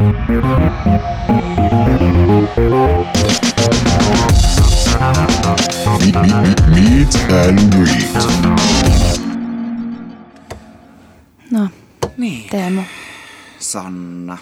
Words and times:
Meet 0.00 0.16
and 7.30 7.72
greet. 7.72 8.14
No, 11.50 11.68
Niin. 12.16 12.50
Teemu, 12.50 12.82
Sanna. 13.58 14.38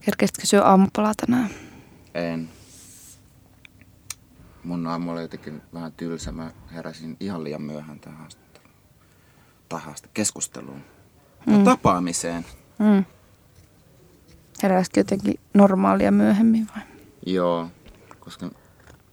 kerkesitkö 0.00 0.46
syö 0.46 0.64
aamupalaa 0.64 1.14
tänään? 1.14 1.50
En. 2.14 2.48
Mun 4.64 4.86
aamu 4.86 5.10
oli 5.10 5.22
jotenkin 5.22 5.62
vähän 5.74 5.92
tylsä. 5.92 6.32
Mä 6.32 6.50
heräsin 6.72 7.16
ihan 7.20 7.44
liian 7.44 7.62
myöhään 7.62 8.00
tähän 8.00 8.18
haastatteluun. 8.18 8.70
Tai 9.68 9.80
keskusteluun. 10.14 10.84
Mm. 11.46 11.64
Tapaamiseen. 11.64 12.46
Mm. 12.78 13.04
Heräsitkö 14.62 15.00
jotenkin 15.00 15.40
normaalia 15.54 16.12
myöhemmin 16.12 16.68
vai? 16.76 16.82
Joo, 17.26 17.68
koska 18.20 18.50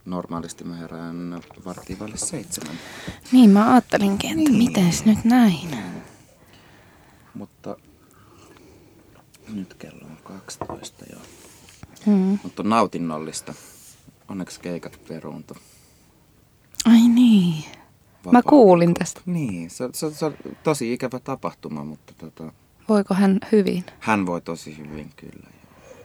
normaalisti 0.05 0.63
mä 0.63 0.75
herään 0.75 1.41
varttiin 1.65 1.99
vaille 1.99 2.17
seitsemän. 2.17 2.75
Niin, 3.31 3.49
mä 3.49 3.71
ajattelinkin, 3.71 4.29
että 4.29 4.51
niin. 4.51 4.57
mites 4.57 5.05
nyt 5.05 5.23
näin? 5.23 5.77
Mutta 7.33 7.77
nyt 9.53 9.73
kello 9.73 10.05
on 10.05 10.17
12 10.23 11.05
jo. 11.11 11.17
Mm. 12.05 12.39
Mutta 12.43 12.61
on 12.63 12.69
nautinnollista. 12.69 13.53
Onneksi 14.27 14.59
keikat 14.59 14.99
peruuntu. 15.07 15.57
Ai 16.85 17.07
niin. 17.07 17.63
Mä 18.31 18.41
kuulin 18.41 18.93
tästä. 18.93 19.21
Niin, 19.25 19.69
se, 19.69 19.89
se, 19.93 20.13
se 20.13 20.25
on 20.25 20.35
tosi 20.63 20.93
ikävä 20.93 21.19
tapahtuma, 21.19 21.83
mutta 21.83 22.13
tota, 22.17 22.53
Voiko 22.89 23.13
hän 23.13 23.39
hyvin? 23.51 23.85
hän 23.99 24.25
voi 24.25 24.41
tosi 24.41 24.77
hyvin 24.77 25.11
kyllä. 25.15 25.49
Joo. 25.53 25.95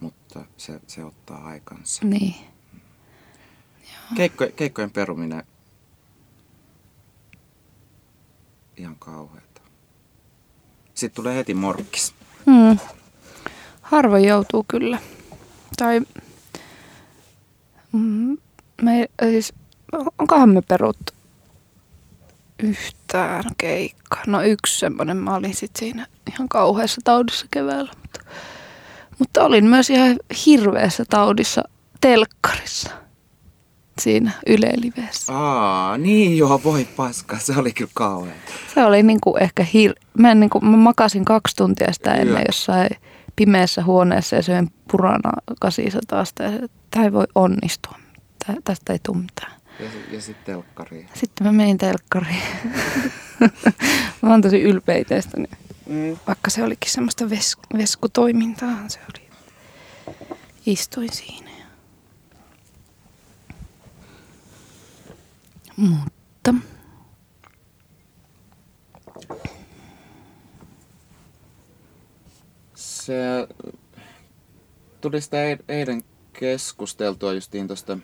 Mutta 0.00 0.44
se, 0.56 0.80
se 0.86 1.04
ottaa 1.04 1.44
aikansa. 1.44 2.04
Niin. 2.04 2.34
Keikko, 4.16 4.46
keikkojen 4.56 4.90
peruminen 4.90 5.42
ihan 8.76 8.96
kauheata. 8.96 9.60
Sitten 10.94 11.16
tulee 11.16 11.36
heti 11.36 11.54
morkkis. 11.54 12.14
Mm. 12.46 12.78
Harvoin 13.82 14.24
joutuu 14.24 14.64
kyllä. 14.68 14.98
Tai 15.76 16.00
mm, 17.92 18.38
me, 18.82 19.08
siis, 19.22 19.52
onkohan 20.18 20.48
me 20.48 20.62
peruttu 20.62 21.13
yhtään 22.64 23.44
keikkaa. 23.58 24.22
No 24.26 24.42
yksi 24.42 24.78
semmoinen, 24.78 25.16
mä 25.16 25.34
olin 25.34 25.54
sit 25.54 25.70
siinä 25.78 26.06
ihan 26.32 26.48
kauheassa 26.48 27.00
taudissa 27.04 27.46
keväällä. 27.50 27.92
Mutta, 28.02 28.20
mutta 29.18 29.44
olin 29.44 29.64
myös 29.66 29.90
ihan 29.90 30.16
hirveässä 30.46 31.04
taudissa 31.10 31.62
telkkarissa. 32.00 32.90
Siinä 34.00 34.30
Yle 34.46 34.70
Livessä. 34.76 35.32
Aa, 35.38 35.98
niin 35.98 36.38
joo, 36.38 36.60
voi 36.64 36.84
paska. 36.96 37.38
Se 37.38 37.52
oli 37.58 37.72
kyllä 37.72 37.90
kauhean. 37.94 38.36
Se 38.74 38.84
oli 38.84 39.02
niinku 39.02 39.36
ehkä 39.40 39.64
hir... 39.74 39.92
Mä, 40.18 40.30
en 40.30 40.40
niinku, 40.40 40.60
mä 40.60 40.76
makasin 40.76 41.24
kaksi 41.24 41.56
tuntia 41.56 41.92
sitä 41.92 42.14
ennen 42.14 42.36
Yö. 42.36 42.44
jossain 42.46 42.90
pimeässä 43.36 43.84
huoneessa 43.84 44.36
ja 44.36 44.42
söin 44.42 44.72
purana 44.90 45.32
800 45.60 46.18
ja 46.18 46.24
se- 46.24 46.68
tämä 46.90 47.04
ei 47.04 47.12
voi 47.12 47.26
onnistua. 47.34 47.98
Tästä 48.64 48.92
ei 48.92 48.98
tule 49.02 49.16
mitään. 49.18 49.52
Ja, 49.80 49.86
ja 50.10 50.20
sitten 50.20 50.44
telkkariin. 50.44 51.08
Sitten 51.14 51.46
mä 51.46 51.52
menin 51.52 51.78
telkkariin. 51.78 52.42
mä 54.22 54.30
oon 54.30 54.42
tosi 54.42 54.62
ylpeä 54.62 55.04
tästäni. 55.04 55.46
Mm. 55.86 56.16
Vaikka 56.26 56.50
se 56.50 56.62
olikin 56.62 56.90
semmoista 56.90 57.30
ves, 57.30 57.56
veskutoimintaa, 57.78 58.88
se 58.88 58.98
oli. 59.10 59.28
Istuin 60.66 61.12
siinä. 61.12 61.50
Mutta 65.76 66.54
Se 72.74 73.48
tuli 75.00 75.20
sitä 75.20 75.36
eilen 75.68 76.02
keskusteltua 76.32 77.32
justiin 77.32 77.66
tuosta 77.66 77.98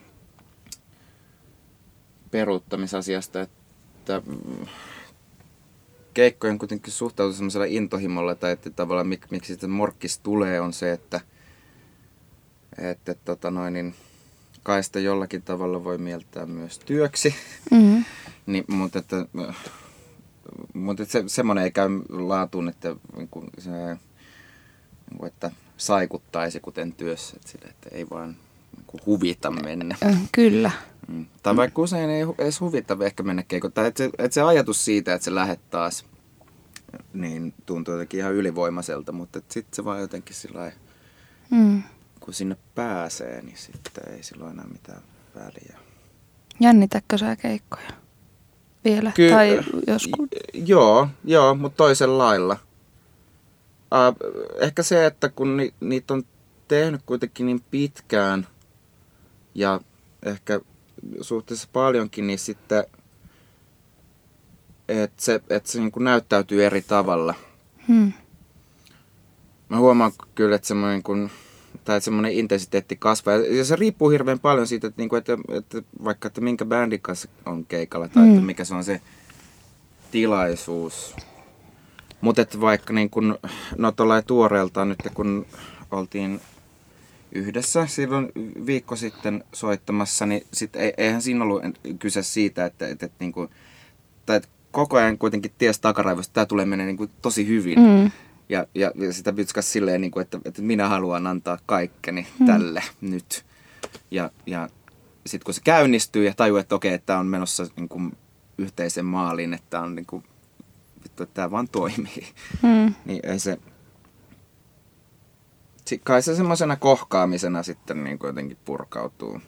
peruuttamisasiasta, 2.30 3.40
että 3.40 4.22
mm, 4.26 4.66
keikkojen 6.14 6.58
kuitenkin 6.58 6.92
suhtautuu 6.92 7.32
semmoisella 7.36 7.66
intohimolla, 7.66 8.34
tai 8.34 8.52
että 8.52 8.70
tavallaan 8.70 9.08
mik, 9.08 9.30
miksi 9.30 9.52
sitten 9.52 9.70
morkkis 9.70 10.18
tulee, 10.18 10.60
on 10.60 10.72
se, 10.72 10.92
että, 10.92 11.20
että 12.78 13.14
tota 13.14 13.50
noin, 13.50 13.72
niin 13.72 13.94
kai 14.62 14.82
sitä 14.82 15.00
jollakin 15.00 15.42
tavalla 15.42 15.84
voi 15.84 15.98
mieltää 15.98 16.46
myös 16.46 16.78
työksi. 16.78 17.34
mm, 17.70 18.04
Niin, 18.46 18.64
mutta 18.68 18.98
että, 18.98 19.26
mutta 20.74 21.02
että 21.02 21.12
se, 21.12 21.24
semmoinen 21.26 21.64
ei 21.64 21.70
käy 21.70 21.88
laatuun, 22.08 22.68
että, 22.68 22.96
niin 23.16 23.28
kuin 23.28 23.50
se, 23.58 23.70
niin 23.70 25.18
kuin, 25.18 25.28
että 25.28 25.50
saikuttaisi 25.76 26.60
kuten 26.60 26.92
työssä, 26.92 27.36
että, 27.36 27.48
sille, 27.48 27.66
että 27.68 27.88
ei 27.92 28.10
vaan 28.10 28.36
niin 28.76 28.84
kuin 28.86 29.00
huvita 29.06 29.50
mennä. 29.50 29.96
äh, 30.04 30.20
kyllä. 30.32 30.70
Mm. 31.10 31.26
Tai 31.42 31.56
vaikka 31.56 31.82
usein 31.82 32.10
ei 32.10 32.24
edes 32.38 32.60
huvita 32.60 32.96
ehkä 33.04 33.22
mennä 33.22 33.42
keikoon. 33.42 33.72
Tai 33.72 33.86
että 33.86 33.98
se, 33.98 34.10
että 34.18 34.34
se 34.34 34.42
ajatus 34.42 34.84
siitä, 34.84 35.14
että 35.14 35.24
se 35.24 35.34
lähet 35.34 35.70
taas, 35.70 36.06
niin 37.12 37.54
tuntuu 37.66 37.94
jotenkin 37.94 38.20
ihan 38.20 38.34
ylivoimaiselta, 38.34 39.12
mutta 39.12 39.40
sitten 39.48 39.76
se 39.76 39.84
vaan 39.84 40.00
jotenkin 40.00 40.36
sillä 40.36 40.72
Mm. 41.50 41.82
kun 42.20 42.34
sinne 42.34 42.56
pääsee, 42.74 43.42
niin 43.42 43.56
sitten 43.56 44.04
ei 44.12 44.22
silloin 44.22 44.52
enää 44.52 44.66
mitään 44.72 45.02
väliä. 45.34 45.78
Jännitätkö 46.60 47.18
sä 47.18 47.36
keikkoja? 47.36 47.90
Vielä? 48.84 49.12
Ky- 49.14 49.30
tai 49.30 49.60
joskus? 49.86 50.28
J- 50.54 50.62
Joo, 50.66 51.08
joo, 51.24 51.54
mutta 51.54 51.76
toisella 51.76 52.18
lailla. 52.18 52.56
Uh, 53.94 54.16
ehkä 54.60 54.82
se, 54.82 55.06
että 55.06 55.28
kun 55.28 55.56
ni, 55.56 55.74
niitä 55.80 56.14
on 56.14 56.22
tehnyt 56.68 57.00
kuitenkin 57.06 57.46
niin 57.46 57.64
pitkään 57.70 58.46
ja 59.54 59.80
ehkä 60.22 60.60
suhteessa 61.20 61.68
paljonkin, 61.72 62.26
niin 62.26 62.38
sitten 62.38 62.84
että 64.90 65.22
se, 65.22 65.40
et 65.50 65.66
se 65.66 65.80
niin 65.80 65.92
kuin 65.92 66.04
näyttäytyy 66.04 66.64
eri 66.64 66.82
tavalla. 66.82 67.34
Hmm. 67.88 68.12
Mä 69.68 69.78
huomaan 69.78 70.12
kyllä, 70.34 70.56
että 70.56 70.68
semmoinen 70.68 71.02
kun, 71.02 71.30
tai 71.84 71.96
että 71.96 72.04
semmoinen 72.04 72.32
intensiteetti 72.32 72.96
kasvaa. 72.96 73.34
Ja 73.34 73.64
se 73.64 73.76
riippuu 73.76 74.08
hirveän 74.10 74.38
paljon 74.38 74.66
siitä, 74.66 74.86
että, 74.86 75.02
niinku, 75.02 75.16
että, 75.16 75.38
että 75.48 75.82
vaikka 76.04 76.26
että 76.28 76.40
minkä 76.40 76.64
bändin 76.64 77.00
kanssa 77.00 77.28
on 77.46 77.64
keikalla 77.64 78.08
tai 78.08 78.22
Mm. 78.22 78.30
että 78.30 78.46
mikä 78.46 78.64
se 78.64 78.74
on 78.74 78.84
se 78.84 79.00
tilaisuus. 80.10 81.16
Mutta 82.20 82.42
että 82.42 82.60
vaikka 82.60 82.92
niin 82.92 83.10
kun, 83.10 83.38
no 83.78 83.92
tuoreeltaan 84.26 84.88
nyt 84.88 84.98
kun 85.14 85.46
oltiin 85.90 86.40
yhdessä 87.32 87.86
silloin 87.86 88.32
viikko 88.66 88.96
sitten 88.96 89.44
soittamassa, 89.52 90.26
niin 90.26 90.46
sit 90.52 90.76
ei, 90.76 90.92
eihän 90.96 91.22
siinä 91.22 91.44
ollut 91.44 91.62
kyse 91.98 92.22
siitä, 92.22 92.64
että, 92.64 92.88
että, 92.88 93.06
että, 93.06 93.16
niin 93.20 93.32
kuin, 93.32 93.48
tai 94.26 94.36
että 94.36 94.48
koko 94.70 94.96
ajan 94.96 95.18
kuitenkin 95.18 95.52
ties 95.58 95.80
takaraivosta, 95.80 96.30
että 96.30 96.34
tämä 96.34 96.46
tulee 96.46 96.64
menee 96.64 96.86
niin 96.86 96.96
kuin 96.96 97.10
tosi 97.22 97.46
hyvin. 97.46 97.78
Mm. 97.80 98.10
Ja, 98.48 98.66
ja, 98.74 98.92
ja 98.94 99.12
sitä 99.12 99.32
pytskäs 99.32 99.72
silleen, 99.72 100.00
niin 100.00 100.10
kuin, 100.10 100.22
että, 100.22 100.38
että 100.44 100.62
minä 100.62 100.88
haluan 100.88 101.26
antaa 101.26 101.58
kaikkeni 101.66 102.26
mm. 102.38 102.46
tälle 102.46 102.82
nyt. 103.00 103.44
Ja, 104.10 104.30
ja 104.46 104.68
sitten 105.26 105.44
kun 105.44 105.54
se 105.54 105.60
käynnistyy 105.64 106.24
ja 106.24 106.34
tajuu, 106.34 106.56
että 106.56 106.74
okei, 106.74 106.94
että 106.94 107.06
tämä 107.06 107.18
on 107.18 107.26
menossa 107.26 107.66
niin 107.76 107.88
kuin 107.88 108.12
yhteisen 108.58 109.04
maaliin, 109.04 109.54
että 109.54 109.66
tämä 109.70 109.82
on 109.82 109.94
niin 109.94 110.06
kuin, 110.06 110.24
vittu, 111.04 111.22
että 111.22 111.34
tämä 111.34 111.50
vaan 111.50 111.68
toimii. 111.68 112.28
Mm. 112.62 112.94
Niin 113.04 113.20
ei 113.22 113.38
se, 113.38 113.58
kai 115.98 116.22
se 116.22 116.36
semmoisena 116.36 116.76
kohkaamisena 116.76 117.62
sitten 117.62 118.04
niin 118.04 118.18
kuin 118.18 118.28
jotenkin 118.28 118.58
purkautuu 118.64 119.40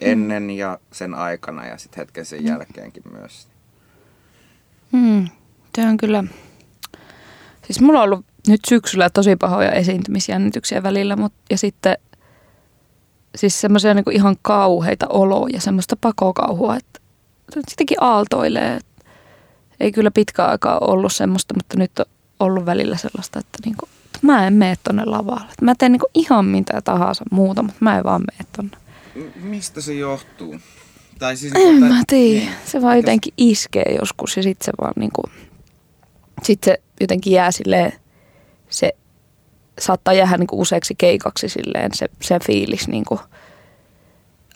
ennen 0.00 0.50
ja 0.50 0.78
sen 0.92 1.14
aikana 1.14 1.66
ja 1.66 1.78
sitten 1.78 2.00
hetken 2.00 2.24
sen 2.24 2.44
jälkeenkin 2.44 3.02
myös. 3.12 3.48
Mm. 4.92 5.28
Se 5.76 5.86
on 5.86 5.96
kyllä... 5.96 6.24
Siis 7.66 7.80
mulla 7.80 7.98
on 7.98 8.04
ollut 8.04 8.24
nyt 8.48 8.60
syksyllä 8.68 9.10
tosi 9.10 9.36
pahoja 9.36 9.72
esiintymisjännityksiä 9.72 10.82
välillä, 10.82 11.16
mut, 11.16 11.32
ja 11.50 11.58
sitten 11.58 11.98
siis 13.34 13.60
semmoisia 13.60 13.94
niinku 13.94 14.10
ihan 14.10 14.36
kauheita 14.42 15.06
oloja, 15.08 15.60
semmoista 15.60 15.96
pakokauhua, 16.00 16.76
että 16.76 17.00
sittenkin 17.68 18.02
aaltoilee. 18.02 18.78
Ei 19.80 19.92
kyllä 19.92 20.10
pitkään 20.10 20.50
aikaa 20.50 20.78
ollut 20.78 21.12
semmoista, 21.12 21.54
mutta 21.54 21.78
nyt 21.78 21.98
on 21.98 22.06
ollut 22.40 22.66
välillä 22.66 22.96
sellaista, 22.96 23.38
että 23.38 23.58
niinku, 23.64 23.88
että 24.18 24.26
mä 24.26 24.46
en 24.46 24.52
mene 24.52 24.74
tonne 24.84 25.04
lavalle. 25.04 25.52
Mä 25.62 25.74
teen 25.74 25.92
niinku 25.92 26.06
ihan 26.14 26.44
mitä 26.44 26.80
tahansa 26.82 27.24
muuta, 27.30 27.62
mutta 27.62 27.78
mä 27.80 27.98
en 27.98 28.04
vaan 28.04 28.22
mene 28.32 28.48
tonne. 28.56 28.76
M- 29.14 29.40
mistä 29.48 29.80
se 29.80 29.94
johtuu? 29.94 30.56
Tai 31.18 31.36
siis, 31.36 31.52
En 31.56 31.80
tai- 31.80 31.88
mä 31.88 32.02
tiedä. 32.06 32.40
niin. 32.44 32.52
Se 32.66 32.82
vaan 32.82 32.96
jotenkin 32.96 33.34
iskee 33.36 33.96
joskus 34.00 34.36
ja 34.36 34.42
sitten 34.42 34.64
se 34.66 34.72
vaan 34.80 34.92
niinku, 34.96 35.22
sit 36.42 36.64
se 36.64 36.80
jotenkin 37.00 37.32
jää 37.32 37.50
silleen, 37.50 37.92
se 38.70 38.92
saattaa 39.78 40.14
jäädä 40.14 40.36
niin 40.36 40.46
kuin 40.46 40.60
useaksi 40.60 40.94
keikaksi 40.98 41.48
silleen 41.48 41.90
se, 41.94 42.08
se 42.22 42.38
fiilis 42.46 42.88
niin 42.88 43.04
kuin, 43.04 43.20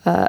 ää, 0.05 0.27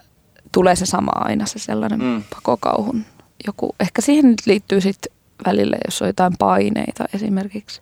tulee 0.52 0.76
se 0.76 0.86
sama 0.86 1.10
aina, 1.14 1.46
se 1.46 1.58
sellainen 1.58 2.02
mm. 2.02 2.22
pakokauhun 2.34 3.04
joku. 3.46 3.74
Ehkä 3.80 4.02
siihen 4.02 4.34
liittyy 4.46 4.80
sitten 4.80 5.12
välillä, 5.46 5.76
jos 5.84 6.02
on 6.02 6.08
jotain 6.08 6.32
paineita 6.38 7.04
esimerkiksi. 7.14 7.80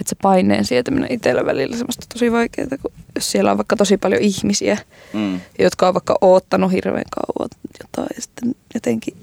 Että 0.00 0.08
se 0.10 0.16
paineen 0.22 0.64
sietäminen 0.64 1.12
itsellä 1.12 1.46
välillä 1.46 1.76
semmoista 1.76 2.06
tosi 2.12 2.32
vaikeaa, 2.32 2.68
kun 2.82 2.92
jos 3.14 3.30
siellä 3.30 3.50
on 3.50 3.56
vaikka 3.56 3.76
tosi 3.76 3.96
paljon 3.96 4.22
ihmisiä, 4.22 4.78
mm. 5.12 5.40
jotka 5.58 5.88
on 5.88 5.94
vaikka 5.94 6.18
oottanut 6.20 6.72
hirveän 6.72 7.04
kauan 7.10 7.50
jotain 7.80 8.08
ja 8.16 8.22
sitten 8.22 8.54
jotenkin 8.74 9.16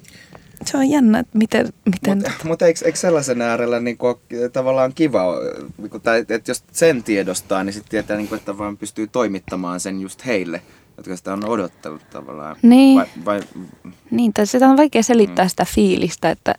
se 0.66 0.78
on 0.78 0.90
jännä, 0.90 1.20
että 1.20 1.38
miten... 1.38 1.74
miten 1.86 2.18
Mutta 2.18 2.48
mut 2.48 2.62
eikö, 2.62 2.86
eikö 2.86 2.98
sellaisen 2.98 3.42
äärellä 3.42 3.80
niin 3.80 3.98
kuin, 3.98 4.16
tavallaan 4.54 4.94
kiva, 4.94 5.24
niin 5.78 6.02
tai, 6.04 6.20
että 6.20 6.52
jos 6.52 6.64
sen 6.72 7.04
tiedostaa, 7.04 7.64
niin 7.64 7.74
sitten 7.74 7.92
tietää, 7.92 8.18
niin 8.18 8.28
kuin, 8.28 8.40
että 8.40 8.58
vaan 8.58 8.78
pystyy 8.78 9.08
toimittamaan 9.08 9.80
sen 9.80 10.02
just 10.02 10.26
heille, 10.26 10.62
jotka 10.98 11.16
sitä 11.16 11.34
on 11.34 11.50
odottanut 11.50 12.02
tavallaan. 12.10 12.56
Niin, 12.62 13.00
vai, 13.00 13.08
vai... 13.26 13.42
niin 14.12 14.34
tai 14.34 14.48
sitä 14.48 14.70
on 14.70 14.78
vaikea 14.78 15.04
selittää 15.04 15.46
mm. 15.46 15.50
sitä 15.50 15.66
fiilistä, 15.66 16.30
että, 16.30 16.56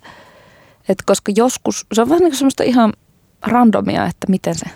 että 0.88 1.04
koska 1.06 1.32
joskus, 1.36 1.86
se 1.92 2.02
on 2.02 2.08
vähän 2.08 2.20
niin 2.20 2.30
kuin 2.30 2.38
semmoista 2.38 2.62
ihan 2.62 2.92
randomia, 3.46 4.06
että 4.06 4.26
miten 4.28 4.54
se, 4.54 4.66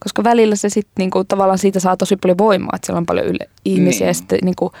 koska 0.00 0.24
välillä 0.24 0.56
se 0.56 0.68
sitten 0.68 0.92
niinku, 0.98 1.24
tavallaan 1.24 1.58
siitä 1.58 1.80
saa 1.80 1.96
tosi 1.96 2.16
paljon 2.16 2.38
voimaa, 2.38 2.72
että 2.74 2.86
siellä 2.86 2.98
on 2.98 3.06
paljon 3.06 3.26
yle, 3.26 3.50
ihmisiä 3.64 4.00
niin. 4.00 4.08
ja 4.08 4.14
sitten 4.14 4.38
niinku, 4.42 4.72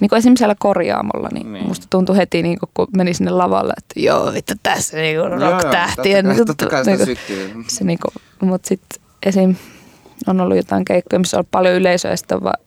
niin 0.00 0.08
kuin 0.08 0.18
esimerkiksi 0.18 0.40
siellä 0.40 0.56
korjaamolla, 0.58 1.28
niin, 1.32 1.52
niin. 1.52 1.66
musta 1.66 1.86
tuntui 1.90 2.16
heti, 2.16 2.42
niin 2.42 2.58
kuin, 2.58 2.70
kun 2.74 2.88
meni 2.96 3.14
sinne 3.14 3.30
lavalle, 3.30 3.72
että 3.78 4.00
joo, 4.00 4.32
vittu 4.32 4.54
tässä 4.62 4.96
niin 4.96 5.20
kuin 5.20 5.40
rock-tähtien. 5.40 6.26
Joo, 6.26 6.44
totta 6.44 6.66
kai, 6.66 6.84
totta 6.84 7.06
kai 7.06 7.16
niin 7.16 7.64
se 7.68 7.84
niin 7.84 7.98
kuin, 8.02 8.48
mutta 8.50 8.68
sitten 8.68 9.02
esim. 9.22 9.54
on 10.26 10.40
ollut 10.40 10.56
jotain 10.56 10.84
keikkoja, 10.84 11.18
missä 11.18 11.38
on 11.38 11.44
paljon 11.50 11.74
yleisöä 11.74 12.10
ja 12.10 12.16
sitten 12.16 12.36
on 12.36 12.44
vaan 12.44 12.64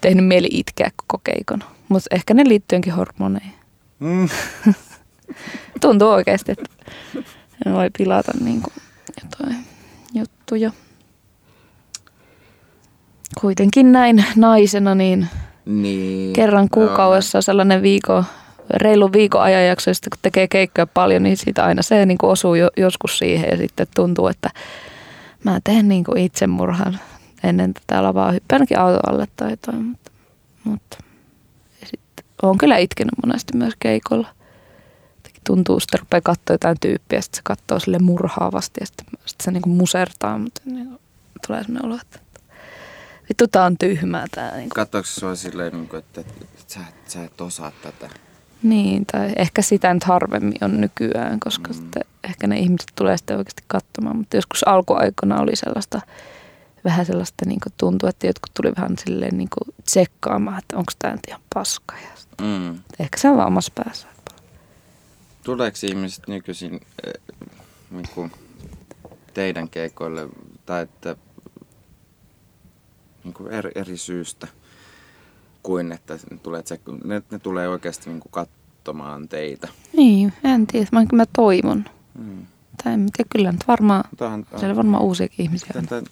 tehnyt 0.00 0.26
mieli 0.26 0.48
itkeä 0.50 0.90
koko 0.96 1.20
keikon. 1.24 1.64
Mutta 1.88 2.14
ehkä 2.14 2.34
ne 2.34 2.48
liittyykin 2.48 2.92
hormoneihin. 2.92 3.52
Mm. 3.98 4.28
Tuntuu 5.80 6.08
oikeasti, 6.08 6.52
että 6.52 6.70
ne 7.64 7.72
voi 7.72 7.90
pilata 7.98 8.32
niin 8.40 8.62
kuin 8.62 8.72
jotain 9.24 9.56
juttuja. 10.14 10.70
Kuitenkin 13.40 13.92
näin 13.92 14.24
naisena, 14.36 14.94
niin 14.94 15.28
niin. 15.66 16.32
Kerran 16.32 16.68
kuukaudessa 16.70 17.40
sellainen 17.40 17.82
viikko, 17.82 18.24
reilu 18.70 19.12
viikon 19.12 19.42
ajanjakso, 19.42 19.94
sitten 19.94 20.10
kun 20.10 20.18
tekee 20.22 20.48
keikkoja 20.48 20.86
paljon, 20.86 21.22
niin 21.22 21.36
siitä 21.36 21.64
aina 21.64 21.82
se 21.82 22.06
niin 22.06 22.18
kuin 22.18 22.30
osuu 22.30 22.54
jo, 22.54 22.70
joskus 22.76 23.18
siihen 23.18 23.50
ja 23.50 23.56
sitten 23.56 23.86
tuntuu, 23.94 24.28
että 24.28 24.50
mä 25.44 25.60
teen 25.64 25.88
niin 25.88 26.04
kuin 26.04 26.18
itsemurhan 26.18 26.98
ennen 27.44 27.74
tätä 27.74 28.02
lavaa, 28.02 28.32
hyppäännäkin 28.32 28.78
auto 28.78 28.98
alle 29.06 29.26
tai 29.36 29.50
jotain, 29.50 29.84
mutta, 29.84 30.10
mutta 30.64 30.98
sitten 31.84 32.24
olen 32.42 32.58
kyllä 32.58 32.76
itkenyt 32.76 33.14
monesti 33.26 33.56
myös 33.56 33.74
keikolla. 33.78 34.28
Tuntuu, 35.46 35.76
että 35.76 35.96
rupeaa 35.96 36.20
katsoa 36.20 36.54
jotain 36.54 36.76
tyyppiä, 36.80 37.20
sitten 37.20 37.36
se 37.36 37.42
katsoo 37.44 37.78
sille 37.78 37.98
murhaavasti 37.98 38.80
ja 38.80 38.86
sitten, 38.86 39.06
sitten 39.26 39.44
se 39.44 39.50
niin 39.50 39.62
kuin 39.62 39.76
musertaa, 39.76 40.38
mutta 40.38 40.60
niin 40.64 40.86
kuin, 40.86 41.00
tulee 41.46 41.64
sellainen 41.64 41.86
olo, 41.86 41.98
että 42.02 42.18
vittu 43.28 43.48
tää 43.48 43.64
on 43.64 43.78
tyhmää 43.78 44.26
tää. 44.34 44.56
Niin 44.56 44.68
Katsoiko 44.68 45.06
sua 45.06 45.34
silleen, 45.34 45.72
niin 45.72 45.88
kuin, 45.88 45.98
että, 45.98 46.20
että, 46.20 46.44
että 46.60 46.74
sä, 46.74 46.80
sä 47.06 47.24
et 47.24 47.40
osaa 47.40 47.72
tätä? 47.82 48.08
Niin, 48.62 49.06
tai 49.06 49.32
ehkä 49.36 49.62
sitä 49.62 49.94
nyt 49.94 50.04
harvemmin 50.04 50.58
on 50.60 50.80
nykyään, 50.80 51.40
koska 51.40 51.68
mm. 51.68 51.74
sitten 51.74 52.04
ehkä 52.24 52.46
ne 52.46 52.58
ihmiset 52.58 52.92
tulee 52.94 53.16
sitten 53.16 53.36
oikeasti 53.36 53.62
katsomaan. 53.66 54.16
Mutta 54.16 54.36
joskus 54.36 54.68
alkuaikana 54.68 55.40
oli 55.40 55.56
sellaista, 55.56 56.00
vähän 56.84 57.06
sellaista 57.06 57.44
niin 57.46 57.60
tuntuu, 57.78 58.08
että 58.08 58.26
jotkut 58.26 58.54
tuli 58.54 58.72
vähän 58.76 58.98
silleen 58.98 59.38
niin 59.38 59.48
kuin 59.58 59.74
tsekkaamaan, 59.84 60.58
että 60.58 60.76
onko 60.76 60.92
tämä 60.98 61.14
nyt 61.14 61.26
ihan 61.28 61.40
paska. 61.54 61.94
Ja 61.94 62.44
mm. 62.46 62.78
Ehkä 62.98 63.18
se 63.18 63.28
on 63.28 63.36
vaan 63.36 63.48
omassa 63.48 63.72
päässä. 63.84 64.08
Tuleeko 65.46 65.76
ihmiset 65.82 66.28
nykyisin 66.28 66.80
äh, 67.06 67.36
niin 67.90 68.06
kuin 68.14 68.32
teidän 69.34 69.68
keikoille, 69.68 70.28
tai 70.66 70.82
että 70.82 71.16
niin 73.24 73.34
kuin 73.34 73.52
eri, 73.52 73.70
eri 73.74 73.96
syystä 73.96 74.48
kuin 75.62 75.92
että 75.92 76.18
ne 76.30 76.38
tulee, 76.42 76.62
ne, 77.04 77.22
ne 77.30 77.38
tulee 77.38 77.68
oikeasti 77.68 78.10
niin 78.10 78.20
kuin 78.20 78.32
katsomaan 78.32 79.28
teitä. 79.28 79.68
Niin, 79.96 80.32
en 80.44 80.66
tiedä. 80.66 80.86
Mä, 80.92 81.04
mä 81.12 81.26
toivon. 81.36 81.84
Hmm. 82.18 82.46
Tai 82.84 82.92
en 82.92 83.08
tiedä, 83.16 83.28
kyllä 83.32 83.52
nyt 83.52 83.68
varmaan, 83.68 84.04
Tähän, 84.16 84.46
siellä 84.50 84.70
on 84.70 84.76
varmaan 84.76 85.02
uusia 85.02 85.28
ihmisiä. 85.38 85.70
Tätä, 85.72 86.02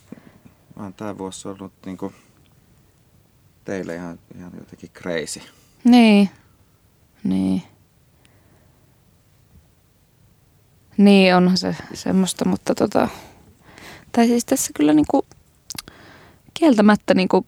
on 0.77 0.95
tämä 0.95 1.19
vuosi 1.19 1.49
ollut 1.49 1.73
niin 1.87 1.97
kuin 1.97 2.15
teille 3.65 3.95
ihan, 3.95 4.19
ihan 4.39 4.53
jotenkin 4.59 4.91
crazy. 4.91 5.41
Niin, 5.85 6.31
niin. 7.25 7.63
Niin, 10.97 11.37
onhan 11.37 11.57
se 11.57 11.77
semmoista, 11.95 12.45
mutta 12.45 12.75
tota... 12.75 13.09
Tai 14.13 14.27
siis 14.27 14.45
tässä 14.45 14.73
kyllä 14.75 14.93
niinku 14.93 15.27
kieltämättä 16.55 17.15
niin 17.15 17.29
kuin 17.29 17.47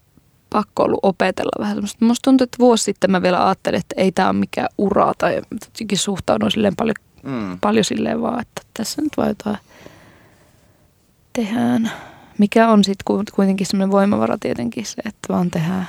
pakko 0.51 0.83
ollut 0.83 1.01
opetella 1.03 1.61
vähän 1.61 1.75
semmoista. 1.75 2.05
Musta 2.05 2.25
tuntuu, 2.25 2.45
että 2.45 2.59
vuosi 2.59 2.85
sitten 2.85 3.11
mä 3.11 3.23
vielä 3.23 3.47
ajattelin, 3.47 3.81
että 3.81 3.95
ei 3.99 4.13
tämä 4.13 4.29
ole 4.29 4.39
mikään 4.39 4.69
ura 4.79 5.13
tai 5.19 5.35
jotenkin 5.35 5.99
suhtaudun 5.99 6.51
silleen 6.51 6.77
paljon, 6.77 6.95
mm. 7.23 7.59
paljon 7.61 7.85
silleen 7.85 8.23
vaan, 8.23 8.41
että 8.41 8.63
tässä 8.75 9.03
nyt 9.03 9.13
vaan 9.17 9.29
jotain 9.29 9.59
tehdään. 11.33 11.93
Mikä 12.39 12.69
on 12.69 12.85
sitten 12.85 13.27
kuitenkin 13.35 13.67
semmoinen 13.67 13.93
voimavara 13.93 14.39
tietenkin 14.41 14.87
se, 14.87 15.03
että 15.05 15.33
vaan 15.33 15.51
tehdään. 15.51 15.89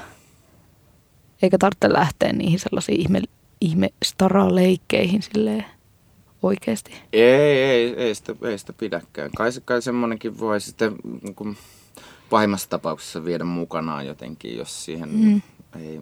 Eikä 1.41 1.57
tarvitse 1.57 1.93
lähteä 1.93 2.33
niihin 2.33 2.59
sellaisiin 2.59 3.01
ihme, 3.01 3.21
ihme 3.61 3.89
leikkeihin 4.49 5.21
silleen 5.21 5.65
oikeasti. 6.47 6.91
Ei, 7.13 7.61
ei, 7.63 7.95
ei 7.95 8.15
sitä, 8.15 8.35
ei 8.41 8.57
sitä 8.57 8.73
pidäkään. 8.73 9.31
Kai, 9.37 9.49
kai 9.65 9.81
semmoinenkin 9.81 10.39
voi 10.39 10.61
sitten, 10.61 10.95
kun 11.35 11.55
pahimmassa 12.29 12.69
tapauksessa 12.69 13.25
viedä 13.25 13.43
mukanaan 13.43 14.07
jotenkin, 14.07 14.57
jos 14.57 14.85
siihen 14.85 15.09
mm. 15.09 15.41
ei 15.79 16.01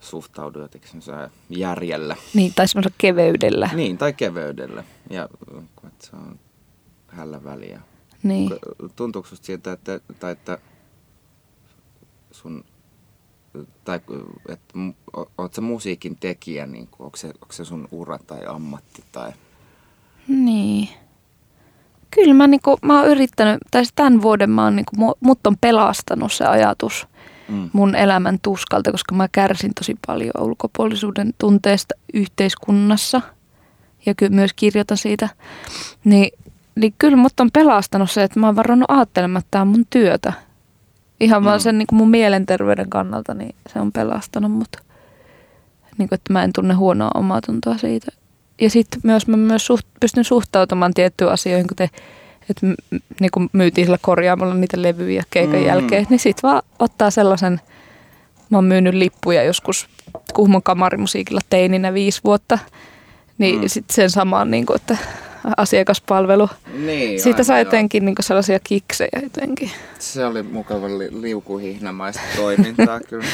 suhtaudu 0.00 0.60
jotenkin 0.60 1.02
järjellä. 1.50 2.16
Niin, 2.34 2.52
tai 2.54 2.68
semmoisella 2.68 2.94
keveydellä. 2.98 3.70
Niin, 3.74 3.98
tai 3.98 4.12
keveydellä. 4.12 4.84
Ja 5.10 5.28
että 5.86 6.06
se 6.06 6.16
on 6.16 6.38
hällä 7.08 7.44
väliä. 7.44 7.80
Niin. 8.22 8.50
Tuntuuko 8.96 9.28
sinusta 9.28 9.46
siltä, 9.46 9.72
että, 9.72 10.00
tai 10.20 10.32
että 10.32 10.58
sun 12.30 12.64
tai 13.84 14.00
että 14.48 14.74
oot 15.38 15.54
sä 15.54 15.60
musiikin 15.60 16.16
tekijä, 16.16 16.66
niin 16.66 16.88
onko 16.98 17.16
se, 17.16 17.26
onko 17.26 17.52
se 17.52 17.64
sun 17.64 17.88
ura 17.90 18.18
tai 18.18 18.46
ammatti 18.46 19.04
tai... 19.12 19.32
Niin. 20.28 20.88
Kyllä 22.10 22.34
mä, 22.34 22.46
niinku, 22.46 22.78
mä 22.82 23.00
oon 23.00 23.08
yrittänyt, 23.08 23.58
tai 23.70 23.82
tämän 23.94 24.22
vuoden 24.22 24.50
mä 24.50 24.64
oon, 24.64 24.76
niinku, 24.76 25.16
mut 25.20 25.46
on 25.46 25.56
pelastanut 25.60 26.32
se 26.32 26.44
ajatus 26.44 27.06
mm. 27.48 27.70
mun 27.72 27.94
elämän 27.94 28.38
tuskalta, 28.42 28.90
koska 28.90 29.14
mä 29.14 29.28
kärsin 29.32 29.74
tosi 29.74 29.96
paljon 30.06 30.32
ulkopuolisuuden 30.38 31.34
tunteesta 31.38 31.94
yhteiskunnassa 32.14 33.20
ja 34.06 34.14
kyllä 34.14 34.34
myös 34.34 34.52
kirjoitan 34.56 34.96
siitä. 34.96 35.28
Niin, 36.04 36.30
niin 36.74 36.94
kyllä 36.98 37.16
mut 37.16 37.40
on 37.40 37.50
pelastanut 37.50 38.10
se, 38.10 38.22
että 38.22 38.40
mä 38.40 38.46
oon 38.46 38.56
varannut 38.56 38.90
ajattelemaan, 38.90 39.40
että 39.40 39.48
tämä 39.50 39.62
on 39.62 39.68
mun 39.68 39.86
työtä. 39.90 40.32
Ihan 41.20 41.42
mm. 41.42 41.44
vaan 41.44 41.60
sen 41.60 41.78
niin 41.78 41.86
kuin 41.86 41.96
mun 41.96 42.10
mielenterveyden 42.10 42.90
kannalta, 42.90 43.34
niin 43.34 43.54
se 43.72 43.80
on 43.80 43.92
pelastanut 43.92 44.52
mut. 44.52 44.76
Niin 45.98 46.08
kuin, 46.08 46.16
että 46.16 46.32
mä 46.32 46.44
en 46.44 46.52
tunne 46.52 46.74
huonoa 46.74 47.10
omaa 47.14 47.40
tuntoa 47.40 47.78
siitä 47.78 48.12
ja 48.60 48.70
sitten 48.70 49.00
myös 49.04 49.26
mä 49.26 49.36
myös 49.36 49.66
suht, 49.66 49.86
pystyn 50.00 50.24
suhtautumaan 50.24 50.94
tiettyihin 50.94 51.32
asioihin, 51.32 51.66
kun 51.66 51.76
te, 51.76 51.90
että 52.50 52.66
niin 53.20 53.30
kun 53.32 53.50
myytiin 53.52 53.86
sillä 53.86 53.98
korjaamalla 54.00 54.54
niitä 54.54 54.82
levyjä 54.82 55.22
keikan 55.30 55.60
mm. 55.60 55.66
jälkeen, 55.66 56.06
niin 56.10 56.20
sitten 56.20 56.50
vaan 56.50 56.62
ottaa 56.78 57.10
sellaisen, 57.10 57.60
mä 58.50 58.58
oon 58.58 58.64
myynyt 58.64 58.94
lippuja 58.94 59.42
joskus 59.42 59.88
Kuhmon 60.34 60.62
kamarimusiikilla 60.62 61.40
teininä 61.50 61.94
viisi 61.94 62.20
vuotta, 62.24 62.58
niin 63.38 63.60
mm. 63.60 63.68
sitten 63.68 63.94
sen 63.94 64.10
samaan, 64.10 64.50
niin 64.50 64.66
kun, 64.66 64.76
että 64.76 64.96
asiakaspalvelu. 65.56 66.48
Niin, 66.74 67.20
Siitä 67.20 67.44
sai 67.44 67.60
jotenkin 67.60 68.04
niin 68.04 68.14
sellaisia 68.20 68.60
kiksejä 68.64 69.20
jotenkin. 69.22 69.70
Se 69.98 70.26
oli 70.26 70.42
mukava 70.42 70.86
li- 70.86 71.22
liukuhihnamaista 71.22 72.22
toimintaa 72.36 73.00
kyllä. 73.08 73.24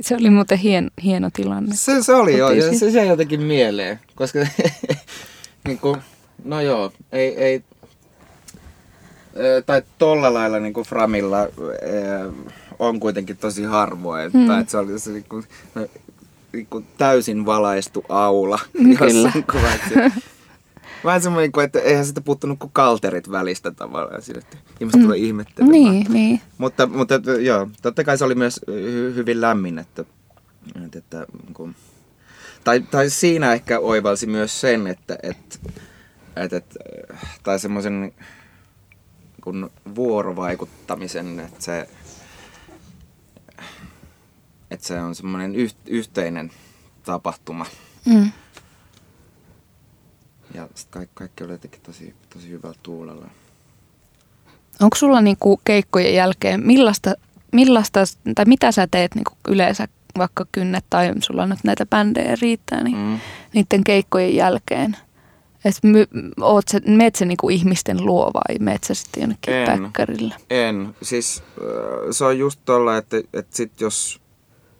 Se 0.00 0.16
oli 0.16 0.30
muuten 0.30 0.58
hien, 0.58 0.90
hieno 1.04 1.30
tilanne. 1.32 1.74
Se, 1.74 2.02
se 2.02 2.14
oli 2.14 2.38
joo, 2.38 2.50
ja 2.50 2.78
se, 2.78 2.90
se 2.90 3.04
jotenkin 3.04 3.42
mieleen, 3.42 4.00
koska 4.14 4.38
niin 5.66 5.78
kuin, 5.78 5.96
no 6.44 6.60
joo, 6.60 6.92
ei, 7.12 7.36
ei 7.36 7.62
tai 9.66 9.82
tolla 9.98 10.34
lailla 10.34 10.58
niin 10.58 10.72
kuin 10.72 10.86
Framilla 10.86 11.38
on 12.78 13.00
kuitenkin 13.00 13.36
tosi 13.36 13.64
harvoin, 13.64 14.30
mm. 14.34 14.60
että 14.60 14.70
se 14.70 14.78
oli 14.78 14.98
se 14.98 15.10
niin 15.10 15.24
kuin, 15.28 15.44
niin 16.52 16.66
kuin 16.66 16.86
täysin 16.98 17.46
valaistu 17.46 18.04
aula 18.08 18.58
Kyllä. 18.72 18.98
jossain 19.00 19.44
kuvassa 19.52 20.20
Vähän 21.04 21.22
semmoinen, 21.22 21.52
että 21.64 21.80
eihän 21.80 22.06
sitä 22.06 22.20
puuttunut 22.20 22.58
kuin 22.58 22.72
kalterit 22.72 23.30
välistä 23.30 23.70
tavallaan. 23.70 24.22
Siinä, 24.22 24.38
että 24.38 24.56
ihmiset 24.80 25.00
mm. 25.00 25.04
tulee 25.04 25.18
ihmettelemään. 25.18 25.72
Niin, 25.72 26.06
niin. 26.12 26.40
Mutta, 26.58 26.86
mutta 26.86 27.14
joo, 27.40 27.68
totta 27.82 28.04
kai 28.04 28.18
se 28.18 28.24
oli 28.24 28.34
myös 28.34 28.60
hy- 28.70 29.14
hyvin 29.14 29.40
lämmin, 29.40 29.78
että, 29.78 30.04
että, 30.84 30.98
että 30.98 31.26
kun, 31.52 31.74
tai, 32.64 32.80
tai 32.80 33.10
siinä 33.10 33.52
ehkä 33.52 33.78
oivalsi 33.78 34.26
myös 34.26 34.60
sen, 34.60 34.86
että, 34.86 35.18
että, 35.22 35.58
että, 36.36 36.56
että 36.56 36.78
tai 37.42 37.58
semmoisen 37.58 38.12
kun 39.42 39.70
vuorovaikuttamisen, 39.94 41.40
että 41.40 41.64
se, 41.64 41.88
että 44.70 44.86
se 44.86 45.00
on 45.00 45.14
semmoinen 45.14 45.54
yh, 45.54 45.74
yhteinen 45.86 46.50
tapahtuma. 47.02 47.66
Mm. 48.06 48.30
Ja 50.54 50.68
kaikki, 50.90 51.12
kaikki 51.14 51.44
oli 51.44 51.52
jotenkin 51.52 51.80
tosi, 51.80 52.14
tosi 52.34 52.48
hyvällä 52.48 52.76
tuulella. 52.82 53.26
Onko 54.80 54.96
sulla 54.96 55.20
niinku 55.20 55.60
keikkojen 55.64 56.14
jälkeen, 56.14 56.66
millaista, 56.66 57.14
millaista 57.52 58.00
tai 58.34 58.44
mitä 58.44 58.72
sä 58.72 58.88
teet 58.90 59.14
niinku 59.14 59.32
yleensä, 59.48 59.88
vaikka 60.18 60.46
kynnet 60.52 60.84
tai 60.90 61.12
sulla 61.20 61.46
nyt 61.46 61.58
näitä 61.64 61.86
bändejä 61.86 62.36
riittää, 62.42 62.84
niin 62.84 62.96
mm. 62.96 63.18
niiden 63.52 63.84
keikkojen 63.84 64.34
jälkeen? 64.34 64.96
Et 65.64 65.74
my, 65.82 66.06
oot 66.40 66.68
se, 66.68 66.80
meet 66.86 67.14
se 67.14 67.24
niinku 67.24 67.48
ihmisten 67.48 68.06
luo 68.06 68.30
vai 68.34 68.58
meet 68.58 68.84
sä 68.84 68.94
sitten 68.94 69.20
jonnekin 69.20 69.54
en, 69.54 69.66
päkkärille? 69.66 70.34
En. 70.50 70.96
Siis 71.02 71.42
se 72.10 72.24
on 72.24 72.38
just 72.38 72.60
tolla, 72.64 72.96
että, 72.96 73.16
että 73.16 73.56
sit 73.56 73.80
jos 73.80 74.22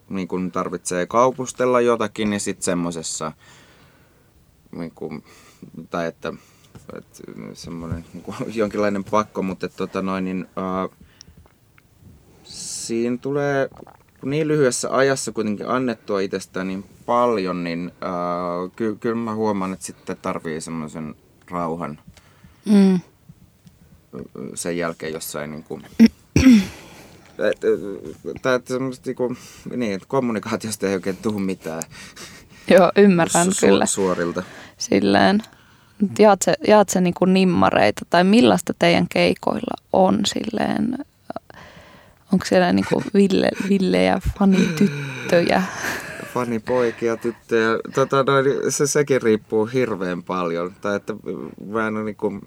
niin 0.08 0.28
kun 0.28 0.52
tarvitsee 0.52 1.06
kaupustella 1.06 1.80
jotakin, 1.80 2.30
niin 2.30 2.40
sitten 2.40 2.64
semmoisessa, 2.64 3.32
niin 4.72 4.92
kun, 4.94 5.22
tai 5.90 6.06
että, 6.06 6.32
että 6.96 7.22
semmoinen 7.52 8.04
niin 8.12 8.22
kun, 8.22 8.34
jonkinlainen 8.54 9.04
pakko, 9.04 9.42
mutta 9.42 9.66
että, 9.66 9.76
tota 9.76 10.02
noin, 10.02 10.24
niin, 10.24 10.46
uh, 10.56 10.96
siinä 12.44 13.16
tulee 13.16 13.68
niin 14.24 14.48
lyhyessä 14.48 14.96
ajassa 14.96 15.32
kuitenkin 15.32 15.68
annettua 15.68 16.20
itsestään 16.20 16.68
niin 16.68 16.84
paljon, 17.06 17.64
niin 17.64 17.92
uh, 18.02 18.72
ky- 18.76 18.96
kyllä 19.00 19.16
mä 19.16 19.34
huomaan, 19.34 19.72
että 19.72 19.86
sitten 19.86 20.16
tarvii 20.22 20.60
semmoisen 20.60 21.14
rauhan 21.50 21.98
mm. 22.64 23.00
sen 24.54 24.76
jälkeen 24.76 25.12
jossain 25.12 25.50
niin 25.52 25.64
kuin, 25.64 25.82
että, 27.50 28.54
että 28.54 28.74
semmoista 28.74 29.08
niinku, 29.10 29.36
niin, 29.76 29.92
että 29.92 30.08
kommunikaatiosta 30.08 30.88
ei 30.88 30.94
oikein 30.94 31.16
tule 31.16 31.40
mitään. 31.40 31.82
Joo, 32.68 32.92
ymmärrän 32.96 33.46
su- 33.46 33.60
kyllä. 33.60 33.86
Suorilta. 33.86 34.42
Silleen. 34.82 35.42
Jaat 36.18 36.42
se, 36.42 36.54
jaat 36.68 36.88
se 36.88 37.00
niinku 37.00 37.24
nimmareita 37.24 38.02
tai 38.10 38.24
millaista 38.24 38.74
teidän 38.78 39.08
keikoilla 39.08 39.74
on 39.92 40.20
silleen, 40.26 40.98
onko 42.32 42.44
siellä 42.44 42.72
niinku 42.72 43.02
ville, 43.14 43.48
villejä 43.68 44.20
fanityttöjä? 44.38 45.62
Fanipoikia, 46.34 47.16
tyttöjä. 47.16 47.68
Tota, 47.94 48.16
no, 48.16 48.32
se, 48.68 48.86
sekin 48.86 49.22
riippuu 49.22 49.66
hirveän 49.66 50.22
paljon. 50.22 50.74
Tai 50.80 50.96
että 50.96 51.14
mä 51.66 51.86
en 51.86 51.96
ole 51.96 52.04
niinku, 52.04 52.26
uh, 52.26 52.42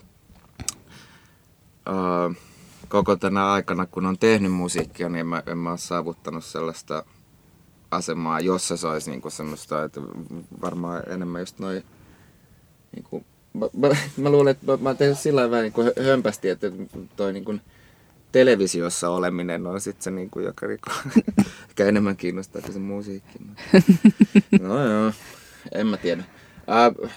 koko 2.87 3.15
tänä 3.15 3.51
aikana, 3.51 3.85
kun 3.85 4.05
on 4.05 4.17
tehnyt 4.17 4.51
musiikkia, 4.51 5.09
niin 5.09 5.27
mä, 5.27 5.43
en 5.45 5.57
mä 5.57 5.69
ole 5.69 5.77
saavuttanut 5.77 6.45
sellaista 6.45 7.05
asemaa, 7.91 8.39
jossa 8.39 8.77
se 8.77 8.87
olisi 8.87 9.11
niinku 9.11 9.29
semmoista, 9.29 9.83
että 9.83 10.01
varmaan 10.61 11.03
enemmän 11.07 11.41
just 11.41 11.59
noin 11.59 11.83
niinku, 12.95 13.23
mä, 13.53 13.65
mä, 13.77 13.95
mä, 14.17 14.29
luulen, 14.29 14.51
että 14.51 14.65
mä, 14.65 14.77
mä 14.77 14.93
teen 14.93 15.15
sillä 15.15 15.41
tavalla 15.41 15.61
niinku 15.61 15.81
hömpästi, 16.05 16.49
että 16.49 16.71
toi 17.15 17.33
niinku 17.33 17.55
televisiossa 18.31 19.09
oleminen 19.09 19.67
on 19.67 19.81
sitten 19.81 20.03
se, 20.03 20.11
niinku, 20.11 20.39
joka 20.39 20.67
niinku, 20.67 20.89
ehkä 21.69 21.85
enemmän 21.85 22.17
kiinnostaa 22.17 22.61
kuin 22.61 22.73
se 22.73 22.79
musiikki. 22.79 23.39
No 24.61 24.85
joo, 24.89 25.11
en 25.71 25.87
mä 25.87 25.97
tiedä. 25.97 26.23
Uh, 27.01 27.09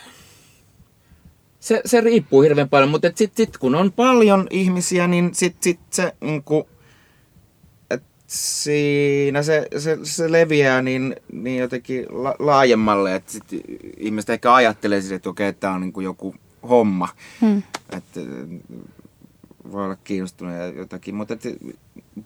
se, 1.61 1.81
se 1.85 2.01
riippuu 2.01 2.43
hirveän 2.43 2.69
paljon, 2.69 2.91
mutta 2.91 3.09
sitten 3.15 3.47
sit, 3.47 3.59
kun 3.59 3.75
on 3.75 3.93
paljon 3.93 4.47
ihmisiä, 4.51 5.07
niin 5.07 5.35
sitten 5.35 5.63
sit 5.63 5.81
se, 5.91 6.13
niin 6.21 6.43
kuin, 6.43 6.65
siinä 8.29 9.43
se, 9.43 9.67
se, 9.79 9.99
se 10.03 10.33
leviää 10.33 10.83
niin, 10.83 11.17
niin 11.33 11.61
jotenkin 11.61 12.07
la, 12.11 12.35
laajemmalle, 12.39 13.15
että 13.15 13.33
sit 13.33 13.45
ihmiset 13.97 14.31
ehkä 14.31 14.55
ajattelee 14.55 15.01
siis, 15.01 15.13
että 15.13 15.31
okei, 15.31 15.53
tämä 15.53 15.75
on 15.75 15.81
niin 15.81 15.93
kuin 15.93 16.05
joku 16.05 16.35
homma. 16.69 17.09
Hmm. 17.41 17.63
Että 17.97 18.21
voi 19.73 19.85
olla 19.85 19.97
kiinnostunut 19.97 20.55
ja 20.55 20.67
jotakin. 20.67 21.15
Mutta 21.15 21.35
et, 21.35 21.43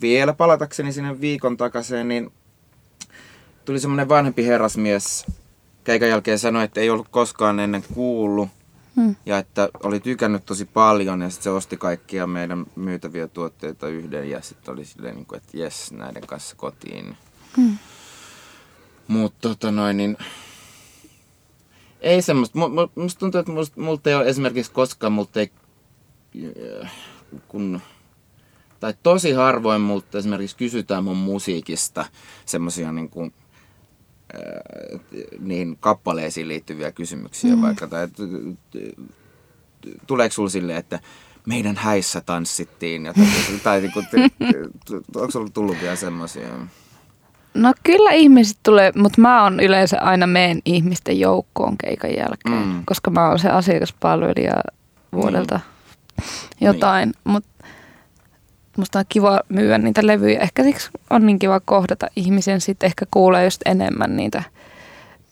vielä 0.01 0.33
palatakseni 0.33 0.93
sinne 0.93 1.21
viikon 1.21 1.57
takaisin, 1.57 2.09
niin 2.09 2.33
tuli 3.65 3.81
semmoinen 3.81 4.09
vanhempi 4.09 4.47
herrasmies 4.47 5.27
keikan 5.85 6.09
jälkeen 6.09 6.39
sanoi, 6.39 6.65
että 6.65 6.81
ei 6.81 6.91
ollut 6.91 7.09
koskaan 7.09 7.61
ennen 7.61 7.85
kuullut 7.95 8.49
Hmm. 8.97 9.17
Ja 9.27 9.39
että 9.39 9.69
oli 9.83 10.01
tykännyt 10.01 10.47
tosi 10.47 10.65
paljon 10.65 11.21
ja 11.21 11.31
sitten 11.31 11.45
se 11.45 11.51
osti 11.51 11.77
kaikkia 11.77 12.27
meidän 12.27 12.67
myytäviä 12.77 13.29
tuotteita 13.29 13.89
yhden 13.89 14.31
ja 14.31 14.41
sitten 14.41 14.75
oli 14.75 14.85
silleen, 14.85 15.17
niin 15.17 15.27
kuin, 15.27 15.37
että 15.37 15.57
jes, 15.57 15.93
näiden 15.93 16.27
kanssa 16.27 16.57
kotiin. 16.57 17.17
Hmm. 17.57 17.79
Mutta 19.09 19.49
tota 19.49 19.71
noin, 19.71 19.97
niin 19.97 20.17
ei 22.01 22.23
semmoista. 22.23 22.59
Musta 22.95 23.19
tuntuu, 23.19 23.41
että 23.41 23.53
musta, 23.53 23.81
multa 23.81 24.11
ei 24.11 24.17
ole 24.17 24.29
esimerkiksi 24.29 24.73
koskaan, 24.73 25.13
multa 25.13 25.41
ei, 25.41 25.51
äh, 26.83 26.93
kun, 27.49 27.81
tai 28.81 28.95
tosi 29.03 29.33
harvoin 29.33 29.81
multa 29.81 30.19
esimerkiksi 30.19 30.57
kysytään 30.57 31.05
mun 31.05 31.17
musiikista 31.17 32.05
semmoisia 32.47 32.93
niin 32.93 33.09
kuin, 33.09 33.35
niihin 35.41 35.77
kappaleisiin 35.81 36.49
liittyviä 36.49 36.93
kysymyksiä 36.93 37.57
mm. 37.57 37.63
vaikka. 37.63 37.87
Tai, 37.87 38.09
tuleeko 40.07 40.33
sinulle 40.33 40.51
silleen, 40.51 40.79
että 40.79 41.01
meidän 41.47 41.77
häissä 41.77 42.21
tanssittiin? 42.21 43.03
Tai 43.65 43.81
niin 43.81 43.93
kuin, 43.93 44.07
onko 45.17 45.31
sinulla 45.31 45.51
tullut 45.55 45.77
vielä 45.81 45.97
semmoisia? 45.97 46.49
No 47.55 47.73
kyllä 47.83 48.11
ihmiset 48.11 48.59
tulee, 48.63 48.93
mutta 48.97 49.21
mä 49.21 49.43
oon 49.43 49.61
yleensä 49.61 50.01
aina 50.01 50.27
meen 50.27 50.61
ihmisten 50.65 51.21
joukkoon 51.21 51.79
keikan 51.79 52.11
jälkeen, 52.11 52.67
mm. 52.67 52.83
koska 52.85 53.11
mä 53.11 53.29
oon 53.29 53.39
se 53.39 53.49
asiakaspalvelija 53.49 54.55
vuodelta 55.13 55.57
mm. 55.57 56.23
jotain. 56.61 57.09
Niin. 57.09 57.33
Mutta 57.33 57.49
musta 58.77 58.99
on 58.99 59.05
kiva 59.09 59.41
myyä 59.49 59.79
niitä 59.79 60.07
levyjä. 60.07 60.41
Ehkä 60.41 60.63
siksi 60.63 60.91
on 61.11 61.27
niin 61.27 61.39
kiva 61.39 61.61
kohdata 61.61 62.07
ihmisen, 62.17 62.61
sitten 62.61 62.87
ehkä 62.87 63.07
kuulee 63.11 63.45
just 63.45 63.61
enemmän 63.65 64.17
niitä 64.17 64.43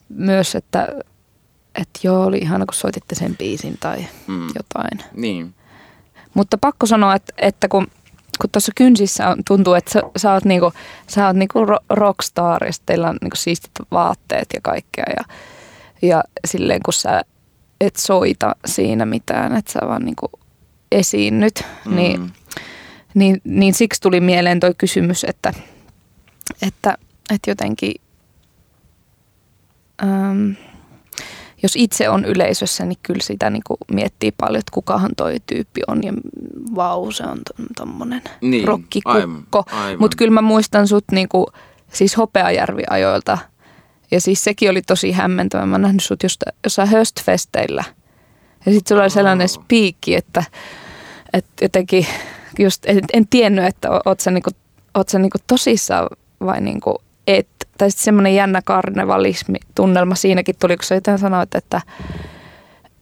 myös, 0.09 0.55
että, 0.55 0.87
että 1.75 1.99
joo, 2.03 2.23
oli 2.25 2.37
ihana 2.37 2.65
kun 2.65 2.73
soititte 2.73 3.15
sen 3.15 3.37
biisin 3.37 3.77
tai 3.79 4.05
mm. 4.27 4.47
jotain. 4.47 5.03
Niin. 5.15 5.53
Mutta 6.33 6.57
pakko 6.57 6.85
sanoa, 6.85 7.15
että, 7.15 7.33
että 7.37 7.67
kun 7.67 7.87
kun 8.41 8.49
tuossa 8.49 8.71
kynsissä 8.75 9.29
on, 9.29 9.37
tuntuu, 9.47 9.73
että 9.73 9.91
sä, 9.91 10.01
sä 10.17 10.33
oot, 10.33 10.45
niinku, 10.45 10.73
sä 11.07 11.27
oot 11.27 11.35
niinku 11.35 11.59
rockstar 11.89 12.65
ja 12.65 12.71
teillä 12.85 13.09
on 13.09 13.17
niinku 13.21 13.35
siistit 13.35 13.71
vaatteet 13.91 14.47
ja 14.53 14.59
kaikkea. 14.63 15.05
Ja, 15.17 15.23
ja 16.01 16.23
silleen 16.47 16.81
kun 16.85 16.93
sä 16.93 17.21
et 17.81 17.95
soita 17.95 18.55
siinä 18.65 19.05
mitään, 19.05 19.57
että 19.57 19.71
sä 19.71 19.79
vaan 19.87 20.05
niinku 20.05 20.31
esiinnyt, 20.91 21.65
mm. 21.85 21.95
niin 21.95 22.31
niin, 23.13 23.41
niin 23.43 23.73
siksi 23.73 24.01
tuli 24.01 24.21
mieleen 24.21 24.59
tuo 24.59 24.73
kysymys, 24.77 25.23
että, 25.23 25.53
että, 26.61 26.97
että 27.33 27.51
jotenkin 27.51 27.93
äm, 30.03 30.55
jos 31.63 31.75
itse 31.75 32.09
on 32.09 32.25
yleisössä, 32.25 32.85
niin 32.85 32.97
kyllä 33.03 33.21
sitä 33.23 33.49
niin 33.49 33.63
kuin 33.67 33.77
miettii 33.93 34.31
paljon, 34.31 34.59
että 34.59 34.71
kukahan 34.73 35.11
toi 35.17 35.37
tyyppi 35.45 35.81
on 35.87 36.03
ja 36.03 36.13
vau, 36.75 37.11
se 37.11 37.23
on 37.23 37.41
tommonen 37.77 38.21
niin, 38.41 38.67
rokkikukko. 38.67 39.65
Mutta 39.99 40.17
kyllä 40.17 40.31
mä 40.31 40.41
muistan 40.41 40.87
sut 40.87 41.05
niin 41.11 41.29
kuin, 41.29 41.45
siis 41.93 42.17
Hopeajärvi-ajoilta 42.17 43.37
ja 44.11 44.21
siis 44.21 44.43
sekin 44.43 44.69
oli 44.69 44.81
tosi 44.81 45.11
hämmentävä. 45.11 45.65
Mä 45.65 45.73
oon 45.73 45.81
nähnyt 45.81 46.03
sut 46.03 46.23
jossain 46.63 46.89
höstfesteillä 46.89 47.83
ja 48.65 48.71
sitten 48.71 48.89
sulla 48.89 49.01
oli 49.01 49.09
sellainen 49.09 49.49
spiikki, 49.49 50.15
että, 50.15 50.43
että 51.33 51.65
jotenkin 51.65 52.07
just 52.59 52.85
en, 52.85 53.01
en 53.13 53.27
tiennyt, 53.27 53.65
että 53.65 53.89
oot 54.05 54.19
sä, 54.19 54.31
niinku, 54.31 54.49
oot 54.95 55.09
sä 55.09 55.19
niinku 55.19 55.37
tosissaan 55.47 56.07
vai 56.45 56.61
niinku 56.61 57.01
et. 57.27 57.47
Tai 57.77 57.91
sitten 57.91 58.03
semmoinen 58.03 58.35
jännä 58.35 58.61
karnevalismi-tunnelma 58.65 60.15
siinäkin 60.15 60.55
tuli, 60.59 60.77
kun 60.77 60.85
sä 60.85 60.95
jotain 60.95 61.19
sanoit, 61.19 61.55
että 61.55 61.81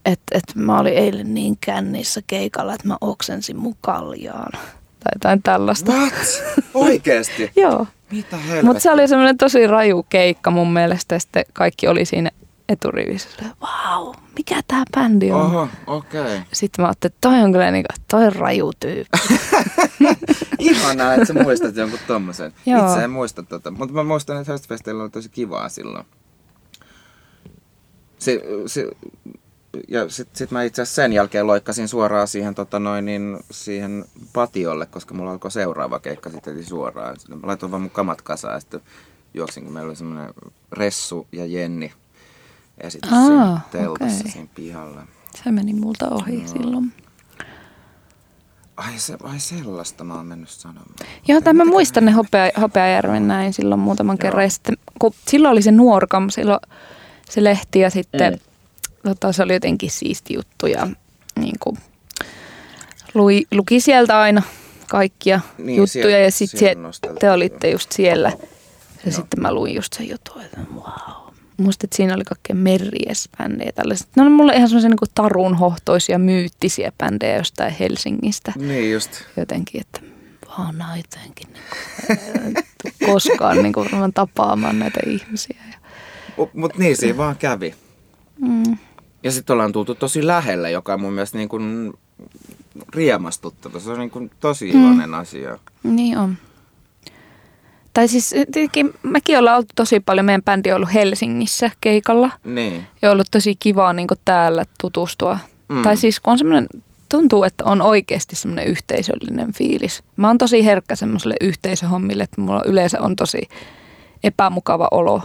et, 0.05 0.19
et 0.31 0.55
mä 0.55 0.79
olin 0.79 0.93
eilen 0.93 1.33
niin 1.33 1.57
kännissä 1.61 2.21
keikalla, 2.27 2.73
että 2.73 2.87
mä 2.87 2.97
oksensin 3.01 3.57
mun 3.57 3.75
kaljaan. 3.81 4.51
Tai 4.99 5.11
jotain 5.15 5.43
tällaista. 5.43 5.91
What? 5.91 6.43
Oikeesti? 6.73 7.51
Joo. 7.61 7.87
Mitä 8.11 8.37
helvettiä? 8.37 8.63
Mutta 8.63 8.79
se 8.79 8.91
oli 8.91 9.07
semmoinen 9.07 9.37
tosi 9.37 9.67
raju 9.67 10.05
keikka 10.09 10.51
mun 10.51 10.73
mielestä 10.73 11.15
ja 11.15 11.19
sitten 11.19 11.45
kaikki 11.53 11.87
oli 11.87 12.05
siinä 12.05 12.31
eturivissä. 12.69 13.29
Vau, 13.61 14.13
mikä 14.37 14.61
tää 14.67 14.83
bändi 14.95 15.31
on? 15.31 15.41
Oho, 15.41 15.67
okei. 15.87 16.21
Okay. 16.21 16.41
Sitten 16.53 16.83
mä 16.83 16.87
ajattelin, 16.87 17.13
että 17.13 17.29
toi 17.29 17.39
on 17.39 17.51
kyllä 17.51 17.71
niin 17.71 17.85
kuin, 17.91 18.05
toi 18.11 18.25
on 18.25 18.33
raju 18.33 18.71
tyyppi. 18.79 19.17
Ihanaa, 20.59 21.13
että 21.13 21.25
sä 21.25 21.33
muistat 21.33 21.75
jonkun 21.75 21.99
tommosen. 22.07 22.53
Joo. 22.65 22.87
Itse 22.87 23.03
en 23.03 23.09
muista 23.11 23.43
tota, 23.43 23.71
mutta 23.71 23.95
mä 23.95 24.03
muistan, 24.03 24.41
että 24.41 24.51
Höstfestillä 24.51 25.03
oli 25.03 25.09
tosi 25.09 25.29
kivaa 25.29 25.69
silloin. 25.69 26.05
Se, 28.19 28.41
se, 28.65 28.87
ja 29.87 30.09
sit, 30.09 30.35
sit 30.35 30.51
mä 30.51 30.63
itse 30.63 30.81
asiassa 30.81 31.01
sen 31.01 31.13
jälkeen 31.13 31.47
loikkasin 31.47 31.87
suoraan 31.87 32.27
siihen, 32.27 32.55
tota 32.55 32.79
noin, 32.79 33.05
niin, 33.05 33.39
siihen 33.51 34.05
patiolle, 34.33 34.85
koska 34.85 35.13
mulla 35.13 35.31
alkoi 35.31 35.51
seuraava 35.51 35.99
keikka 35.99 36.29
sitten 36.29 36.55
heti 36.55 36.65
suoraan. 36.65 37.19
Sitten 37.19 37.39
Mä 37.39 37.47
laitoin 37.47 37.71
vaan 37.71 37.81
mun 37.81 37.91
kamat 37.91 38.21
kasaan 38.21 38.53
ja 38.53 38.59
sitten 38.59 38.81
juoksin, 39.33 39.63
kun 39.63 39.73
meillä 39.73 39.87
oli 39.87 39.95
semmoinen 39.95 40.33
Ressu 40.71 41.27
ja 41.31 41.45
Jenni 41.45 41.93
esitys 42.79 43.13
Aa, 43.13 43.25
siinä 43.27 43.59
teltassa 43.71 44.19
okei. 44.19 44.31
siinä 44.31 44.47
pihalla. 44.55 45.01
Se 45.43 45.51
meni 45.51 45.73
multa 45.73 46.09
ohi 46.09 46.43
silloin. 46.47 46.93
Ai, 48.77 48.99
se, 48.99 49.17
ai 49.23 49.39
sellaista 49.39 50.03
mä 50.03 50.15
oon 50.15 50.25
mennyt 50.25 50.49
sanomaan. 50.49 50.85
Joo, 51.27 51.41
tai 51.41 51.53
mä 51.53 51.65
muistan 51.65 52.05
ne 52.05 52.11
hopea, 52.11 52.51
Hopeajärven 52.61 53.27
näin 53.27 53.53
silloin 53.53 53.81
muutaman 53.81 54.13
Joo. 54.13 54.21
kerran. 54.21 54.43
Ja 54.43 54.49
sitten, 54.49 54.77
kun 54.99 55.13
silloin 55.27 55.51
oli 55.51 55.61
se 55.61 55.71
Nuorkam, 55.71 56.29
silloin 56.29 56.59
se 57.29 57.43
lehti 57.43 57.79
ja 57.79 57.89
sitten 57.89 58.33
mm. 58.33 58.39
tota, 59.03 59.31
se 59.31 59.43
oli 59.43 59.53
jotenkin 59.53 59.91
siisti 59.91 60.33
juttu 60.33 60.67
ja 60.67 60.87
niin 61.39 61.55
kuin, 61.59 61.77
lui, 63.13 63.45
luki 63.51 63.79
sieltä 63.81 64.19
aina 64.19 64.41
kaikkia 64.89 65.39
Niin, 65.57 65.77
juttuja 65.77 66.03
siellä- 66.03 66.17
ja 66.17 66.31
sitten 66.31 66.77
te 67.19 67.31
olitte 67.31 67.69
just 67.69 67.91
siellä. 67.91 68.29
Ja 68.29 68.47
Joo. 69.05 69.11
sitten 69.15 69.41
mä 69.41 69.53
luin 69.53 69.75
just 69.75 69.93
sen 69.93 70.09
jutun, 70.09 70.41
että 70.41 70.59
wow. 70.75 71.18
Muistin, 71.59 71.87
että 71.87 71.97
siinä 71.97 72.13
oli 72.15 72.23
kaikkea 72.23 72.55
merriesbändejä 72.55 73.71
tällaiset. 73.71 74.07
Ne 74.15 74.21
oli 74.23 74.29
mulle 74.29 74.53
ihan 74.55 74.69
semmoisia 74.69 74.89
niin 74.89 75.11
tarunhohtoisia, 75.15 76.19
myyttisiä 76.19 76.91
bändejä 76.97 77.37
jostain 77.37 77.73
Helsingistä 77.79 78.53
Niin 78.55 78.91
just. 78.91 79.11
jotenkin, 79.37 79.81
että 79.81 80.01
vaan 80.57 80.75
jotenkin 80.97 81.47
niin 81.53 81.63
kuin, 82.81 82.93
koskaan 83.13 83.63
niin 83.63 83.73
kuin, 83.73 83.89
tapaamaan 84.13 84.79
näitä 84.79 84.99
ihmisiä. 85.07 85.59
Ja, 85.71 85.77
Mutta 86.53 86.77
niin 86.79 86.97
siinä 86.97 87.17
vaan 87.17 87.35
kävi. 87.37 87.75
mm, 88.41 88.77
Ja 89.23 89.31
sitten 89.31 89.53
ollaan 89.53 89.71
tultu 89.71 89.95
tosi 89.95 90.27
lähelle, 90.27 90.71
joka 90.71 90.93
on 90.93 91.01
mun 91.01 91.13
mielestä 91.13 91.37
niin 91.37 91.49
kuin 91.49 91.93
riemastuttava. 92.95 93.79
Se 93.79 93.91
on 93.91 93.99
niin 93.99 94.09
kuin 94.11 94.31
tosi 94.39 94.73
Mm. 94.73 94.79
iloinen 94.81 95.13
asia. 95.13 95.59
niin 95.83 96.17
on. 96.17 96.37
Tai 97.99 98.07
siis 98.07 98.35
tietenkin 98.51 98.93
mekin 99.03 99.37
ollaan 99.37 99.57
oltu 99.57 99.67
tosi 99.75 99.99
paljon, 99.99 100.25
meidän 100.25 100.43
bändi 100.43 100.71
on 100.71 100.75
ollut 100.75 100.93
Helsingissä 100.93 101.71
keikalla 101.81 102.31
Niin. 102.43 102.87
ja 103.01 103.11
ollut 103.11 103.27
tosi 103.31 103.55
kivaa 103.55 103.93
niin 103.93 104.07
täällä 104.25 104.65
tutustua. 104.81 105.39
Mm. 105.69 105.75
Mm. 105.75 105.83
Tai 105.83 105.97
siis 105.97 106.19
kun 106.19 106.31
on 106.31 106.37
semmoinen, 106.37 106.67
tuntuu, 107.09 107.43
että 107.43 107.63
on 107.65 107.81
oikeasti 107.81 108.35
semmoinen 108.35 108.67
yhteisöllinen 108.67 109.53
fiilis. 109.53 110.03
Mä 110.15 110.27
oon 110.27 110.37
tosi 110.37 110.65
herkkä 110.65 110.95
semmoiselle 110.95 111.35
yhteisöhommille, 111.41 112.23
että 112.23 112.41
mulla 112.41 112.63
yleensä 112.65 113.01
on 113.01 113.15
tosi 113.15 113.41
epämukava 114.23 114.87
olo 114.91 115.21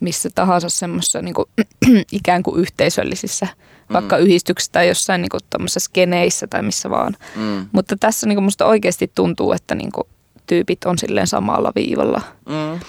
missä 0.00 0.30
tahansa 0.34 0.68
semmoisessa 0.68 1.22
niin 1.22 1.34
kuin, 1.34 1.48
ikään 2.12 2.42
kuin 2.42 2.60
yhteisöllisissä, 2.60 3.46
vaikka 3.92 4.16
yhdistyksissä 4.16 4.72
tai 4.72 4.88
jossain 4.88 5.22
niin 5.22 5.30
kuin, 5.30 5.68
skeneissä 5.68 6.46
tai 6.46 6.62
missä 6.62 6.90
vaan. 6.90 7.16
Mm. 7.36 7.66
Mutta 7.72 7.96
tässä 8.00 8.26
niin 8.26 8.36
kuin, 8.36 8.44
musta 8.44 8.66
oikeasti 8.66 9.10
tuntuu, 9.14 9.52
että 9.52 9.74
niin 9.74 9.92
kuin, 9.92 10.08
tyypit 10.46 10.84
on 10.84 10.98
silleen 10.98 11.26
samalla 11.26 11.72
viivalla. 11.74 12.20
Mm. 12.48 12.80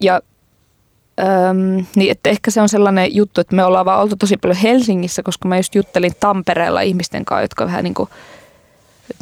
Ja 0.00 0.20
äm, 1.20 1.86
niin, 1.96 2.10
että 2.10 2.30
ehkä 2.30 2.50
se 2.50 2.60
on 2.60 2.68
sellainen 2.68 3.14
juttu, 3.14 3.40
että 3.40 3.56
me 3.56 3.64
ollaan 3.64 3.86
vaan 3.86 4.00
oltu 4.00 4.16
tosi 4.16 4.36
paljon 4.36 4.56
Helsingissä, 4.56 5.22
koska 5.22 5.48
mä 5.48 5.56
just 5.56 5.74
juttelin 5.74 6.12
Tampereella 6.20 6.80
ihmisten 6.80 7.24
kanssa, 7.24 7.42
jotka 7.42 7.66
vähän 7.66 7.84
niin 7.84 7.94
kuin 7.94 8.08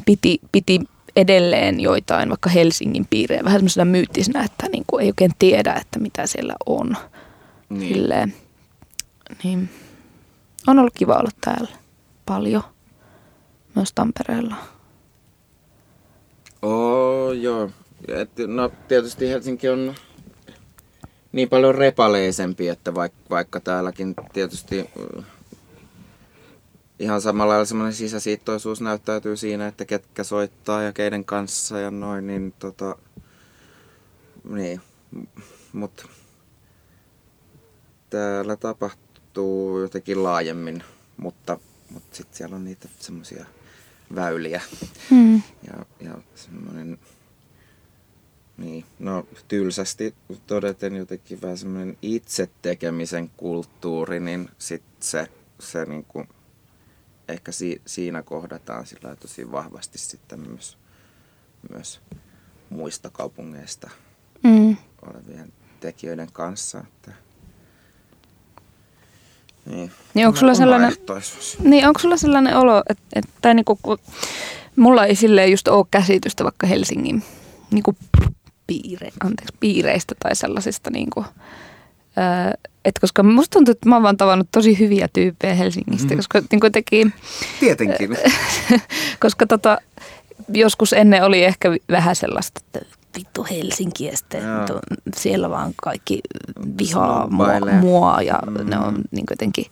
piti, 0.07 0.39
piti 0.53 0.81
edelleen 1.17 1.81
joitain 1.81 2.29
vaikka 2.29 2.51
Helsingin 2.51 3.07
piirejä 3.11 3.45
vähän 3.45 3.59
semmoisena 3.61 3.85
myyttisenä, 3.85 4.45
että 4.45 4.69
niin 4.69 4.85
kuin 4.87 5.03
ei 5.03 5.09
oikein 5.09 5.33
tiedä, 5.39 5.73
että 5.73 5.99
mitä 5.99 6.27
siellä 6.27 6.55
on. 6.67 6.97
Niin. 7.69 7.95
Silleen. 7.95 8.35
Niin. 9.45 9.71
On 10.67 10.79
ollut 10.79 10.95
kiva 10.95 11.15
olla 11.15 11.31
täällä 11.41 11.71
paljon. 12.27 12.63
Myös 13.75 13.93
Tampereella. 13.93 14.55
Oh, 16.63 17.33
joo. 17.33 17.71
Et, 18.09 18.31
no 18.47 18.73
tietysti 18.89 19.29
Helsinki 19.29 19.69
on 19.69 19.95
niin 21.33 21.49
paljon 21.49 21.75
repaleisempi, 21.75 22.69
että 22.69 22.95
vaikka, 22.95 23.19
vaikka 23.31 23.61
täälläkin 23.61 24.15
tietysti 24.33 24.81
äh, 24.81 25.25
ihan 26.99 27.21
samalla 27.21 27.51
lailla 27.51 27.65
semmoinen 27.65 27.95
sisäsiittoisuus 27.95 28.81
näyttäytyy 28.81 29.37
siinä, 29.37 29.67
että 29.67 29.85
ketkä 29.85 30.25
soittaa 30.25 30.83
ja 30.83 30.93
keiden 30.93 31.25
kanssa 31.25 31.79
ja 31.79 31.91
noin, 31.91 32.27
niin 32.27 32.55
tota, 32.59 32.97
niin, 34.49 34.81
mutta 35.73 36.09
täällä 38.11 38.57
tapahtuu 38.57 39.81
jotenkin 39.81 40.23
laajemmin, 40.23 40.85
mutta, 41.17 41.59
mutta 41.91 42.17
sitten 42.17 42.37
siellä 42.37 42.57
on 42.57 42.65
niitä 42.65 42.89
semmoisia 42.99 43.47
väyliä, 44.15 44.61
Hmm. 45.11 45.43
ja, 45.67 45.87
ja 46.01 46.19
semmoinen, 46.35 46.99
niin, 48.57 48.85
no 48.99 49.27
tylsästi 49.49 50.15
todeten 50.47 50.97
jotenkin 50.97 51.43
vähän 51.43 51.59
semmoinen 51.59 51.99
itse 52.03 52.51
tekemisen 52.63 53.31
kulttuuri, 53.37 54.21
niin 54.21 54.49
sit 54.59 54.83
se, 55.01 55.29
se 55.61 55.85
niinku, 55.85 56.25
ehkä 57.29 57.53
si, 57.53 57.83
siinä 57.87 58.23
kohdataan 58.23 58.87
sillä 58.87 59.17
tosi 59.17 59.53
vahvasti 59.53 59.99
sitten 59.99 60.41
myös, 60.41 60.79
myös 61.71 62.01
muista 62.71 63.11
kaupungeista 63.11 63.91
Mm. 64.45 64.77
olevien 65.03 65.53
tekijöiden 65.81 66.33
kanssa. 66.33 66.79
Että, 66.79 67.13
niin, 69.67 69.93
Niin 70.15 70.27
onko 70.27 70.39
sulla 70.39 70.55
sellainen-. 70.55 70.97
Niin, 71.63 71.87
onko 71.87 71.99
sulla 72.01 72.17
sellainen 72.17 72.57
olo, 72.57 72.83
että, 72.89 73.05
että 73.15 73.31
tai 73.43 73.55
niinku, 73.55 73.79
mulla 74.77 75.07
ei 75.07 75.15
silleen 75.15 75.51
just 75.51 75.69
ole 75.69 75.87
käsitystä 75.91 76.45
vaikka 76.45 76.67
Helsingin 76.67 77.23
niinku, 77.71 77.97
piire, 78.67 79.09
anteeksi, 79.25 79.55
piireistä 79.61 80.15
tai 80.23 80.37
sellaisista, 80.37 80.91
niinku, 80.91 81.25
et 82.85 82.99
koska 82.99 83.23
musta 83.23 83.53
tuntuu, 83.53 83.73
että 83.73 83.89
mä 83.89 83.97
oon 83.97 84.03
vaan 84.03 84.17
tavannut 84.17 84.49
tosi 84.53 84.79
hyviä 84.79 85.09
tyyppejä 85.13 85.55
Helsingistä, 85.55 86.07
Mhm. 86.09 86.17
koska 86.17 86.43
niinku, 86.51 86.71
teki, 86.71 87.07
Tietenkin. 87.61 88.17
koska 89.23 89.47
tota, 89.47 89.79
joskus 90.55 90.93
ennen 90.93 91.25
oli 91.25 91.45
ehkä 91.45 91.69
vähän 91.91 92.17
sellaista, 92.17 92.61
että 92.67 92.87
vittu 93.19 93.47
Helsinki 93.51 94.05
ja 94.05 94.17
sitten 94.17 94.43
Joo. 94.43 94.67
to, 94.67 94.81
siellä 95.17 95.51
vaan 95.51 95.73
kaikki 95.83 96.21
vihaa 96.79 97.29
mua, 97.31 97.49
mua 97.81 98.23
ja 98.23 98.39
Mm. 98.47 98.71
ne 98.71 98.79
on 98.79 98.95
niin 99.11 99.25
jotenkin... 99.31 99.65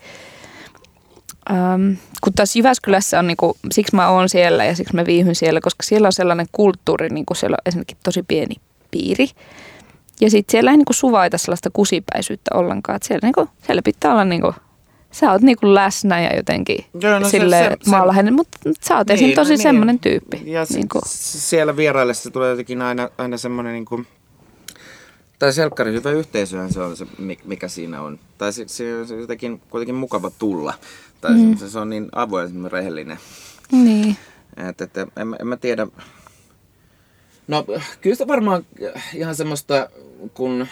Ähm, 1.51 1.93
kun 2.21 2.33
taas 2.33 2.57
Jyväskylässä 2.57 3.19
on, 3.19 3.27
niinku, 3.27 3.57
siksi 3.73 3.97
mä 3.97 4.09
oon 4.09 4.29
siellä 4.29 4.65
ja 4.65 4.77
siksi 4.77 4.97
mä 4.97 5.07
viihyn 5.07 5.35
siellä, 5.35 5.61
koska 5.61 5.83
siellä 5.83 6.07
on 6.07 6.13
sellainen 6.13 6.47
kulttuuri, 6.53 7.09
niinku 7.09 7.35
siellä 7.35 7.55
on 7.55 7.63
ensinnäkin 7.67 7.97
tosi 8.05 8.23
pieni 8.23 8.55
piiri. 8.91 9.29
Ja 10.21 10.31
sitten 10.31 10.53
siellä 10.53 10.71
ei 10.71 10.77
niinku 10.77 10.93
suvaita 10.93 11.39
sellaista 11.39 11.71
kusipäisyyttä 11.73 12.51
ollenkaan. 12.55 12.97
Et 12.97 13.03
siellä, 13.03 13.27
niinku, 13.27 13.49
siellä 13.67 13.83
pitää 13.85 14.13
olla 14.13 14.25
niinku, 14.25 14.55
sä 15.13 15.33
oot 15.33 15.43
niinku 15.43 15.75
läsnä 15.75 16.21
ja 16.21 16.37
jotenkin 16.37 16.85
Joo, 17.01 17.19
no 17.19 17.29
sille 17.29 17.59
se- 17.59 17.77
se- 18.25 18.31
mutta 18.31 18.59
sä 18.81 18.97
oot 18.97 19.07
niin, 19.09 19.21
Niin, 19.21 19.35
tosi 19.35 19.51
no 19.51 19.57
niin. 19.57 19.63
semmoinen 19.63 19.99
tyyppi. 19.99 20.43
Ja 20.45 20.67
niinku. 20.75 21.01
s- 21.07 21.51
siellä 21.51 21.77
vieraillessa 21.77 22.31
tulee 22.31 22.51
jotenkin 22.51 22.83
aina, 22.83 23.09
aina 23.19 23.37
semmoinen 23.37 23.73
niin 23.73 23.85
kuin, 23.85 24.07
tai 25.39 25.53
selkkari 25.53 25.93
hyvä 25.93 26.11
yhteisöhän 26.11 26.73
se 26.73 26.81
on 26.81 26.97
se, 26.97 27.07
mi- 27.19 27.39
mikä 27.45 27.69
siinä 27.69 28.03
on. 28.03 28.19
Tai 28.39 28.53
se, 28.53 28.65
se 28.69 28.85
on 29.15 29.21
jotenkin 29.21 29.63
kuitenkin 29.71 29.95
mukava 29.95 30.31
tulla. 30.39 30.75
Tai 31.21 31.33
mm. 31.35 31.57
se, 31.57 31.71
se 31.71 31.79
on 31.79 31.91
niin 31.91 32.09
avoin, 32.13 32.49
semmoinen 32.49 32.73
rehellinen. 32.73 33.19
Niin. 33.73 34.17
Et, 34.69 34.81
et, 34.81 34.97
en, 34.99 35.09
en 35.41 35.47
mä 35.47 35.57
tiedä. 35.57 35.87
No 37.49 37.65
kyllä 38.01 38.17
se 38.17 38.27
varmaan 38.27 38.67
ihan 39.15 39.35
semmoista, 39.35 39.89
kun 40.35 40.67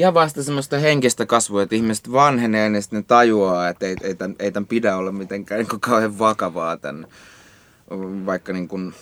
ihan 0.00 0.14
vasta 0.14 0.42
semmoista 0.42 0.78
henkistä 0.78 1.26
kasvua, 1.26 1.62
että 1.62 1.74
ihmiset 1.74 2.12
vanhenee, 2.12 2.68
niin 2.68 2.82
sitten 2.82 2.96
ne 2.98 3.04
tajuaa, 3.08 3.68
että 3.68 3.86
ei, 3.86 3.96
ei, 4.02 4.14
tämän, 4.14 4.36
ei 4.38 4.52
tämän 4.52 4.66
pidä 4.66 4.96
olla 4.96 5.12
mitenkään 5.12 5.58
niin 5.58 5.68
kuin 5.68 5.80
kauhean 5.80 6.18
vakavaa 6.18 6.76
tämän, 6.76 7.06
vaikka 8.26 8.52
niin 8.52 8.68
kuin, 8.68 8.94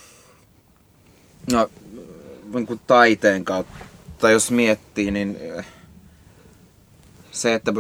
no, 1.53 1.71
niin 2.55 2.67
kuin 2.67 2.81
taiteen 2.87 3.45
kautta, 3.45 4.31
jos 4.31 4.51
miettii, 4.51 5.11
niin 5.11 5.39
se, 7.31 7.55
että 7.55 7.73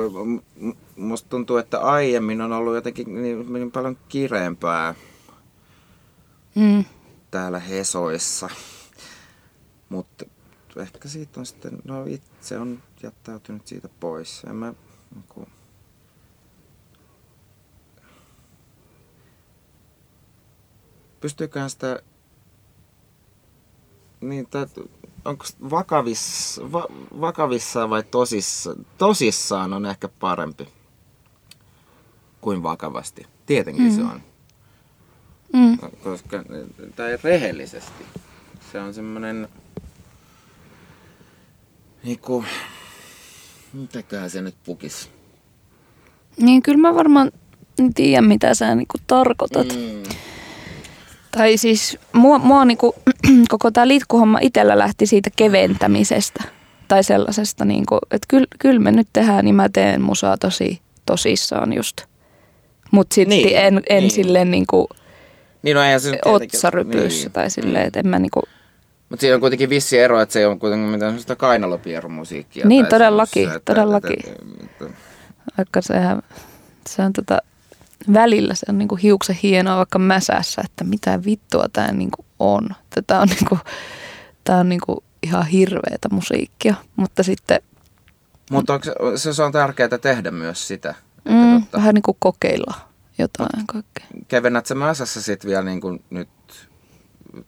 musta 0.96 1.28
tuntuu, 1.28 1.56
että 1.56 1.78
aiemmin 1.78 2.40
on 2.40 2.52
ollut 2.52 2.74
jotenkin 2.74 3.22
niin, 3.22 3.52
niin 3.52 3.72
paljon 3.72 3.98
kireempää 4.08 4.94
Mm. 6.54 6.84
täällä 7.30 7.58
Hesoissa. 7.58 8.48
Mutta 9.88 10.24
ehkä 10.76 11.08
siitä 11.08 11.40
on 11.40 11.46
sitten, 11.46 11.78
no 11.84 12.04
itse 12.04 12.58
on 12.58 12.82
jättäytynyt 13.02 13.66
siitä 13.66 13.88
pois. 14.00 14.44
En 14.44 14.56
mä, 14.56 14.74
Niinku, 15.14 15.48
pystyyköhän 21.20 21.70
sitä 21.70 22.02
niin, 24.20 24.48
onko 25.24 25.44
vakaviss, 25.70 26.60
va, 26.72 26.86
vakavissaan 27.20 27.90
vai 27.90 28.02
tosissa, 28.02 28.76
tosissaan 28.98 29.72
on 29.72 29.86
ehkä 29.86 30.08
parempi 30.08 30.68
kuin 32.40 32.62
vakavasti. 32.62 33.26
Tietenkin 33.46 33.84
mm. 33.84 33.96
se 33.96 34.02
on. 34.02 34.22
Mm. 35.52 35.78
Koska, 36.04 36.44
tai 36.96 37.18
rehellisesti. 37.24 38.04
Se 38.72 38.80
on 38.80 38.94
semmoinen, 38.94 39.48
niinku, 42.02 42.44
mitäköhän 43.72 44.30
se 44.30 44.42
nyt 44.42 44.54
pukis? 44.64 45.10
Niin 46.36 46.62
kyllä 46.62 46.78
mä 46.78 46.94
varmaan 46.94 47.30
tiedän 47.94 48.24
mitä 48.24 48.54
sä 48.54 48.74
niinku 48.74 48.98
tarkoitat. 49.06 49.66
Mm. 49.66 50.02
Tai 51.30 51.56
siis 51.56 51.98
mua, 52.12 52.38
mua 52.38 52.64
niinku, 52.64 52.94
koko 53.48 53.70
tämä 53.70 53.88
litkuhomma 53.88 54.38
itsellä 54.42 54.78
lähti 54.78 55.06
siitä 55.06 55.30
keventämisestä. 55.36 56.44
Tai 56.88 57.04
sellaisesta, 57.04 57.64
niinku, 57.64 57.98
että 58.10 58.26
kyllä 58.28 58.46
kyl 58.58 58.78
me 58.78 58.92
nyt 58.92 59.08
tehdään, 59.12 59.44
niin 59.44 59.54
mä 59.54 59.68
teen 59.68 60.02
musaa 60.02 60.36
tosi 60.36 60.80
tosissaan 61.06 61.72
just. 61.72 61.96
Mutta 62.90 63.14
sitten 63.14 63.38
niin, 63.38 63.56
en, 63.56 63.82
en 63.88 64.00
niin. 64.00 64.10
silleen 64.10 64.50
niinku 64.50 64.88
niin 65.62 65.74
no 65.74 65.82
eihän 65.82 66.00
se 66.00 66.18
otsarypyssä 66.24 67.24
niin, 67.24 67.32
tai 67.32 67.50
silleen, 67.50 67.86
että 67.86 68.00
en 68.00 68.08
mä 68.08 68.18
niinku... 68.18 68.42
Mutta 69.08 69.20
siinä 69.20 69.34
on 69.34 69.40
kuitenkin 69.40 69.70
vissi 69.70 69.98
ero, 69.98 70.20
että 70.20 70.32
se 70.32 70.46
on 70.46 70.58
kuitenkin 70.58 70.88
mitään 70.88 71.12
sellaista 71.12 71.36
kainalopierumusiikkia. 71.36 72.66
Niin, 72.66 72.86
todellakin, 72.86 73.48
että, 73.48 73.60
todellakin. 73.74 74.18
Että, 74.18 74.42
että, 74.64 74.84
että, 74.84 74.98
Vaikka 75.58 75.82
sehän, 75.82 76.22
se 76.88 77.02
on 77.02 77.12
tota, 77.12 77.38
välillä 78.12 78.54
se 78.54 78.66
on 78.68 78.78
niinku 78.78 78.96
hiuksen 78.96 79.38
hienoa 79.42 79.76
vaikka 79.76 79.98
mäsässä, 79.98 80.62
että 80.64 80.84
mitä 80.84 81.24
vittua 81.24 81.66
tämä 81.72 81.92
niinku 81.92 82.24
on. 82.38 82.68
Tämä 83.06 83.20
on, 83.20 83.28
niinku, 83.28 83.58
tää 84.44 84.58
on 84.58 84.68
niinku 84.68 85.04
ihan 85.22 85.46
hirveätä 85.46 86.08
musiikkia, 86.10 86.74
mutta 86.96 87.22
sitten... 87.22 87.60
Mutta 88.50 88.80
se, 89.16 89.34
se 89.34 89.42
on 89.42 89.52
tärkeää 89.52 89.98
tehdä 90.00 90.30
myös 90.30 90.68
sitä. 90.68 90.94
Mm, 91.28 91.60
totta, 91.60 91.76
vähän 91.76 91.94
niin 91.94 92.02
kuin 92.02 92.16
kokeilla 92.20 92.74
jotain 93.18 93.66
kaikkea. 93.66 94.06
Kevennät 94.28 94.66
sä 94.66 94.74
mäsässä 94.74 95.22
sitten 95.22 95.48
vielä 95.48 95.62
niin 95.62 95.80
kuin 95.80 96.04
nyt 96.10 96.28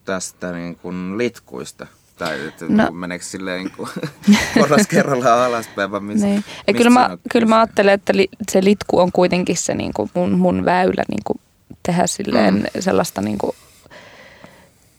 tästä 0.04 0.52
niin 0.52 0.76
kuin 0.76 1.18
litkuista? 1.18 1.86
Tai 2.18 2.46
että 2.46 2.64
no. 2.68 2.90
meneekö 2.90 3.24
silleen 3.24 3.64
niin 3.64 3.72
kuin 3.76 3.88
porras 4.58 4.86
kerrallaan 4.86 5.46
alaspäin, 5.46 5.90
vai 5.90 6.00
missä, 6.00 6.26
niin. 6.26 6.44
Ja 6.66 6.74
kyllä 6.74 6.90
mä, 6.90 7.18
kyllä 7.32 7.46
mä 7.46 7.58
ajattelen, 7.58 7.94
että 7.94 8.16
li, 8.16 8.28
se 8.50 8.64
litku 8.64 8.98
on 8.98 9.12
kuitenkin 9.12 9.56
se 9.56 9.74
niin 9.74 9.92
kuin 9.94 10.10
mun, 10.14 10.38
mun 10.38 10.64
väylä 10.64 11.02
niin 11.08 11.22
kuin 11.24 11.40
tehdä 11.82 12.06
silleen 12.06 12.54
mm. 12.54 12.80
sellaista 12.80 13.20
niin 13.20 13.38
kuin 13.38 13.56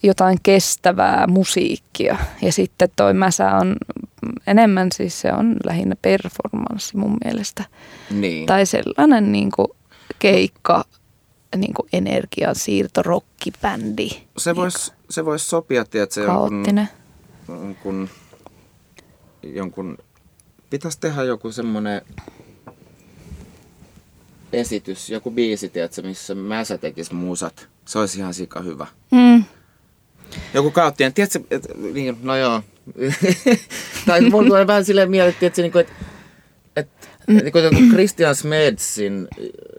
jotain 0.04 0.38
kestävää 0.44 1.28
musiikkia. 1.28 2.18
Ja 2.42 2.52
sitten 2.52 2.90
toi 2.96 3.14
mäsä 3.14 3.52
on 3.52 3.76
enemmän 4.48 4.88
siis 4.94 5.22
se 5.22 5.34
on 5.34 5.56
lähinnä 5.66 5.96
performanssi 6.02 6.98
mun 6.98 7.18
mielestä. 7.24 7.64
Niin. 8.12 8.46
Tai 8.46 8.66
sellainen 8.66 9.32
niin 9.32 9.52
kuin 9.56 9.68
keikka, 10.20 10.86
niin 11.58 11.74
kuin 11.74 11.90
energiansiirto, 11.94 13.04
rockibändi. 13.04 14.10
Se 14.38 14.56
voisi 14.56 14.92
se 15.10 15.26
vois 15.26 15.50
sopia, 15.50 15.82
että 15.82 16.08
se 16.10 16.26
Kaoottinen. 16.26 16.90
Jonkun, 17.48 17.64
jonkun, 17.68 18.10
jonkun, 19.44 19.98
pitäisi 20.70 21.00
tehdä 21.00 21.24
joku 21.24 21.52
semmoinen 21.52 22.02
esitys, 24.54 25.10
joku 25.10 25.32
biisi, 25.32 25.70
tiedätkö, 25.70 26.02
missä 26.02 26.36
Mäsä 26.36 26.78
tekisi 26.78 27.14
musat. 27.14 27.68
Se 27.86 28.00
olisi 28.00 28.20
ihan 28.20 28.34
sika 28.34 28.62
hyvä. 28.62 28.88
Mm. 29.12 29.44
Joku 30.54 30.72
kaoottinen, 30.72 31.14
tiedätkö, 31.14 31.40
et, 31.52 31.68
niin, 31.94 32.18
no 32.22 32.36
joo. 32.36 32.62
tai 34.06 34.22
mulla 34.22 34.48
tulee 34.48 34.68
vähän 34.68 34.86
silleen 34.86 35.12
mieleen, 35.12 35.36
tiedätkö, 35.40 35.62
niin 35.62 35.72
kuin, 35.72 35.82
että 35.82 35.94
et, 36.76 36.90
niin 37.28 37.52
kuin 37.52 37.90
Christian 37.90 38.36
Smedsin 38.36 39.28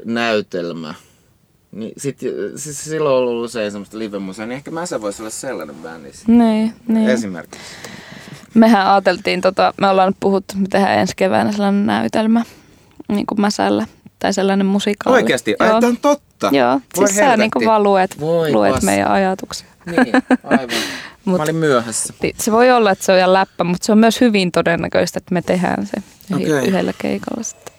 näytelmä. 0.04 0.94
Niin 1.72 1.92
sit, 1.96 2.18
siis 2.56 2.84
silloin 2.84 3.14
on 3.16 3.22
ollut 3.22 3.44
usein 3.44 3.72
semmoista 3.72 3.98
live-musaa, 3.98 4.46
niin 4.46 4.56
ehkä 4.56 4.70
Mäsä 4.70 5.00
voisi 5.00 5.22
olla 5.22 5.30
sellainen 5.30 5.76
bändi. 5.76 6.08
Niin, 6.26 6.74
niin. 6.88 7.08
Esimerkiksi. 7.08 7.60
Mehän 8.54 8.86
ajateltiin, 8.86 9.40
tota, 9.40 9.74
me 9.80 9.88
ollaan 9.88 10.08
nyt 10.08 10.16
puhuttu, 10.20 10.54
me 10.56 10.68
tehdään 10.70 10.98
ensi 10.98 11.16
keväänä 11.16 11.52
sellainen 11.52 11.86
näytelmä 11.86 12.44
niin 13.08 13.26
kuin 13.26 13.40
Mäsällä. 13.40 13.86
Tai 14.18 14.32
sellainen 14.32 14.66
musikaali. 14.66 15.16
Oikeasti? 15.16 15.56
Ai, 15.58 15.70
on 15.70 15.96
totta? 15.96 16.50
Joo, 16.52 16.80
Voi 16.96 17.08
siis 17.08 17.18
sä 17.18 17.36
niin 17.36 17.50
kuin 17.50 17.66
vaan 17.66 17.82
luet, 17.82 18.20
Voi 18.20 18.52
luet 18.52 18.82
meidän 18.82 19.10
ajatuksia. 19.10 19.68
Niin, 19.86 20.14
aivan. 20.44 20.76
Mut, 21.24 21.36
Mä 21.36 21.42
olin 21.42 21.56
myöhässä. 21.56 22.14
Se 22.38 22.52
voi 22.52 22.70
olla, 22.70 22.90
että 22.90 23.04
se 23.04 23.12
on 23.12 23.18
ihan 23.18 23.32
läppä, 23.32 23.64
mutta 23.64 23.86
se 23.86 23.92
on 23.92 23.98
myös 23.98 24.20
hyvin 24.20 24.52
todennäköistä, 24.52 25.18
että 25.18 25.34
me 25.34 25.42
tehdään 25.42 25.86
se 25.86 25.96
okay. 26.34 26.66
yhdellä 26.68 26.92
keikalla 26.98 27.42
sitten. 27.42 27.74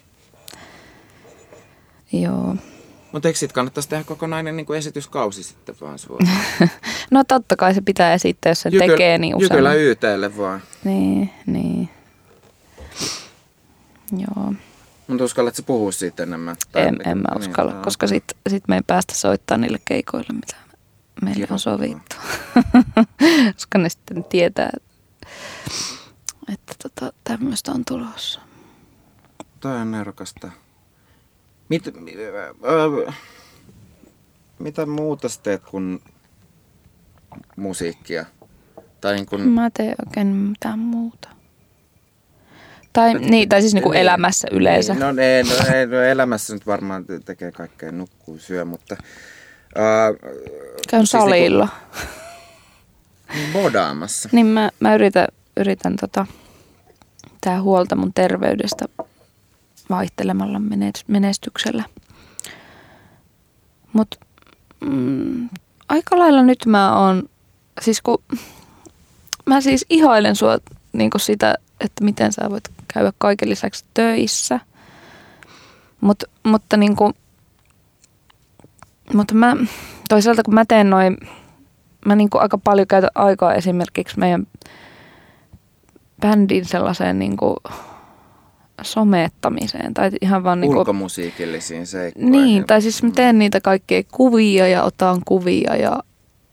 Joo. 2.12 2.56
Mutta 3.14 3.28
eikö 3.28 3.40
sitten 3.40 3.54
kannattaisi 3.54 3.90
tehdä 3.90 4.04
kokonainen 4.04 4.58
niin 4.58 4.66
kuin 4.66 4.78
esityskausi 4.78 5.44
sitten 5.44 5.76
vaan 5.82 6.00
suoraan? 6.00 6.38
no 7.12 7.24
totta 7.28 7.56
kai 7.56 7.74
se 7.74 7.82
pitää 7.82 8.14
esittää, 8.14 8.50
jos 8.50 8.62
sen 8.62 8.74
Jykyl, 8.74 8.88
tekee 8.88 9.18
niin 9.18 9.36
usein. 9.36 9.52
Jykylä 9.52 9.74
YTlle 9.74 10.38
vaan. 10.38 10.62
Niin, 10.84 11.30
niin. 11.46 11.90
Joo. 14.18 14.54
Mutta 15.08 15.24
uskallatko 15.24 15.62
puhua 15.66 15.92
siitä 15.92 16.24
enemmän? 16.24 16.56
En, 16.76 17.00
en 17.06 17.18
mä 17.18 17.28
niin, 17.30 17.40
uskalla, 17.40 17.72
niin, 17.72 17.84
koska 17.84 18.08
sitten 18.08 18.38
sit 18.48 18.68
me 18.68 18.76
ei 18.76 18.82
päästä 18.88 19.16
soittamaan 19.16 19.62
niille 19.62 19.80
keikoille, 19.86 20.34
mitä 20.34 20.56
meillä 21.22 21.48
on 21.50 21.60
sovittu. 21.60 22.16
koska 23.56 23.78
ne 23.78 23.90
sitten 23.90 24.24
tietää, 24.24 24.72
että 26.54 26.74
tota, 26.84 27.14
tämmöistä 27.24 27.72
on 27.72 27.86
tulossa. 27.86 28.42
Toi 29.60 29.78
on 29.78 29.92
nerokasta. 29.92 30.52
Mit, 31.70 31.84
äh, 31.88 33.16
mitä 34.60 34.86
muuta 34.86 35.30
sä 35.30 35.40
teet 35.44 35.64
kuin 35.64 36.02
musiikkia? 37.56 38.26
Tai 39.02 39.16
niin 39.16 39.26
kun... 39.26 39.42
Mä 39.42 39.70
teen 39.70 39.96
oikein 40.08 40.28
mitään 40.28 40.80
muuta. 40.80 41.30
Tai, 42.94 43.14
niin, 43.14 43.50
tai 43.50 43.62
siis 43.62 43.74
niinku 43.74 43.92
niin, 43.92 44.02
elämässä 44.02 44.48
yleensä. 44.52 44.94
Niin, 44.94 45.00
no, 45.00 45.08
ei, 45.22 45.44
no, 45.44 45.76
ei, 45.76 45.86
no 45.86 46.02
elämässä 46.02 46.54
nyt 46.54 46.68
varmaan 46.68 47.06
tekee 47.26 47.52
kaikkea, 47.52 47.92
nukkuu, 47.92 48.40
syö, 48.40 48.66
mutta... 48.66 48.96
Uh, 49.00 50.32
Käyn 50.90 51.08
siis 51.08 51.12
salilla. 51.12 51.68
Niinku, 53.34 53.60
bodaamassa. 53.60 54.30
Niin 54.32 54.46
mä, 54.46 54.70
mä 54.80 54.96
yritän, 54.96 55.28
yritän 55.58 55.96
tota, 55.96 56.26
tää 57.42 57.62
huolta 57.62 57.96
mun 57.96 58.14
terveydestä 58.14 58.86
vaihtelemalla 59.90 60.62
menestyksellä. 61.08 61.84
Mutta 63.94 64.18
mm, 64.86 65.50
aika 65.90 66.20
lailla 66.20 66.44
nyt 66.44 66.66
mä 66.66 67.00
oon, 67.00 67.30
siis 67.82 68.02
kun 68.02 68.24
mä 69.46 69.62
siis 69.62 69.86
ihailen 69.90 70.36
sua 70.36 70.58
niin 70.94 71.12
sitä, 71.18 71.56
että 71.80 72.04
miten 72.04 72.34
sä 72.34 72.50
voit 72.50 72.70
käydä 72.94 73.14
kaiken 73.18 73.50
lisäksi 73.50 73.86
töissä. 73.94 74.60
Mut, 76.02 76.24
mutta 76.44 76.78
niin 76.78 76.96
kuin, 76.96 77.14
mutta 79.14 79.36
mä 79.36 79.56
toisaalta 80.10 80.44
kun 80.44 80.54
mä 80.54 80.66
teen 80.66 80.90
noin, 80.90 81.18
mä 82.06 82.16
niin 82.16 82.30
aika 82.34 82.58
paljon 82.58 82.88
käytän 82.88 83.10
aikaa 83.16 83.54
esimerkiksi 83.54 84.20
meidän 84.20 84.48
bändin 86.22 86.66
sellaiseen 86.66 87.20
niin 87.20 87.38
kuin 87.38 87.56
somettamiseen. 88.82 89.94
Tai 89.94 90.12
ihan 90.22 90.44
vaan 90.44 90.62
niinku, 90.62 90.80
Ulkomusiikillisiin 90.80 91.88
seikkoihin. 91.88 92.32
Niin, 92.32 92.66
tai 92.66 92.82
siis 92.82 93.04
mä 93.04 93.12
teen 93.12 93.40
niitä 93.40 93.62
kaikkea 93.62 94.04
kuvia 94.12 94.68
ja 94.68 94.84
otan 94.84 95.22
kuvia 95.26 95.76
ja, 95.76 96.00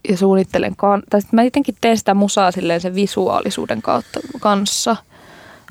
ja 0.08 0.16
suunnittelen. 0.16 0.76
Kan- 0.76 1.02
tai 1.10 1.20
mä 1.32 1.42
jotenkin 1.42 1.76
teen 1.80 1.98
sitä 1.98 2.14
musaa 2.14 2.52
silleen 2.52 2.80
sen 2.80 2.94
visuaalisuuden 2.94 3.82
kautta 3.82 4.20
kanssa 4.40 4.96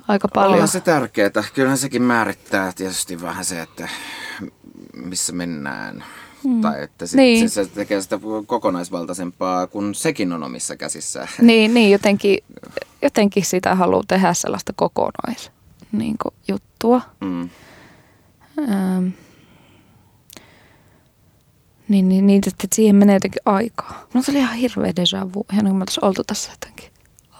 aika 0.07 0.27
paljon. 0.27 0.53
Onhan 0.53 0.67
se 0.67 0.79
tärkeää. 0.79 1.29
Kyllähän 1.53 1.77
sekin 1.77 2.01
määrittää 2.01 2.71
tietysti 2.75 3.21
vähän 3.21 3.45
se, 3.45 3.61
että 3.61 3.89
missä 4.93 5.33
mennään. 5.33 6.03
Mm. 6.43 6.61
Tai 6.61 6.83
että 6.83 7.05
sit 7.05 7.17
niin. 7.17 7.49
se, 7.49 7.65
se 7.65 7.71
tekee 7.71 8.01
sitä 8.01 8.19
kokonaisvaltaisempaa, 8.45 9.67
kun 9.67 9.95
sekin 9.95 10.33
on 10.33 10.43
omissa 10.43 10.75
käsissä. 10.75 11.27
Niin, 11.41 11.73
niin 11.73 11.91
jotenkin, 11.91 12.37
jotenkin 13.01 13.45
sitä 13.45 13.75
haluaa 13.75 14.03
tehdä 14.07 14.33
sellaista 14.33 14.73
kokonais 14.75 15.51
niin 15.91 16.15
kuin, 16.23 16.33
juttua. 16.47 17.01
Mm. 17.21 17.49
Ähm, 18.59 19.07
niin, 21.87 22.09
niin, 22.09 22.27
niin 22.27 22.41
että 22.47 22.67
siihen 22.75 22.95
menee 22.95 23.15
jotenkin 23.15 23.41
aikaa. 23.45 24.07
Mulla 24.13 24.25
oli 24.29 24.37
ihan 24.37 24.55
hirveä 24.55 24.93
deja 24.95 25.33
vu, 25.33 25.45
ihan 25.53 25.65
kuin 25.65 25.75
me 25.75 25.81
oltaisiin 25.81 26.05
oltu 26.05 26.23
tässä 26.23 26.51
jotenkin 26.51 26.91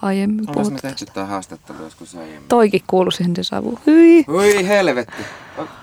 aiemmin 0.02 0.46
me 0.46 0.52
puhuttu. 0.52 0.80
tehty 0.82 1.06
tämä 1.06 1.26
haastattelu 1.26 1.82
joskus 1.82 2.14
aiemmin? 2.14 2.48
Toikin 2.48 2.82
kuului 2.86 3.12
siihen 3.12 3.34
savuun. 3.42 3.78
Hyi. 3.86 4.24
Oi 4.28 4.68
helvetti. 4.68 5.22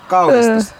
Kauhistus. 0.08 0.74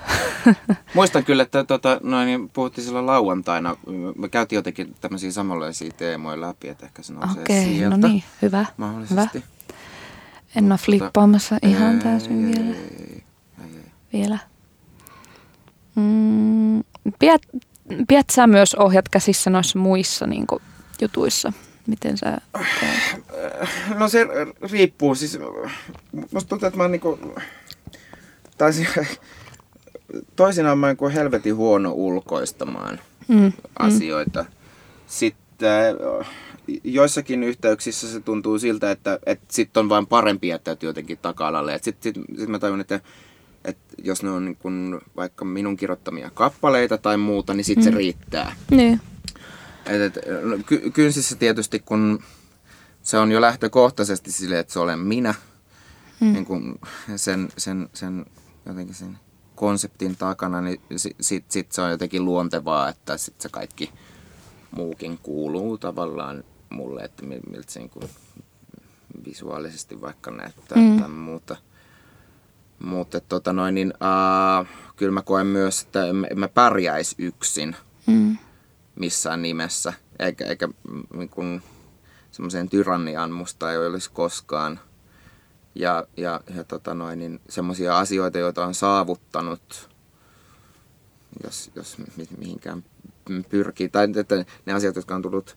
Muistan 0.94 1.24
kyllä, 1.24 1.42
että 1.42 1.64
tota, 1.64 2.00
noin, 2.02 2.26
niin 2.26 2.48
puhuttiin 2.48 2.84
silloin 2.84 3.06
lauantaina. 3.06 3.76
Me 4.16 4.28
käytiin 4.28 4.56
jotenkin 4.56 4.94
tämmöisiä 5.00 5.32
samanlaisia 5.32 5.90
teemoja 5.96 6.40
läpi, 6.40 6.68
että 6.68 6.86
ehkä 6.86 7.02
se 7.02 7.12
nousee 7.12 7.42
Okei, 7.42 7.64
sieltä. 7.64 7.96
no 7.96 8.08
niin, 8.08 8.22
hyvä. 8.42 8.66
Mahdollisesti. 8.76 9.44
En 10.56 10.72
ole 10.72 10.78
flippaamassa 10.78 11.58
ihan 11.62 11.94
Ei, 11.94 12.00
täysin 12.02 12.48
ei, 12.48 12.54
vielä. 12.54 12.74
ei, 12.76 13.24
ei, 14.12 14.20
vielä. 14.20 14.38
Mm, 15.94 16.84
pidät, 17.18 17.42
pidät 18.08 18.30
sä 18.30 18.46
myös 18.46 18.74
ohjat 18.74 19.08
käsissä 19.08 19.50
noissa 19.50 19.78
muissa 19.78 20.26
niin 20.26 20.46
kuin, 20.46 20.62
jutuissa? 21.00 21.52
Miten 21.86 22.18
sä 22.18 22.38
teet? 22.80 23.24
No 23.98 24.08
se 24.08 24.26
riippuu. 24.72 25.14
Siis, 25.14 25.38
musta 26.32 26.48
tuntuu, 26.48 26.66
että 26.66 26.76
mä 26.76 26.82
oon 26.84 26.92
niinku... 26.92 27.18
Tai 28.58 28.72
si- 28.72 28.86
toisinaan 30.36 30.78
mä 30.78 30.86
oon 30.86 30.90
niinku 30.90 31.08
helvetin 31.08 31.56
huono 31.56 31.92
ulkoistamaan 31.92 33.00
Mm, 33.28 33.52
asioita. 33.78 34.44
Sitten 35.06 35.96
äh, 36.20 36.26
joissakin 36.84 37.42
yhteyksissä 37.44 38.12
se 38.12 38.20
tuntuu 38.20 38.58
siltä, 38.58 38.90
että, 38.90 39.18
että 39.26 39.46
sitten 39.48 39.80
on 39.80 39.88
vain 39.88 40.06
parempi 40.06 40.48
jättäytyä 40.48 40.88
jotenkin 40.88 41.18
taka-alalle. 41.18 41.80
Sitten 41.82 42.14
sit, 42.14 42.38
sit 42.38 42.48
mä 42.48 42.58
tajun, 42.58 42.80
että, 42.80 43.00
että 43.64 43.94
jos 44.02 44.22
ne 44.22 44.30
on 44.30 44.44
niin 44.44 44.56
kun 44.56 45.00
vaikka 45.16 45.44
minun 45.44 45.76
kirjoittamia 45.76 46.30
kappaleita 46.34 46.98
tai 46.98 47.16
muuta, 47.16 47.54
niin 47.54 47.64
sitten 47.64 47.84
mm. 47.84 47.90
se 47.90 47.96
riittää. 47.96 48.56
Niin. 48.70 49.00
Et, 49.86 50.02
et, 50.02 50.24
no, 50.42 50.58
ky- 50.66 50.90
kynsissä 50.90 51.36
tietysti, 51.36 51.78
kun 51.78 52.22
se 53.02 53.18
on 53.18 53.32
jo 53.32 53.40
lähtökohtaisesti 53.40 54.32
silleen, 54.32 54.60
että 54.60 54.72
se 54.72 54.78
olen 54.78 54.98
minä, 54.98 55.34
mm. 56.20 56.32
niin 56.32 56.44
kun 56.44 56.78
sen, 57.16 57.48
sen, 57.56 57.88
sen, 57.94 58.26
jotenkin 58.66 58.94
sen 58.94 59.18
konseptin 59.54 60.16
takana, 60.16 60.60
niin 60.60 60.80
sit, 60.96 61.16
sit, 61.20 61.50
sit 61.50 61.72
se 61.72 61.82
on 61.82 61.90
jotenkin 61.90 62.24
luontevaa, 62.24 62.88
että 62.88 63.16
sit 63.16 63.40
se 63.40 63.48
kaikki 63.48 63.90
muukin 64.70 65.18
kuuluu 65.22 65.78
tavallaan 65.78 66.44
mulle, 66.70 67.00
että 67.02 67.22
mi- 67.26 67.40
miltä 67.50 67.72
se 67.72 67.80
niin 67.80 67.90
kun 67.90 68.08
visuaalisesti 69.24 70.00
vaikka 70.00 70.30
näyttää 70.30 70.78
mm. 70.78 71.00
tai 71.00 71.08
muuta. 71.08 71.56
Mutta 72.78 73.20
tota 73.20 73.52
noin, 73.52 73.74
niin, 73.74 73.92
uh, 74.60 74.66
kyllä 74.96 75.12
mä 75.12 75.22
koen 75.22 75.46
myös, 75.46 75.82
että 75.82 76.06
en, 76.06 76.26
en 76.30 76.38
mä 76.38 76.48
pärjäisi 76.48 77.14
yksin 77.18 77.76
Mm. 78.06 78.36
missään 78.96 79.42
nimessä, 79.42 79.92
eikä, 80.18 80.46
eikä 80.46 80.66
mm, 80.66 81.02
niin 81.14 81.28
kuin, 81.28 81.62
semmoiseen 82.30 82.68
tyranniaan 82.68 83.30
musta 83.30 83.72
ei 83.72 83.78
olisi 83.78 84.10
koskaan. 84.10 84.80
Ja, 85.74 86.06
ja, 86.16 86.40
ja 86.56 86.64
tota 86.64 86.94
noin, 86.94 87.18
niin 87.18 87.40
semmoisia 87.48 87.98
asioita, 87.98 88.38
joita 88.38 88.66
on 88.66 88.74
saavuttanut, 88.74 89.90
jos, 91.44 91.70
jos 91.74 91.98
mi- 91.98 92.28
mihinkään 92.38 92.84
pyrkii, 93.48 93.88
tai 93.88 94.08
että 94.16 94.44
ne 94.66 94.72
asiat, 94.72 94.96
jotka 94.96 95.14
on 95.14 95.22
tullut 95.22 95.56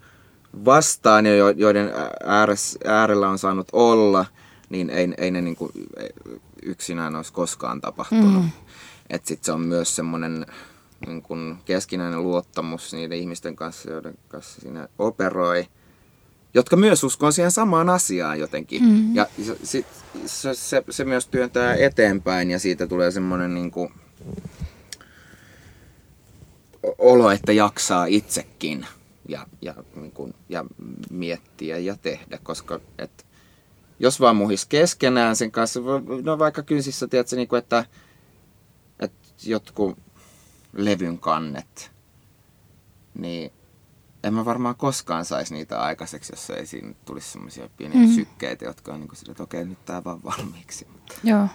vastaan 0.65 1.25
ja 1.25 1.35
jo- 1.35 1.49
joiden 1.49 1.91
äärellä 2.85 3.29
on 3.29 3.37
saanut 3.39 3.67
olla, 3.73 4.25
niin 4.69 4.89
ei, 4.89 5.13
ei 5.17 5.31
ne 5.31 5.41
niin 5.41 5.55
kuin 5.55 5.71
yksinään 6.63 7.15
olisi 7.15 7.33
koskaan 7.33 7.81
tapahtunut. 7.81 8.43
Mm. 8.43 8.51
Että 9.09 9.27
sitten 9.27 9.45
se 9.45 9.51
on 9.51 9.61
myös 9.61 9.95
semmoinen 9.95 10.45
niin 11.07 11.21
kuin 11.21 11.57
keskinäinen 11.65 12.23
luottamus 12.23 12.93
niiden 12.93 13.17
ihmisten 13.17 13.55
kanssa, 13.55 13.91
joiden 13.91 14.17
kanssa 14.27 14.61
siinä 14.61 14.87
operoi, 14.99 15.67
jotka 16.53 16.75
myös 16.75 17.03
uskoo 17.03 17.31
siihen 17.31 17.51
samaan 17.51 17.89
asiaan 17.89 18.39
jotenkin. 18.39 18.83
Mm. 18.83 19.15
Ja 19.15 19.27
se, 19.45 19.57
sit, 19.63 19.85
se, 20.25 20.53
se, 20.53 20.83
se 20.89 21.05
myös 21.05 21.27
työntää 21.27 21.75
eteenpäin 21.75 22.51
ja 22.51 22.59
siitä 22.59 22.87
tulee 22.87 23.11
semmoinen 23.11 23.53
niin 23.53 23.71
kuin 23.71 23.93
olo, 26.97 27.31
että 27.31 27.51
jaksaa 27.51 28.05
itsekin 28.05 28.85
ja, 29.31 29.47
ja, 29.61 29.73
niin 29.95 30.11
kuin, 30.11 30.33
ja 30.49 30.65
miettiä 31.09 31.77
ja 31.77 31.97
tehdä, 31.97 32.39
koska 32.43 32.79
et, 32.97 33.25
jos 33.99 34.19
vaan 34.19 34.35
muhis 34.35 34.65
keskenään 34.65 35.35
sen 35.35 35.51
kanssa, 35.51 35.79
no 36.23 36.39
vaikka 36.39 36.63
kynsissä, 36.63 37.07
tiedätkö, 37.07 37.35
niin 37.35 37.47
kuin, 37.47 37.59
että, 37.59 37.85
että 38.99 39.17
jotkut 39.43 39.97
levyn 40.73 41.19
kannet, 41.19 41.91
niin 43.13 43.51
en 44.23 44.33
mä 44.33 44.45
varmaan 44.45 44.75
koskaan 44.75 45.25
saisi 45.25 45.53
niitä 45.53 45.81
aikaiseksi, 45.81 46.33
jos 46.33 46.49
ei 46.49 46.65
siinä 46.65 46.93
tulisi 47.05 47.29
semmoisia 47.31 47.69
pieniä 47.77 48.07
mm. 48.07 48.13
sykkeitä, 48.13 48.65
jotka 48.65 48.93
on 48.93 48.99
niin 48.99 49.07
kuin 49.07 49.17
sille, 49.17 49.31
että 49.31 49.43
okei, 49.43 49.65
nyt 49.65 49.85
tää 49.85 50.03
vaan 50.03 50.23
valmiiksi. 50.23 50.87
Mutta 50.91 51.13
Joo. 51.23 51.47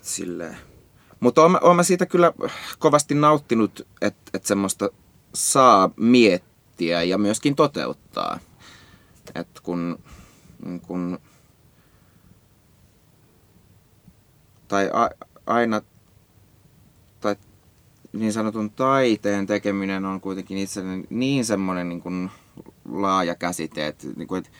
silleen. 0.00 0.56
Mutta 1.20 1.42
oon, 1.42 1.50
mä- 1.50 1.60
oon 1.62 1.76
mä 1.76 1.82
siitä 1.82 2.06
kyllä 2.06 2.32
kovasti 2.78 3.14
nauttinut, 3.14 3.88
että 4.00 4.30
et 4.34 4.44
semmoista 4.44 4.88
saa 5.34 5.90
miettiä 5.96 6.51
ja 6.80 7.18
myöskin 7.18 7.56
toteuttaa. 7.56 8.38
Että 9.34 9.60
kun, 9.62 9.98
kun 10.86 11.18
tai 14.68 14.90
a, 14.92 15.10
aina 15.46 15.80
tai 17.20 17.36
niin 18.12 18.32
sanotun 18.32 18.70
taiteen 18.70 19.46
tekeminen 19.46 20.04
on 20.04 20.20
kuitenkin 20.20 20.58
itselleni 20.58 21.04
niin 21.10 21.44
semmoinen 21.44 21.88
niin 21.88 22.02
kuin 22.02 22.30
laaja 22.84 23.34
käsite, 23.34 23.86
että, 23.86 24.06
niin 24.16 24.28
kuin, 24.28 24.38
että, 24.38 24.50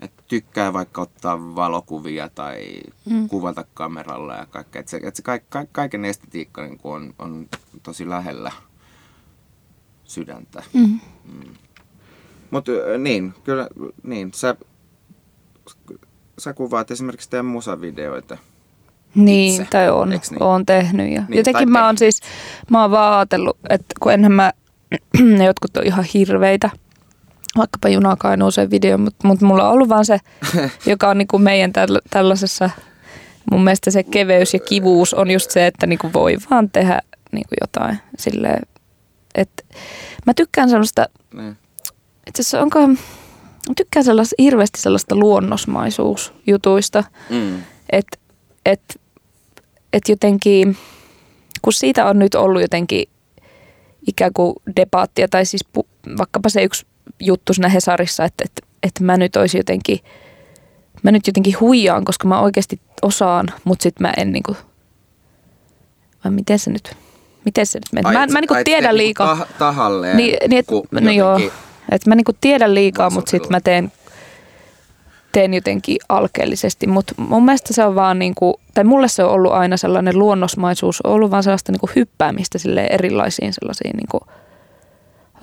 että 0.00 0.22
tykkää 0.28 0.72
vaikka 0.72 1.02
ottaa 1.02 1.54
valokuvia 1.54 2.28
tai 2.28 2.80
mm. 3.10 3.28
kuvata 3.28 3.64
kameralla 3.74 4.34
ja 4.34 4.46
kaikkea. 4.46 4.80
Että 4.80 4.90
se, 4.90 4.96
että 4.96 5.16
se 5.16 5.22
kaik, 5.22 5.50
kaik, 5.50 5.68
kaiken 5.72 6.04
estetiikka 6.04 6.62
niin 6.62 6.78
kuin 6.78 6.94
on, 6.94 7.14
on 7.18 7.48
tosi 7.82 8.08
lähellä 8.08 8.52
sydäntä. 10.04 10.62
Mm. 10.72 11.00
Mutta 12.50 12.72
niin, 12.98 13.34
kyllä, 13.44 13.68
niin, 14.02 14.30
sä, 14.34 14.56
sä 16.38 16.52
kuvaat 16.52 16.90
esimerkiksi 16.90 17.30
teidän 17.30 17.46
musavideoita. 17.46 18.38
Niin, 19.14 19.52
itse, 19.52 19.66
tai 19.70 19.90
on, 19.90 20.10
niin? 20.10 20.42
oon 20.42 20.66
tehnyt. 20.66 21.12
Ja 21.12 21.22
Niin, 21.28 21.36
jotenkin 21.36 21.72
mä 21.72 21.86
oon 21.86 21.98
siis, 21.98 22.20
mä 22.70 22.82
oon 22.82 22.90
vaan 22.90 23.14
ajatellut, 23.14 23.58
että 23.68 23.94
kun 24.00 24.12
enhän 24.12 24.32
mä, 24.32 24.52
ne 25.38 25.44
jotkut 25.44 25.76
on 25.76 25.86
ihan 25.86 26.04
hirveitä, 26.14 26.70
vaikkapa 27.56 27.88
junakainuuseen 27.88 28.70
video, 28.70 28.98
mutta 28.98 29.28
mut 29.28 29.40
mulla 29.40 29.68
on 29.68 29.72
ollut 29.72 29.88
vaan 29.88 30.04
se, 30.04 30.18
joka 30.86 31.08
on 31.08 31.18
niinku 31.18 31.38
meidän 31.38 31.72
täl, 31.72 31.98
tällaisessa, 32.10 32.70
mun 33.50 33.64
mielestä 33.64 33.90
se 33.90 34.02
keveys 34.02 34.54
ja 34.54 34.60
kivuus 34.60 35.14
on 35.14 35.30
just 35.30 35.50
se, 35.50 35.66
että 35.66 35.86
niinku 35.86 36.10
voi 36.14 36.36
vaan 36.50 36.70
tehdä 36.70 37.00
niinku 37.32 37.54
jotain 37.60 37.98
silleen, 38.18 38.62
että 39.34 39.62
mä 40.26 40.34
tykkään 40.34 40.68
sellaista, 40.70 41.06
Niin. 41.34 41.56
itse 42.26 42.42
asiassa 42.42 42.62
onko, 42.62 42.86
mä 42.88 43.74
tykkään 43.76 44.04
sellaista, 44.04 44.34
hirveästi 44.38 44.80
sellaista 44.80 45.16
luonnosmaisuusjutuista, 45.16 47.04
Mm. 47.30 47.62
että 47.92 48.18
et, 48.66 49.00
et 49.92 50.08
jotenkin, 50.08 50.76
kun 51.62 51.72
siitä 51.72 52.06
on 52.06 52.18
nyt 52.18 52.34
ollut 52.34 52.62
jotenkin 52.62 53.04
ikään 54.06 54.32
kuin 54.34 54.54
debaattia, 54.76 55.28
tai 55.28 55.46
siis 55.46 55.64
pu, 55.72 55.86
vaikkapa 56.18 56.48
se 56.48 56.62
yksi 56.62 56.86
juttu 57.20 57.54
siinä 57.54 57.68
Hesarissa, 57.68 58.24
että, 58.24 58.44
että, 58.44 58.62
että 58.82 59.04
mä 59.04 59.16
nyt 59.16 59.36
olisin 59.36 59.58
jotenkin, 59.58 59.98
mä 61.02 61.10
nyt 61.10 61.26
jotenkin 61.26 61.60
huijaan, 61.60 62.04
koska 62.04 62.28
mä 62.28 62.40
oikeasti 62.40 62.80
osaan, 63.02 63.48
mutta 63.64 63.82
sitten 63.82 64.02
mä 64.06 64.12
en 64.16 64.32
niinku, 64.32 64.56
vai 66.24 66.32
miten 66.32 66.58
se 66.58 66.70
nyt, 66.70 66.96
miten 67.44 67.66
se 67.66 67.78
nyt 67.78 67.92
menee? 67.92 68.12
Mä, 68.12 68.20
Ai, 68.20 68.26
mä 68.26 68.40
niinku 68.40 68.54
tiedän 68.64 68.96
liikaa. 68.96 69.34
Niinku 69.34 69.52
tah- 69.52 69.58
tahalleen. 69.58 70.16
Niin, 70.16 70.36
niin 70.48 70.58
et, 70.58 70.66
no 70.90 71.10
joo, 71.10 71.38
että 71.90 72.10
mä 72.10 72.14
niinku 72.14 72.32
tiedän 72.40 72.74
liikaa, 72.74 73.10
mutta 73.10 73.30
sitten 73.30 73.50
mä 73.50 73.60
teen, 73.60 73.92
teen 75.32 75.54
jotenkin 75.54 75.96
alkeellisesti. 76.08 76.86
Mutta 76.86 77.14
mun 77.16 77.44
mielestä 77.44 77.72
se 77.72 77.84
on 77.84 77.94
vaan 77.94 78.18
niinku, 78.18 78.60
tai 78.74 78.84
mulle 78.84 79.08
se 79.08 79.24
on 79.24 79.30
ollut 79.30 79.52
aina 79.52 79.76
sellainen 79.76 80.18
luonnosmaisuus, 80.18 81.00
on 81.00 81.12
ollut 81.12 81.30
vaan 81.30 81.42
sellaista 81.42 81.72
niinku 81.72 81.90
hyppäämistä 81.96 82.58
sille 82.58 82.86
erilaisiin 82.90 83.52
sellaisiin, 83.52 83.96
niinku, 83.96 84.20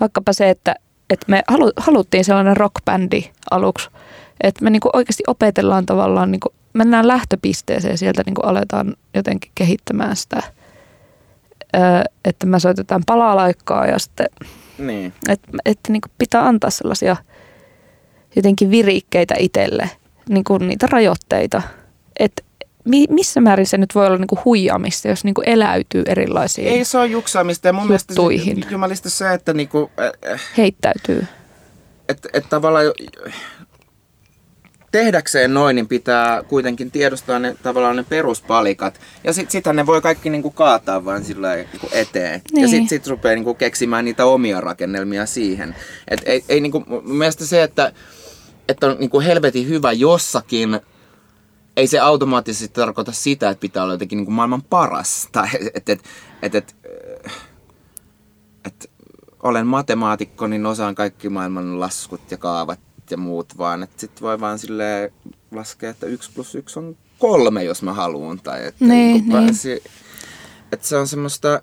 vaikkapa 0.00 0.32
se, 0.32 0.50
että, 0.50 0.74
että 1.10 1.26
me 1.28 1.42
halu, 1.48 1.72
haluttiin 1.76 2.24
sellainen 2.24 2.56
rockbändi 2.56 3.30
aluksi, 3.50 3.90
että 4.40 4.64
me 4.64 4.70
niinku 4.70 4.90
oikeasti 4.92 5.22
opetellaan 5.26 5.86
tavallaan, 5.86 6.30
niinku, 6.30 6.48
mennään 6.72 7.08
lähtöpisteeseen 7.08 7.92
ja 7.92 7.98
sieltä 7.98 8.22
niinku 8.26 8.40
aletaan 8.40 8.96
jotenkin 9.14 9.52
kehittämään 9.54 10.16
sitä, 10.16 10.42
että 12.24 12.46
me 12.46 12.60
soitetaan 12.60 13.02
palalaikkaa 13.06 13.86
ja 13.86 13.98
sitten 13.98 14.26
Niin. 14.78 15.12
että 15.28 15.48
et, 15.64 15.78
niin 15.88 16.00
pitää 16.18 16.46
antaa 16.46 16.70
sellaisia 16.70 17.16
jotenkin 18.36 18.70
virikkeitä 18.70 19.34
itselle, 19.38 19.90
niin 20.28 20.44
kuin 20.44 20.68
niitä 20.68 20.86
rajoitteita. 20.90 21.62
Että 22.18 22.42
mi, 22.84 23.04
missä 23.10 23.40
määrin 23.40 23.66
se 23.66 23.78
nyt 23.78 23.94
voi 23.94 24.06
olla 24.06 24.16
niin 24.18 24.26
kuin 24.26 24.40
huijaamista, 24.44 25.08
jos 25.08 25.24
niin 25.24 25.34
kuin 25.34 25.48
eläytyy 25.48 26.02
erilaisiin, 26.06 26.68
Ei 26.68 26.84
se 26.84 26.98
ole 26.98 27.06
juksaamista 27.06 27.66
ja 27.68 27.72
mun 27.72 27.86
mielestä 27.86 28.12
Juttuihin. 28.12 28.62
se, 28.62 28.70
jumalista 28.70 29.10
se, 29.10 29.32
että 29.32 29.52
niinku, 29.52 29.90
äh, 30.00 30.32
äh, 30.32 30.40
heittäytyy. 30.56 31.26
et, 32.08 32.26
et 32.32 32.48
tavallaan 32.48 32.84
tehdäkseen 34.90 35.54
noin, 35.54 35.76
niin 35.76 35.88
pitää 35.88 36.42
kuitenkin 36.42 36.90
tiedostaa 36.90 37.38
ne 37.38 37.56
tavallaan 37.62 37.96
ne 37.96 38.04
peruspalikat. 38.08 39.00
Ja 39.24 39.32
sit, 39.32 39.50
sitähän 39.50 39.76
ne 39.76 39.86
voi 39.86 40.00
kaikki 40.00 40.30
niinku 40.30 40.50
kaataa 40.50 41.04
vaan 41.04 41.24
sillä 41.24 41.54
niinku 41.54 41.88
eteen. 41.92 42.42
Niin. 42.52 42.62
Ja 42.62 42.68
sit, 42.68 42.88
sit 42.88 43.06
rupeaa 43.06 43.34
niinku 43.34 43.54
keksimään 43.54 44.04
niitä 44.04 44.26
omia 44.26 44.60
rakennelmia 44.60 45.26
siihen. 45.26 45.76
Et 46.08 46.20
ei, 46.26 46.44
ei 46.48 46.60
niinku, 46.60 46.84
mielestä 47.04 47.46
se, 47.46 47.62
että, 47.62 47.92
että 48.68 48.86
on 48.86 48.96
niinku 48.98 49.20
helvetin 49.20 49.68
hyvä 49.68 49.92
jossakin, 49.92 50.80
ei 51.76 51.86
se 51.86 51.98
automaattisesti 51.98 52.68
tarkoita 52.68 53.12
sitä, 53.12 53.50
että 53.50 53.60
pitää 53.60 53.82
olla 53.82 53.94
jotenkin 53.94 54.16
niinku 54.16 54.32
maailman 54.32 54.62
paras. 54.62 55.28
Tai 55.32 55.48
että 55.74 55.92
et, 55.92 56.04
et, 56.42 56.54
et, 56.54 56.54
et, 56.54 56.74
et, 58.64 58.90
olen 59.42 59.66
matemaatikko, 59.66 60.46
niin 60.46 60.66
osaan 60.66 60.94
kaikki 60.94 61.28
maailman 61.28 61.80
laskut 61.80 62.30
ja 62.30 62.36
kaavat 62.36 62.87
ja 63.10 63.16
muut, 63.16 63.58
vaan 63.58 63.82
että 63.82 64.00
sitten 64.00 64.22
voi 64.22 64.40
vaan 64.40 64.58
sille 64.58 65.12
laskea, 65.52 65.90
että 65.90 66.06
yksi 66.06 66.30
plus 66.34 66.54
yksi 66.54 66.78
on 66.78 66.96
kolme, 67.18 67.64
jos 67.64 67.82
mä 67.82 67.92
haluan. 67.92 68.40
Tai 68.40 68.66
että 68.66 68.84
Niin, 68.84 68.90
niin, 68.90 69.28
niin. 69.28 69.32
Pääsi, 69.32 69.82
että 70.72 70.86
se 70.86 70.96
on 70.96 71.08
semmoista, 71.08 71.62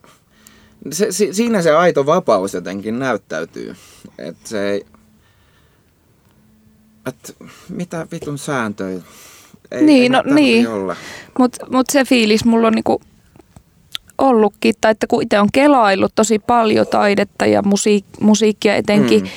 se, 0.92 1.12
si, 1.12 1.34
siinä 1.34 1.62
se 1.62 1.72
aito 1.72 2.06
vapaus 2.06 2.54
jotenkin 2.54 3.00
näyttäytyy. 3.00 3.76
Että 4.18 4.50
se 4.50 4.70
ei, 4.70 4.86
että 7.06 7.34
mitä 7.70 8.08
vitun 8.12 8.38
sääntöjä. 8.38 9.02
Ei, 9.72 9.84
Niin, 9.84 10.04
ei 10.04 10.10
no 10.10 10.24
niin. 10.36 10.68
Olla. 10.70 10.96
Mutta 11.40 11.66
mut 11.72 11.86
se 11.92 12.06
fiilis 12.06 12.46
mulla 12.46 12.68
on 12.68 12.74
niinku 12.74 13.02
ollutkin, 14.18 14.74
tai 14.82 14.92
että 14.92 15.08
kun 15.08 15.24
itse 15.24 15.40
on 15.40 15.50
kelaillut 15.54 16.12
tosi 16.16 16.40
paljon 16.40 16.88
taidetta 16.88 17.46
ja 17.46 17.62
musiik- 17.62 18.20
musiikkia 18.20 18.76
etenkin, 18.76 19.22
Mm. 19.24 19.30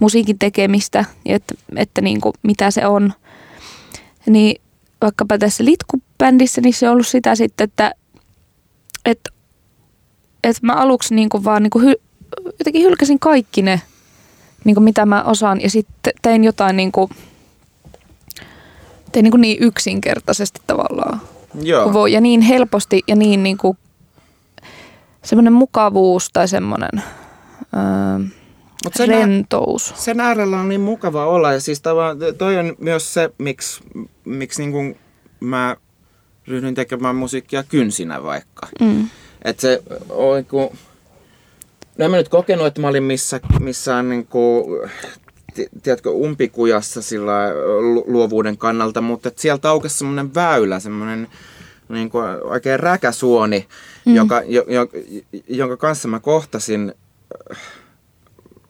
Musiikin 0.00 0.38
tekemistä, 0.38 1.04
että, 1.26 1.54
että 1.76 2.00
niinku, 2.00 2.32
mitä 2.42 2.70
se 2.70 2.86
on, 2.86 3.12
niin 4.26 4.62
vaikkapa 5.00 5.38
tässä 5.38 5.64
litkubändissä, 5.64 6.60
niin 6.60 6.74
se 6.74 6.88
on 6.88 6.92
ollut 6.92 7.06
sitä 7.06 7.34
sitten, 7.34 7.64
että, 7.64 7.94
että, 9.04 9.30
että 10.44 10.66
mä 10.66 10.72
aluksi 10.72 11.14
niinku 11.14 11.44
vaan 11.44 11.62
niinku 11.62 11.78
hy, 11.78 11.94
jotenkin 12.58 12.82
hylkäsin 12.82 13.18
kaikki 13.18 13.62
ne, 13.62 13.80
niinku 14.64 14.80
mitä 14.80 15.06
mä 15.06 15.22
osaan, 15.22 15.60
ja 15.60 15.70
sitten 15.70 16.12
tein 16.22 16.44
jotain 16.44 16.76
niinku, 16.76 17.10
tein 19.12 19.22
niinku 19.22 19.36
niin 19.36 19.56
yksinkertaisesti 19.60 20.60
tavallaan. 20.66 21.20
Joo. 21.62 21.92
voi, 21.92 22.12
ja 22.12 22.20
niin 22.20 22.40
helposti 22.40 23.02
ja 23.08 23.16
niin, 23.16 23.42
niin 23.42 23.58
kuin, 23.58 23.78
semmoinen 25.22 25.52
mukavuus 25.52 26.30
tai 26.32 26.48
semmoinen 26.48 26.90
öö, 26.96 28.26
Mut 28.84 28.94
sen, 28.94 29.08
rentous. 29.08 29.92
sen 29.96 30.20
äärellä 30.20 30.60
on 30.60 30.68
niin 30.68 30.80
mukava 30.80 31.26
olla. 31.26 31.52
Ja 31.52 31.60
siis 31.60 31.82
toi 32.38 32.58
on 32.58 32.76
myös 32.78 33.14
se, 33.14 33.30
miksi, 33.38 33.80
miksi 34.24 34.62
niin 34.62 34.72
kuin 34.72 34.98
mä 35.40 35.76
ryhdyin 36.48 36.74
tekemään 36.74 37.16
musiikkia 37.16 37.62
kynsinä 37.62 38.22
vaikka. 38.22 38.68
Mm. 38.80 39.08
Että 39.44 39.60
se 39.60 39.82
on 40.08 40.36
niin 40.36 40.46
kuin, 40.46 40.68
no 41.98 42.04
en 42.04 42.10
mä 42.10 42.16
nyt 42.16 42.28
kokenut, 42.28 42.66
että 42.66 42.80
mä 42.80 42.88
olin 42.88 43.02
missä, 43.02 43.40
missään 43.60 44.08
niin 44.08 44.26
kuin, 44.26 44.90
ti- 45.54 45.68
tiedätkö, 45.82 46.10
umpikujassa 46.10 47.02
sillä 47.02 47.50
lu- 47.80 48.04
luovuuden 48.06 48.58
kannalta, 48.58 49.00
mutta 49.00 49.28
että 49.28 49.42
sieltä 49.42 49.70
aukesi 49.70 49.98
semmoinen 49.98 50.34
väylä, 50.34 50.80
semmoinen 50.80 51.28
niin 51.88 52.10
kuin 52.10 52.24
oikein 52.24 52.80
räkäsuoni, 52.80 53.66
mm. 54.06 54.14
joka, 54.14 54.42
jo, 54.46 54.64
jo, 54.68 54.86
jonka 55.48 55.76
kanssa 55.76 56.08
mä 56.08 56.20
kohtasin 56.20 56.94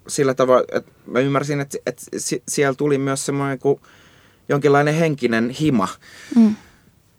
sillä 0.08 0.34
tavalla, 0.34 0.64
että 0.72 0.92
mä 1.06 1.18
ymmärsin, 1.18 1.60
että, 1.60 1.78
että 1.86 2.02
si- 2.18 2.42
siellä 2.48 2.74
tuli 2.74 2.98
myös 2.98 3.26
semmoinen 3.26 3.58
kuin 3.58 3.80
jonkinlainen 4.48 4.94
henkinen 4.94 5.50
hima. 5.50 5.88
Mm. 6.36 6.56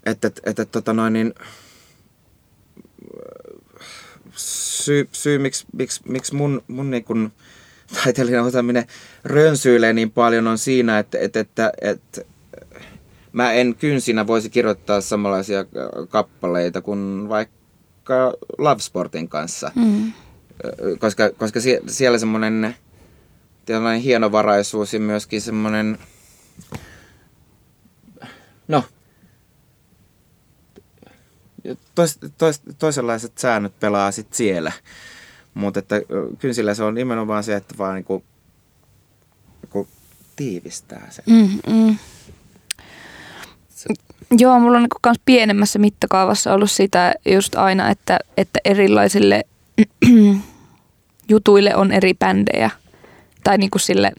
Että, 0.06 0.28
että, 0.28 0.42
että 0.46 0.66
tota 0.66 0.94
noin, 0.94 1.14
niin, 1.14 1.34
syy, 4.36 5.10
syy 5.12 5.38
miksi, 5.38 5.66
miksi, 5.74 6.02
miksi 6.08 6.36
mun, 6.36 6.64
mun 6.68 6.92
niin 6.92 7.04
kun 7.04 7.32
taiteellinen 8.04 8.44
osaaminen 8.44 8.86
rönsyilee 9.24 9.94
niin 9.94 10.12
paljon 10.12 10.48
on 10.48 10.58
siinä, 10.58 11.00
että, 11.00 11.18
että, 11.20 11.40
että, 11.40 11.72
että 11.82 12.22
mä 13.32 13.54
en 13.54 13.76
kynsinä 13.76 14.28
voisi 14.28 14.50
kirjoittaa 14.50 15.02
samanlaisia 15.02 15.66
kappaleita 16.10 16.82
kuin 16.82 17.30
vaikka 17.30 18.34
Love 18.58 18.82
Sportin 18.82 19.30
kanssa. 19.30 19.72
Mm. 19.76 20.14
Koska, 21.00 21.30
koska 21.30 21.60
sie, 21.60 21.82
siellä 21.88 22.18
semmoinen 22.18 22.76
tällainen 23.66 24.02
hienovaraisuus 24.02 24.94
ja 24.94 25.00
myöskin 25.00 25.42
semmoinen, 25.42 25.98
no, 28.68 28.84
tois, 31.96 32.20
tois, 32.38 32.62
toisenlaiset 32.80 33.38
säännöt 33.38 33.80
pelaa 33.80 34.12
sit 34.12 34.34
siellä. 34.34 34.72
Mutta 35.54 35.80
että 35.80 35.96
ö, 35.96 36.02
kynsillä 36.40 36.74
se 36.74 36.84
on 36.84 36.94
nimenomaan 36.94 37.44
se, 37.44 37.56
että 37.56 37.76
vaan 37.78 37.96
niinku, 37.96 38.24
niinku 39.62 39.88
tiivistää 40.36 41.08
sen. 41.10 41.24
Mm, 41.28 41.74
mm. 41.74 41.98
Joo, 44.38 44.60
mulla 44.60 44.78
on 44.78 44.84
niinku 44.84 44.98
kans 45.02 45.20
pienemmässä 45.26 45.80
mittakaavassa 45.80 46.54
ollut 46.54 46.72
sitä 46.72 47.14
just 47.26 47.56
aina, 47.56 47.90
että, 47.90 48.20
että 48.38 48.60
erilaisille 48.66 49.44
jutuille 51.30 51.76
on 51.76 51.92
eri 51.92 52.14
bändejä. 52.14 52.70
Tai 53.44 53.58
niinku 53.58 53.80
sille 53.80 54.12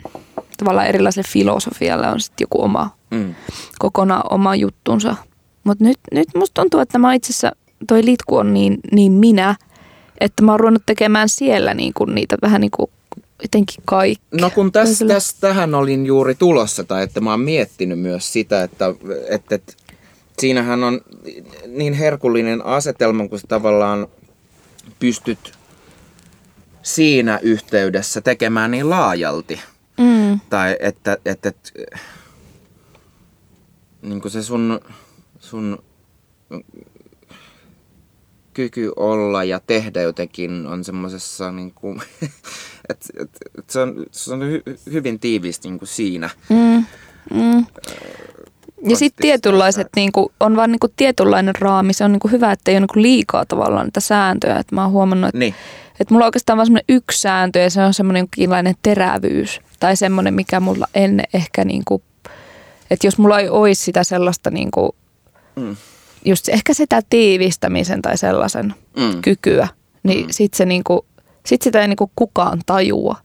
tavallaan 0.58 0.86
erilaiselle 0.86 1.28
filosofialle 1.32 2.08
on 2.08 2.20
sitten 2.20 2.42
joku 2.44 2.62
oma, 2.62 2.96
Mm. 3.10 3.34
kokonaan 3.78 4.22
oma 4.30 4.54
juttunsa. 4.56 5.16
Mutta 5.64 5.84
nyt, 5.84 5.98
nyt 6.12 6.28
musta 6.34 6.62
tuntuu, 6.62 6.80
että 6.80 6.98
mä 6.98 7.14
itse 7.14 7.30
asiassa, 7.32 7.52
toi 7.88 8.04
litku 8.04 8.36
on 8.36 8.54
niin, 8.54 8.78
niin 8.92 9.12
minä, 9.12 9.54
että 10.20 10.42
mä 10.42 10.52
oon 10.52 10.60
ruvennut 10.60 10.82
tekemään 10.86 11.28
siellä 11.28 11.74
niinku 11.74 12.04
niitä 12.04 12.36
vähän 12.42 12.60
niinku 12.60 12.90
jotenkin 13.42 13.82
kaikki. 13.84 14.24
No 14.40 14.50
kun 14.50 14.72
tässä, 14.72 15.04
Toisella- 15.04 15.14
tässä, 15.14 15.36
tähän 15.40 15.74
olin 15.74 16.06
juuri 16.06 16.34
tulossa, 16.34 16.84
tai 16.84 17.02
että 17.02 17.20
mä 17.20 17.30
oon 17.30 17.40
miettinyt 17.40 17.98
myös 18.00 18.32
sitä, 18.32 18.62
että, 18.62 18.94
että, 19.30 19.54
että 19.54 19.72
siinähän 20.38 20.84
on 20.84 21.00
niin 21.66 21.92
herkullinen 21.92 22.64
asetelma, 22.66 23.28
kun 23.28 23.38
tavallaan 23.48 24.06
pystyt 24.98 25.52
siinä 26.82 27.38
yhteydessä 27.42 28.20
tekemään 28.20 28.70
niin 28.70 28.90
laajalti. 28.90 29.60
Mm, 29.98 30.40
Tai 30.50 30.76
että, 30.80 31.18
että, 31.24 31.48
että 31.48 31.70
niin 34.02 34.20
kuin 34.20 34.32
se 34.32 34.42
sun, 34.42 34.80
sun 35.38 35.78
kyky 38.54 38.92
olla 38.96 39.44
ja 39.44 39.60
tehdä 39.66 40.02
jotenkin 40.02 40.66
on 40.66 40.84
semmoisessa, 40.84 41.52
niin 41.52 41.72
kuin, 41.74 42.02
että, 42.90 43.08
että, 43.20 43.38
että 43.58 43.72
se 43.72 43.80
on, 43.80 44.06
se 44.10 44.32
on 44.32 44.40
hy, 44.40 44.62
hyvin 44.92 45.20
tiiviisti 45.20 45.68
niin 45.68 45.78
kuin 45.78 45.88
siinä. 45.88 46.30
mm, 46.50 46.84
mm. 47.34 47.66
Ja 48.90 48.96
sitten 48.96 49.22
tietynlaiset, 49.22 49.82
tai- 49.82 49.90
niinku, 50.00 50.32
on 50.40 50.56
vaan 50.56 50.72
niinku 50.72 50.88
tietynlainen 50.96 51.54
raami. 51.60 51.92
Se 51.92 52.04
on 52.04 52.12
niinku 52.12 52.28
hyvä, 52.28 52.52
että 52.52 52.70
ei 52.70 52.74
ole 52.74 52.80
niinku 52.80 53.02
liikaa 53.02 53.44
tavallaan 53.46 53.86
niitä 53.86 54.00
sääntöjä. 54.00 54.56
Et 54.58 54.72
mä 54.72 54.82
oon 54.82 54.90
huomannut, 54.92 55.28
että 55.28 55.38
Niin, 55.38 55.54
et 56.00 56.10
mulla 56.10 56.24
on 56.24 56.26
oikeastaan 56.26 56.56
vaan 56.56 56.66
semmoinen 56.66 56.84
yksi 56.88 57.20
sääntö 57.20 57.58
ja 57.58 57.70
se 57.70 57.80
on 57.82 57.94
semmoinen 57.94 58.28
terävyys. 58.82 59.60
Tai 59.80 59.96
semmoinen, 59.96 60.34
mikä 60.34 60.60
mulla 60.60 60.86
ennen 60.94 61.26
ehkä, 61.34 61.64
niinku, 61.64 62.02
että 62.90 63.06
jos 63.06 63.18
mulla 63.18 63.38
ei 63.40 63.48
olisi 63.48 63.84
sitä 63.84 64.04
sellaista 64.04 64.50
niinku, 64.50 64.96
Mm. 65.56 65.76
just 66.24 66.48
ehkä 66.48 66.74
sitä 66.74 67.00
tiivistämisen 67.10 68.02
tai 68.02 68.18
sellaisen 68.18 68.74
Mm. 68.96 69.22
kykyä, 69.22 69.68
niin 70.02 70.26
Mm. 70.26 70.30
sit, 70.30 70.54
se 70.54 70.64
niinku, 70.64 71.06
sit 71.46 71.62
sitä 71.62 71.80
ei 71.80 71.88
niinku 71.88 72.10
kukaan 72.16 72.58
tajua. 72.66 73.16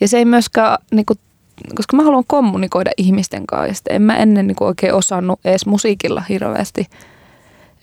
Ja 0.00 0.08
se 0.08 0.18
ei 0.18 0.24
myöskään, 0.24 0.78
niinku, 0.92 1.14
koska 1.76 1.96
mä 1.96 2.02
haluan 2.02 2.24
kommunikoida 2.26 2.90
ihmisten 2.96 3.46
kanssa, 3.46 3.66
ja 3.68 3.74
sit 3.74 3.86
en 3.90 4.02
mä 4.02 4.16
ennen 4.16 4.46
niinku 4.46 4.64
oikein 4.64 4.94
osannut 4.94 5.40
edes 5.44 5.66
musiikilla 5.66 6.22
hirveästi. 6.28 6.86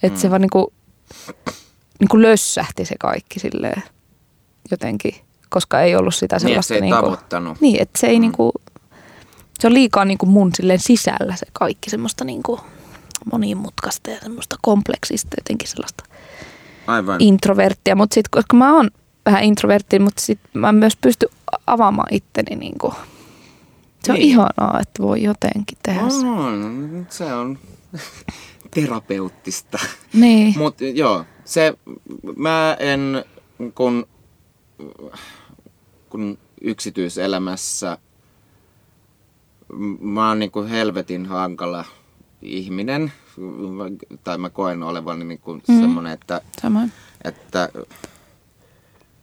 Että 0.03 0.17
Mm. 0.17 0.21
se 0.21 0.29
vaan 0.29 0.41
niinku, 0.41 0.73
niinku 1.99 2.21
lössähti 2.21 2.85
se 2.85 2.95
kaikki 2.99 3.39
silleen 3.39 3.83
jotenkin, 4.71 5.15
koska 5.49 5.81
ei 5.81 5.95
ollut 5.95 6.15
sitä 6.15 6.35
niin 6.35 6.39
että 6.41 6.47
sellaista... 6.49 6.67
se 6.67 6.75
ei 6.75 6.81
niinku, 6.81 7.01
tavoittanut. 7.01 7.61
niin, 7.61 7.81
että 7.81 7.99
se 7.99 8.07
ei 8.07 8.15
Mm. 8.17 8.21
niinku, 8.21 8.51
se 9.59 9.67
on 9.67 9.73
liikaa 9.73 10.05
niinku 10.05 10.25
mun 10.25 10.51
silleen 10.55 10.79
sisällä 10.79 11.35
se 11.35 11.45
kaikki 11.53 11.89
semmoista 11.89 12.23
niinku 12.25 12.59
monimutkaista 13.31 14.09
ja 14.09 14.19
semmoista 14.21 14.55
kompleksista 14.61 15.35
jotenkin 15.39 15.67
sellaista 15.67 16.03
Aivan. 16.87 17.15
introverttia, 17.19 17.95
mutta 17.95 18.13
sitten 18.13 18.29
koska 18.31 18.57
mä 18.57 18.75
oon 18.75 18.91
vähän 19.25 19.43
introvertti, 19.43 19.99
mutta 19.99 20.21
sitten 20.21 20.49
mä 20.61 20.71
myös 20.71 20.97
pystyn 21.01 21.29
avaamaan 21.67 22.13
itteni 22.13 22.55
niinku. 22.55 22.93
Se 24.05 24.11
on 24.11 24.17
Niin. 24.17 24.29
ihanaa, 24.29 24.79
että 24.81 25.03
voi 25.03 25.23
jotenkin 25.23 25.77
tehdä 25.83 26.09
se. 26.09 26.25
On, 26.25 27.07
se 27.09 27.33
on 27.33 27.59
terapeuttista. 28.75 29.79
Niin. 30.13 30.57
Mutta 30.57 30.83
joo, 30.83 31.25
se, 31.45 31.73
mä 32.35 32.77
en, 32.79 33.25
kun, 33.75 34.07
kun 36.09 36.37
yksityiselämässä 36.61 37.97
mä 39.99 40.27
oon 40.27 40.39
niinku 40.39 40.63
helvetin 40.63 41.25
hankala 41.25 41.85
ihminen, 42.41 43.13
tai 44.23 44.37
mä 44.37 44.49
koen 44.49 44.83
olevani 44.83 45.25
niinku 45.25 45.53
mm. 45.53 45.61
semmoinen, 45.79 46.13
että, 46.13 46.41
Samoin. 46.61 46.91
että 47.23 47.69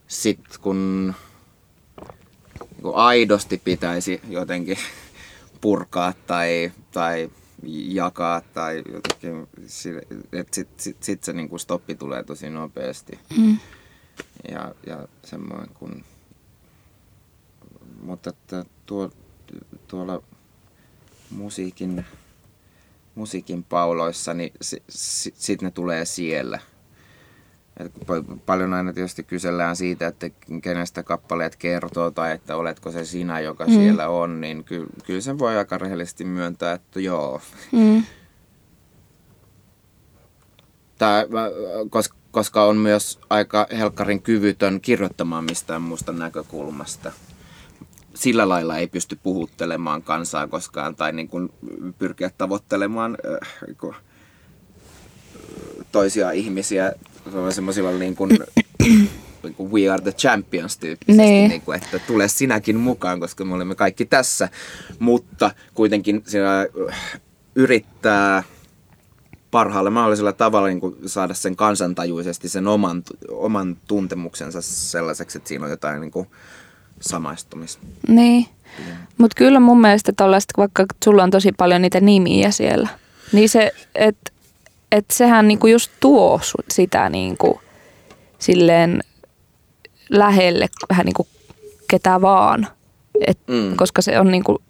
sit 0.09 0.41
kun 0.61 1.15
niinku 2.81 2.99
aidosti 2.99 3.61
pitäisi 3.65 4.21
jotenkin 4.29 4.77
purkaa 5.61 6.13
tai, 6.27 6.73
tai 6.93 7.31
jakaa 7.89 8.41
tai 8.41 8.83
jotenkin, 8.93 9.47
että 10.33 10.55
sit, 10.55 10.69
sit, 10.77 11.03
sit 11.03 11.25
se 11.25 11.33
niinku 11.33 11.59
stoppi 11.59 11.95
tulee 11.95 12.25
tosi 12.25 12.51
nopeasti. 12.51 13.19
Mm. 13.39 13.59
Ja, 14.51 14.75
ja 14.87 15.09
semmoinen 15.25 15.69
kun, 15.75 16.05
mutta 18.03 18.31
että 18.31 18.65
tuo, 18.87 19.11
tuolla 19.89 20.23
musiikin, 21.31 22.07
musiikin 23.15 23.65
pauloissa, 23.65 24.35
niin 24.35 24.53
si, 24.63 24.83
si, 24.89 25.35
sit 25.37 25.63
ne 25.63 25.71
tulee 25.71 26.05
siellä. 26.05 26.61
Et 27.85 27.93
paljon 28.47 28.75
aina 28.75 28.93
tietysti 28.93 29.23
kysellään 29.23 29.77
siitä, 29.77 30.07
että 30.07 30.31
kenestä 30.63 31.03
kappaleet 31.03 31.57
kertoo 31.57 32.11
tai 32.11 32.33
että 32.33 32.57
oletko 32.57 32.91
se 32.91 33.05
sinä, 33.05 33.41
joka 33.41 33.65
mm. 33.67 33.73
siellä 33.73 34.09
on, 34.09 34.41
niin 34.41 34.65
ky, 34.65 34.87
kyllä 35.07 35.21
sen 35.21 35.39
voi 35.39 35.57
aika 35.57 35.79
rehellisesti 35.79 36.25
myöntää, 36.25 36.75
että 36.75 37.01
joo. 37.01 37.41
Mm. 37.73 38.03
Tää, 40.99 41.25
koska, 41.91 42.17
koska 42.31 42.65
on 42.65 42.77
myös 42.77 43.19
aika 43.31 43.67
helkkarin 43.79 44.23
kyvytön 44.23 44.81
kirjoittamaan 44.81 45.45
mistään 45.45 45.83
muusta 45.83 46.13
näkökulmasta. 46.13 47.13
Sillä 48.15 48.49
lailla 48.49 48.79
ei 48.79 48.87
pysty 48.87 49.19
puhuttelemaan 49.23 50.03
kansaa 50.03 50.49
koskaan 50.49 50.97
tai 50.97 51.13
niin 51.13 51.29
kuin 51.29 51.53
pyrkiä 51.99 52.31
tavoittelemaan 52.39 53.17
äh, 53.43 53.77
kuin 53.81 53.95
toisia 55.93 56.31
ihmisiä 56.31 56.93
semmoisilla 57.51 57.91
niin 57.91 58.17
kuin, 58.17 58.31
niin 59.43 59.55
kuin 59.57 59.73
we 59.73 59.89
are 59.91 60.03
the 60.03 60.13
champions 60.13 60.79
tyyppisesti, 60.79 61.23
Niin. 61.23 61.49
niin 61.49 61.61
kuin, 61.63 61.77
että 61.83 61.99
tule 61.99 62.29
sinäkin 62.29 62.77
mukaan, 62.77 63.21
koska 63.21 63.45
me 63.45 63.55
olemme 63.55 63.75
kaikki 63.75 64.05
tässä. 64.05 64.49
Mutta 64.99 65.51
kuitenkin 65.75 66.23
siinä 66.27 66.61
äh, 66.61 67.21
yrittää 67.55 68.43
parhaalla 69.51 69.91
mahdollisella 69.91 70.33
tavalla 70.33 70.69
niin 70.69 70.81
kuin 70.81 70.97
saada 71.07 71.35
sen 71.35 71.57
kansantajuisesti 71.57 72.49
sen 72.49 72.67
oman, 72.69 73.03
oman 73.31 73.77
tuntemuksensa 73.89 74.63
sellaiseksi, 74.63 75.39
että 75.39 75.49
siinä 75.49 75.65
on 75.65 75.71
jotain 75.71 76.01
niin 76.01 76.11
kuin 76.11 76.27
samaistumista. 77.01 77.87
Niin. 78.09 78.47
Mutta 79.19 79.35
kyllä 79.37 79.61
mun 79.61 79.81
mielestä 79.81 80.13
tollaista, 80.17 80.55
vaikka 80.57 80.85
sulla 81.05 81.23
on 81.23 81.31
tosi 81.31 81.53
paljon 81.53 81.83
niitä 81.83 82.01
nimiä 82.01 82.51
siellä, 82.51 82.89
niin 83.33 83.49
se, 83.49 83.73
että 83.95 84.33
et 84.93 85.05
sehän 85.11 85.49
niinku 85.49 85.67
just 85.67 85.91
tuo 86.01 86.41
sitä 86.71 87.09
niinku 87.09 87.61
silleen 88.39 89.01
lähelle 90.11 90.69
vähän 90.89 91.05
niinku 91.07 91.27
ketä 91.91 92.21
vaan. 92.21 92.67
Et, 93.27 93.39
Mm. 93.49 93.77
Koska 93.77 94.03
se 94.03 94.21
on 94.21 94.31
niinku, 94.31 94.63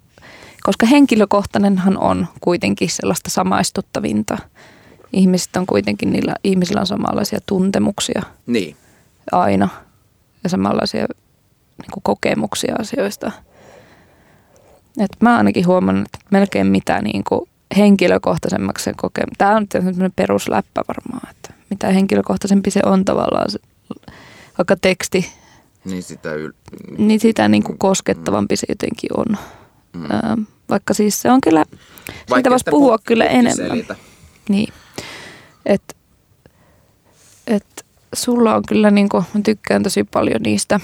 koska 0.62 0.87
henkilökohtainenhan 0.87 1.99
on 1.99 2.27
kuitenkin 2.41 2.91
sellaista 2.91 3.31
samaistuttavinta. 3.31 4.39
Ihmiset 5.12 5.57
on 5.57 5.66
kuitenkin, 5.66 6.11
niillä 6.12 6.35
ihmisillä 6.45 6.81
on 6.81 6.87
samanlaisia 6.87 7.39
tuntemuksia 7.47 8.23
Niin. 8.47 8.77
aina 9.33 9.68
ja 10.45 10.51
samanlaisia 10.51 11.07
niin 11.83 11.91
kuin 11.93 12.03
kokemuksia 12.03 12.75
asioista. 12.79 13.33
Et 15.01 15.11
mä 15.21 15.37
ainakin 15.37 15.66
huomannut, 15.66 16.07
että 16.07 16.18
melkein 16.31 16.66
mitä 16.66 17.03
niin 17.03 17.25
kuin 17.29 17.51
henkilökohtaisemmaksi 17.77 18.85
se 18.85 18.93
kokee. 18.97 19.25
Tämä 19.39 19.57
on 19.57 19.68
tämmöinen 19.68 20.12
perusläppä 20.16 20.83
varmaan, 20.89 21.31
että 21.31 21.55
mitä 21.71 21.89
henkilökohtaisempi 21.89 22.71
se 22.71 22.81
on 22.85 23.05
tavallaan, 23.05 23.51
se, 23.51 23.59
vaikka 24.59 24.77
teksti, 24.77 25.33
Niin 25.85 26.03
sitä 26.03 26.35
yl... 26.35 26.53
niin 26.99 27.21
sitä 27.21 27.49
niin 27.49 27.62
kuin 27.62 27.79
koskettavampi 27.79 28.57
se 28.57 28.66
jotenkin 28.68 29.11
on. 29.16 29.27
Mm. 29.93 30.11
Ää, 30.11 30.37
vaikka 30.68 30.95
siis 30.95 31.23
se 31.23 31.31
on 31.31 31.41
kyllä, 31.41 31.64
siitä 31.71 32.31
Vaikka 32.31 32.51
voisi 32.51 32.64
puhua 32.71 32.97
pu- 32.97 33.03
kyllä 33.07 33.25
enemmän. 33.25 33.57
selitä. 33.57 33.97
Niin. 34.49 34.73
Et, 35.66 35.97
et 37.47 37.87
sulla 38.14 38.55
on 38.55 38.62
kyllä, 38.68 38.91
niinku, 38.91 39.25
mä 39.35 39.41
tykkään 39.45 39.83
tosi 39.83 40.05
paljon 40.05 40.43
niistä, 40.43 40.81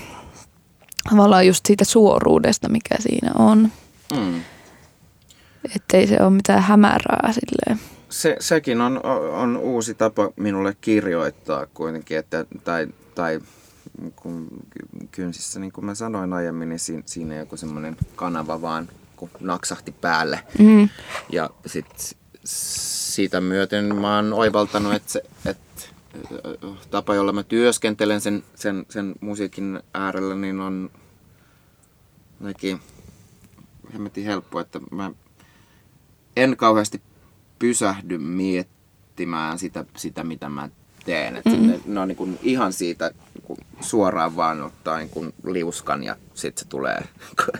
tavallaan 1.11 1.47
just 1.47 1.66
siitä 1.66 1.84
suoruudesta, 1.84 2.68
mikä 2.68 2.95
siinä 3.01 3.30
on. 3.39 3.72
Mm. 4.16 4.41
Ettei 5.76 6.06
se 6.06 6.16
ole 6.20 6.30
mitään 6.30 6.62
hämärää 6.62 7.32
silleen. 7.32 7.80
Se, 8.08 8.36
sekin 8.40 8.80
on, 8.80 9.00
on 9.32 9.56
uusi 9.56 9.94
tapa 9.94 10.30
minulle 10.36 10.76
kirjoittaa 10.80 11.66
kuitenkin, 11.66 12.18
että, 12.18 12.44
tai, 12.64 12.86
tai 13.14 13.40
kun 14.16 14.48
kynsissä, 15.10 15.60
niin 15.60 15.72
kuin 15.72 15.84
mä 15.84 15.94
sanoin 15.94 16.32
aiemmin, 16.32 16.68
niin 16.68 16.78
siinä, 16.78 17.02
siinä 17.06 17.34
joku 17.34 17.56
semmoinen 17.56 17.96
kanava 18.16 18.62
vaan 18.62 18.88
kun 19.16 19.30
naksahti 19.40 19.92
päälle. 19.92 20.40
Mm. 20.58 20.88
Ja 21.32 21.50
sit 21.66 22.16
siitä 22.44 23.40
myöten 23.40 23.96
mä 23.96 24.16
oon 24.16 24.32
oivaltanut, 24.32 24.94
että, 24.94 25.12
se, 25.12 25.22
että 25.46 25.82
tapa, 26.90 27.14
jolla 27.14 27.32
mä 27.32 27.42
työskentelen 27.42 28.20
sen, 28.20 28.44
sen, 28.54 28.86
sen 28.90 29.14
musiikin 29.20 29.80
äärellä, 29.94 30.34
niin 30.34 30.60
on 30.60 30.90
jotenkin 32.40 32.80
hemmetin 33.92 34.24
helppo, 34.24 34.60
että 34.60 34.80
mä 34.90 35.10
en 36.37 36.57
kauheasti 36.57 37.03
pysähdy 37.59 38.18
miettimään 38.18 39.59
sitä, 39.59 39.84
sitä 39.97 40.24
mitä 40.24 40.49
mä 40.49 40.68
teen. 41.07 41.37
Et 41.37 41.45
mm-hmm. 41.45 41.66
ne, 41.66 41.80
ne 41.87 42.01
on 42.01 42.09
niin 42.09 42.16
kuin 42.16 42.39
ihan 42.43 42.72
siitä 42.72 43.11
niin 43.34 43.43
kuin 43.43 43.59
suoraan 43.80 44.37
vaan 44.37 44.62
ottaa 44.62 44.99
niin 44.99 45.09
kuin 45.09 45.34
liuskan 45.45 46.03
ja 46.03 46.16
sitten 46.34 46.64
se 46.64 46.68
tulee, 46.68 47.05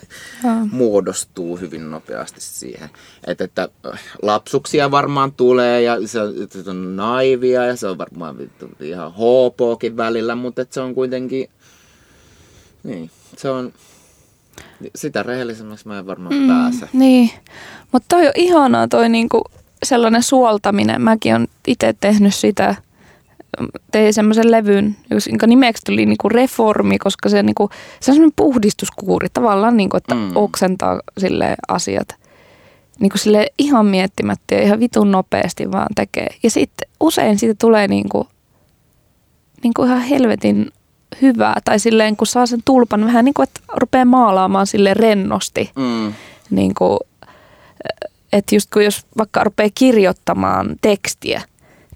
muodostuu 0.71 1.57
hyvin 1.57 1.91
nopeasti 1.91 2.41
siihen. 2.41 2.91
Et, 3.27 3.41
että 3.41 3.69
äh, 3.93 4.01
lapsuksia 4.23 4.91
varmaan 4.91 5.33
tulee 5.33 5.83
ja 5.83 6.09
se, 6.09 6.21
on- 6.21 6.35
se 6.51 6.71
on 6.71 6.97
naivia 6.97 7.67
ja 7.67 7.77
se 7.77 7.87
on 7.87 7.99
varmaan 7.99 8.37
ihan 8.81 9.13
hoopoakin 9.13 9.97
välillä, 9.97 10.35
mutta 10.35 10.63
et 10.63 10.73
se 10.73 10.81
on 10.81 10.95
kuitenkin, 10.95 11.51
niin, 12.83 13.11
se 13.37 13.51
on, 13.51 13.73
sitä 14.95 15.23
rehellisemmäksi 15.23 15.89
mä 15.89 15.99
en 15.99 16.07
varmaan 16.07 16.35
mm. 16.35 16.49
pääse. 16.49 16.89
Niin, 16.93 17.31
mutta 17.93 18.07
toi 18.09 18.27
on 18.27 18.33
ihanaa 18.35 18.89
toi 18.89 19.09
niinku 19.09 19.43
sellainen 19.83 20.23
suoltaminen. 20.23 21.03
Mäkin 21.03 21.35
on 21.35 21.47
itse 21.67 21.95
tehnyt 22.01 22.35
sitä. 22.35 22.75
Tein 23.93 24.15
semmoisen 24.15 24.51
levyn, 24.51 24.97
jonka 25.31 25.47
nimeksi 25.47 25.83
tuli 25.87 26.07
niinku 26.07 26.29
reformi, 26.29 26.99
koska 26.99 27.29
se, 27.29 27.43
niinku, 27.43 27.71
se 28.01 28.11
on 28.11 28.15
semmoinen 28.15 28.33
puhdistuskuuri 28.37 29.29
tavallaan, 29.33 29.77
niinku, 29.77 29.97
että 29.97 30.15
mm. 30.15 30.31
oksentaa 30.35 31.01
sille 31.19 31.55
asiat. 31.69 32.09
Niinku 33.01 33.19
sille 33.19 33.47
ihan 33.59 33.87
miettimättä 33.87 34.55
ja 34.55 34.63
ihan 34.63 34.81
vitun 34.81 35.11
nopeasti 35.11 35.73
vaan 35.73 35.89
tekee. 35.95 36.29
Ja 36.43 36.51
sitten 36.51 36.91
usein 37.01 37.39
siitä 37.39 37.55
tulee 37.59 37.89
niinku, 37.89 38.29
niinku 39.63 39.85
ihan 39.85 40.01
helvetin 40.01 40.73
hyvää. 41.23 41.61
Tai 41.65 41.79
silleen, 41.79 42.17
kun 42.17 42.27
saa 42.27 42.47
sen 42.47 42.61
tulpan 42.65 43.05
vähän 43.07 43.25
niin 43.25 43.35
kuin, 43.35 43.45
että 43.49 43.61
rupeaa 43.77 44.05
maalaamaan 44.05 44.67
sille 44.67 44.95
rennosti 44.95 45.71
Mm. 45.77 46.13
niin 46.51 46.75
kuin, 46.75 46.99
että 48.33 48.55
just 48.55 48.71
kun 48.73 48.85
jos 48.85 49.07
vaikka 49.19 49.45
rupeaa 49.45 49.71
kirjoittamaan 49.75 50.77
tekstiä, 50.83 51.43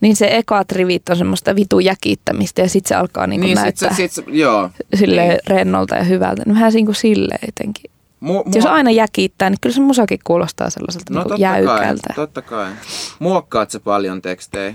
niin 0.01 0.17
se 0.17 0.37
ekat 0.37 0.73
rivit 0.73 1.09
on 1.09 1.17
semmoista 1.17 1.57
vitu 1.57 1.79
jäkittämistä 1.81 2.63
ja 2.63 2.69
sitten 2.69 2.89
se 2.89 2.95
alkaa 2.95 3.27
niin 3.27 3.41
kuin 3.41 3.47
Niin, 3.47 3.57
sit, 3.57 3.63
näyttää 3.65 3.91
se, 3.91 3.97
sit, 3.97 4.13
se, 4.13 4.23
joo. 4.27 4.71
sille 4.95 5.29
niin. 5.29 5.39
rennolta 5.47 5.95
ja 5.97 6.03
hyvältä. 6.05 6.43
No 6.47 6.55
vähän 6.55 6.73
niin 6.73 6.85
kuin 6.87 6.95
silleen 6.97 7.41
jotenkin. 7.47 7.91
Mu, 8.21 8.43
Jos 8.55 8.67
aina 8.67 8.91
jäkittää, 8.91 9.51
niin 9.51 9.59
kyllä 9.61 9.75
se 9.75 9.81
musakin 9.81 10.19
kuulostaa 10.25 10.71
sellaiselta 10.71 11.15
no 11.15 11.21
niin 11.21 11.29
totta 11.29 11.35
kai, 11.35 11.43
jäykältä. 11.43 12.13
totta 12.15 12.43
kai. 12.43 12.71
Muokkaat 13.19 13.71
sä 13.71 13.81
paljon 13.81 14.23
tekstejä? 14.23 14.75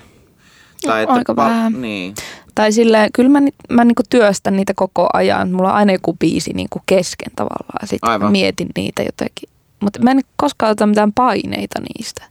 No, 0.87 0.93
aika 1.07 1.35
vähän. 1.35 1.81
Niin. 1.81 2.15
Tai 2.55 2.71
silleen, 2.71 3.09
kyllä 3.13 3.29
mä, 3.29 3.39
mä 3.69 3.85
niin 3.85 3.95
kuin 3.95 4.05
työstän 4.09 4.55
niitä 4.55 4.73
koko 4.75 5.07
ajan. 5.13 5.51
Mulla 5.51 5.69
on 5.69 5.75
aina 5.75 5.93
joku 5.93 6.13
biisi 6.13 6.53
niin 6.53 6.67
kuin 6.69 6.83
kesken 6.85 7.31
tavallaan. 7.35 7.87
Sitten 7.87 8.09
Aivan. 8.09 8.31
mietin 8.31 8.69
niitä 8.75 9.03
jotenkin. 9.03 9.49
Mutta 9.79 9.99
mä 10.03 10.11
en 10.11 10.21
koskaan 10.35 10.71
ota 10.71 10.85
mitään 10.87 11.13
paineita 11.13 11.79
niistä. 11.81 12.23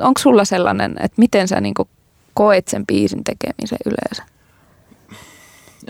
Onko 0.00 0.18
sulla 0.18 0.44
sellainen, 0.44 0.90
että 0.92 1.14
miten 1.16 1.48
sä 1.48 1.60
niin 1.60 1.74
kuin 1.74 1.88
koet 2.34 2.68
sen 2.68 2.86
biisin 2.86 3.24
tekemisen 3.24 3.78
yleensä? 3.86 4.22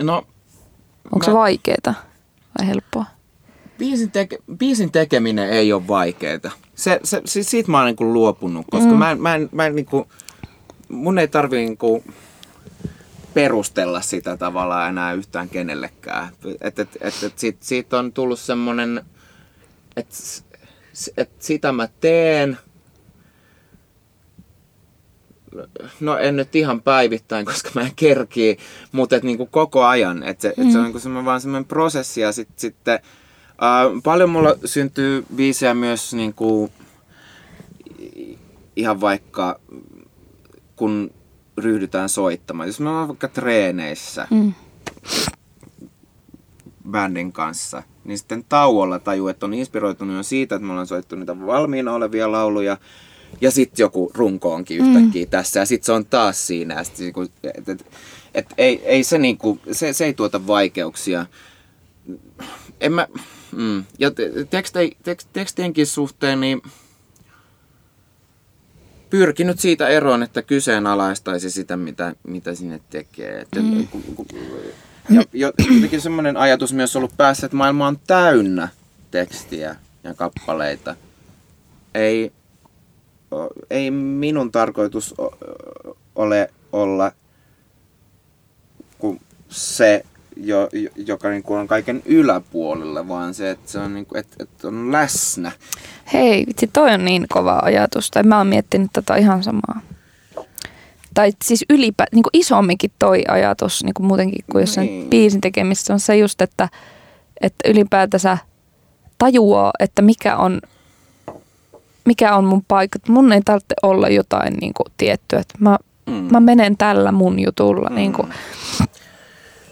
No, 0.01 0.23
Onko 1.11 1.25
se 1.25 1.31
Mä- 1.31 1.37
vaikeeta 1.37 1.93
vai 2.59 2.67
helppoa? 2.67 3.05
biisin, 3.77 4.11
teke, 4.11 4.37
biisin 4.57 4.91
tekeminen 4.91 5.49
ei 5.49 5.73
ole 5.73 5.87
vaikeeta. 5.87 6.51
Se, 6.75 6.99
se, 7.03 7.21
si- 7.25 7.43
siitä 7.43 7.71
mä 7.71 7.77
oon 7.77 7.85
niinku 7.85 8.13
luopunut, 8.13 8.65
koska 8.71 8.89
mm. 8.91 8.97
mä 8.97 9.11
en, 9.11 9.21
mä 9.21 9.35
en, 9.35 9.49
mä 9.51 9.65
en 9.65 9.75
niinku, 9.75 10.07
mun 10.89 11.19
ei 11.19 11.27
tarvii 11.27 11.65
niinku 11.65 12.03
perustella 13.39 14.01
sitä 14.01 14.37
tavallaan 14.37 14.89
enää 14.89 15.13
yhtään 15.13 15.49
kenellekään. 15.49 16.29
Et, 16.61 16.79
et, 16.79 16.97
et, 17.01 17.23
et 17.23 17.39
siitä, 17.39 17.59
siitä 17.61 17.99
on 17.99 18.13
tullut 18.13 18.39
semmonen, 18.39 19.05
että 19.95 20.15
että 21.17 21.45
sitä 21.45 21.71
mä 21.71 21.87
teen. 22.01 22.57
No 25.99 26.17
en 26.17 26.35
nyt 26.35 26.55
ihan 26.55 26.81
päivittäin, 26.81 27.45
koska 27.45 27.69
mä 27.73 27.81
en 27.81 27.95
kerkii, 27.95 28.57
mutta 28.91 29.15
et 29.15 29.23
niinku 29.23 29.45
koko 29.45 29.85
ajan. 29.85 30.23
Että 30.23 30.41
se, 30.41 30.53
mm. 30.57 30.65
et 30.65 30.71
se 30.71 30.77
on 30.77 30.83
niinku 30.83 30.99
semmoinen, 30.99 31.25
vaan 31.25 31.41
semmoinen 31.41 31.65
prosessi 31.67 32.21
ja 32.21 32.31
sit, 32.31 32.49
sitten 32.55 32.99
äh, 33.49 34.01
paljon 34.03 34.29
mulla 34.29 34.55
syntyy 34.65 35.25
biisejä 35.35 35.73
myös 35.73 36.13
niinku, 36.13 36.71
ihan 38.75 39.01
vaikka 39.01 39.59
kun 40.75 41.11
ryhdytään 41.63 42.09
soittamaan. 42.09 42.69
Jos 42.69 42.79
mä 42.79 42.99
oon 42.99 43.07
vaikka 43.07 43.27
treeneissä 43.27 44.27
mm. 44.31 44.53
bändin 46.91 47.31
kanssa, 47.31 47.83
niin 48.03 48.17
sitten 48.17 48.45
tauolla 48.49 48.99
tajuu, 48.99 49.27
että 49.27 49.45
on 49.45 49.53
inspiroitunut 49.53 50.15
jo 50.15 50.23
siitä, 50.23 50.55
että 50.55 50.65
me 50.65 50.71
ollaan 50.71 50.87
soittu 50.87 51.15
niitä 51.15 51.45
valmiina 51.45 51.93
olevia 51.93 52.31
lauluja. 52.31 52.77
Ja 53.41 53.51
sitten 53.51 53.83
joku 53.83 54.11
runko 54.13 54.53
onkin 54.53 54.77
yhtäkkiä 54.77 55.25
mm. 55.25 55.29
tässä 55.29 55.59
ja 55.59 55.65
sitten 55.65 55.85
se 55.85 55.91
on 55.91 56.05
taas 56.05 56.47
siinä. 56.47 56.79
Et, 56.79 56.99
niinku, 56.99 57.21
et, 57.21 57.69
et, 57.69 57.85
et, 58.33 58.45
ei, 58.57 58.81
ei 58.85 59.03
se, 59.03 59.17
niinku, 59.17 59.59
se, 59.71 59.93
se 59.93 60.05
ei 60.05 60.13
tuota 60.13 60.47
vaikeuksia. 60.47 61.25
En 62.81 62.93
mä, 62.93 63.07
mm. 63.51 63.83
Ja 63.99 64.11
tekstei, 64.49 64.97
tekst, 65.03 65.29
tekstienkin 65.33 65.87
suhteen, 65.87 66.39
niin 66.39 66.61
pyrkinyt 69.09 69.59
siitä 69.59 69.87
eroon, 69.87 70.23
että 70.23 70.41
kyseenalaistaisi 70.41 71.51
sitä, 71.51 71.77
mitä, 71.77 72.15
mitä 72.27 72.55
sinne 72.55 72.79
tekee. 72.89 73.41
Että, 73.41 73.59
mm. 73.59 73.87
Ja 75.09 75.51
jotenkin 75.57 76.01
semmoinen 76.01 76.37
ajatus 76.37 76.73
myös 76.73 76.95
ollut 76.95 77.17
päässä, 77.17 77.45
että 77.45 77.57
maailma 77.57 77.87
on 77.87 77.99
täynnä 78.07 78.67
tekstiä 79.11 79.75
ja 80.03 80.13
kappaleita. 80.13 80.95
Ei, 81.95 82.31
ei 83.69 83.91
minun 83.91 84.51
tarkoitus 84.51 85.15
ole 86.15 86.49
olla 86.71 87.11
se, 89.49 90.05
jo, 90.43 90.69
joka 90.95 91.29
niin 91.29 91.43
kuin 91.43 91.59
on 91.59 91.67
kaiken 91.67 92.01
yläpuolella, 92.05 93.07
vaan 93.07 93.33
se, 93.33 93.49
että 93.49 93.71
se 93.71 93.79
on, 93.79 93.93
niin 93.93 94.05
kuin, 94.05 94.19
että, 94.19 94.35
että 94.39 94.67
on 94.67 94.91
läsnä. 94.91 95.51
Hei, 96.13 96.45
vitsi, 96.47 96.67
toi 96.67 96.93
on 96.93 97.05
niin 97.05 97.25
kova 97.29 97.59
ajatus. 97.63 98.11
Tai 98.11 98.23
mä 98.23 98.37
oon 98.37 98.47
miettinyt 98.47 98.89
tätä 98.93 99.15
ihan 99.15 99.43
samaa. 99.43 99.81
Tai 101.13 101.31
siis 101.43 101.65
ylipä, 101.69 102.05
niin 102.11 102.23
kuin 102.23 102.31
isomminkin 102.33 102.91
toi 102.99 103.23
ajatus, 103.27 103.83
niin 103.83 103.93
kuin 103.93 104.05
muutenkin 104.05 104.45
kuin 104.51 104.61
jossain 104.61 104.87
niin. 104.87 105.09
biisin 105.09 105.41
tekemistä, 105.41 105.93
on 105.93 105.99
se 105.99 106.17
just, 106.17 106.41
että, 106.41 106.69
että 107.41 107.69
ylipäätänsä 107.69 108.37
tajuaa, 109.17 109.71
että 109.79 110.01
mikä 110.01 110.37
on, 110.37 110.61
mikä 112.05 112.35
on 112.35 112.45
mun 112.45 112.63
paikka. 112.67 112.99
Mun 113.07 113.33
ei 113.33 113.41
tarvitse 113.45 113.75
olla 113.83 114.09
jotain 114.09 114.53
niin 114.53 114.73
kuin, 114.73 114.85
tiettyä, 114.97 115.39
että 115.39 115.55
mä, 115.59 115.77
mm. 116.05 116.27
mä 116.31 116.39
menen 116.39 116.77
tällä 116.77 117.11
mun 117.11 117.39
jutulla. 117.39 117.89
Mm. 117.89 117.95
Niin 117.95 118.13
kuin. 118.13 118.33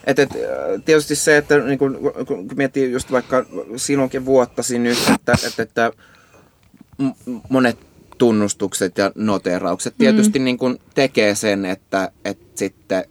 Et, 0.07 0.19
et, 0.19 0.29
tietysti 0.85 1.15
se, 1.15 1.37
että 1.37 1.57
niin 1.57 1.79
kun, 1.79 1.99
kun 2.27 2.49
miettii 2.55 2.91
just 2.91 3.11
vaikka 3.11 3.45
sinunkin 3.75 4.25
vuottasi 4.25 4.79
nyt, 4.79 4.97
että, 5.15 5.33
että, 5.47 5.63
että 5.63 5.91
monet 7.49 7.77
tunnustukset 8.17 8.97
ja 8.97 9.11
noteraukset 9.15 9.93
mm. 9.93 9.97
tietysti 9.97 10.39
mm. 10.39 10.45
niin 10.45 10.57
kun 10.57 10.79
tekee 10.95 11.35
sen, 11.35 11.65
että, 11.65 12.11
että 12.25 12.45
sitten 12.55 13.05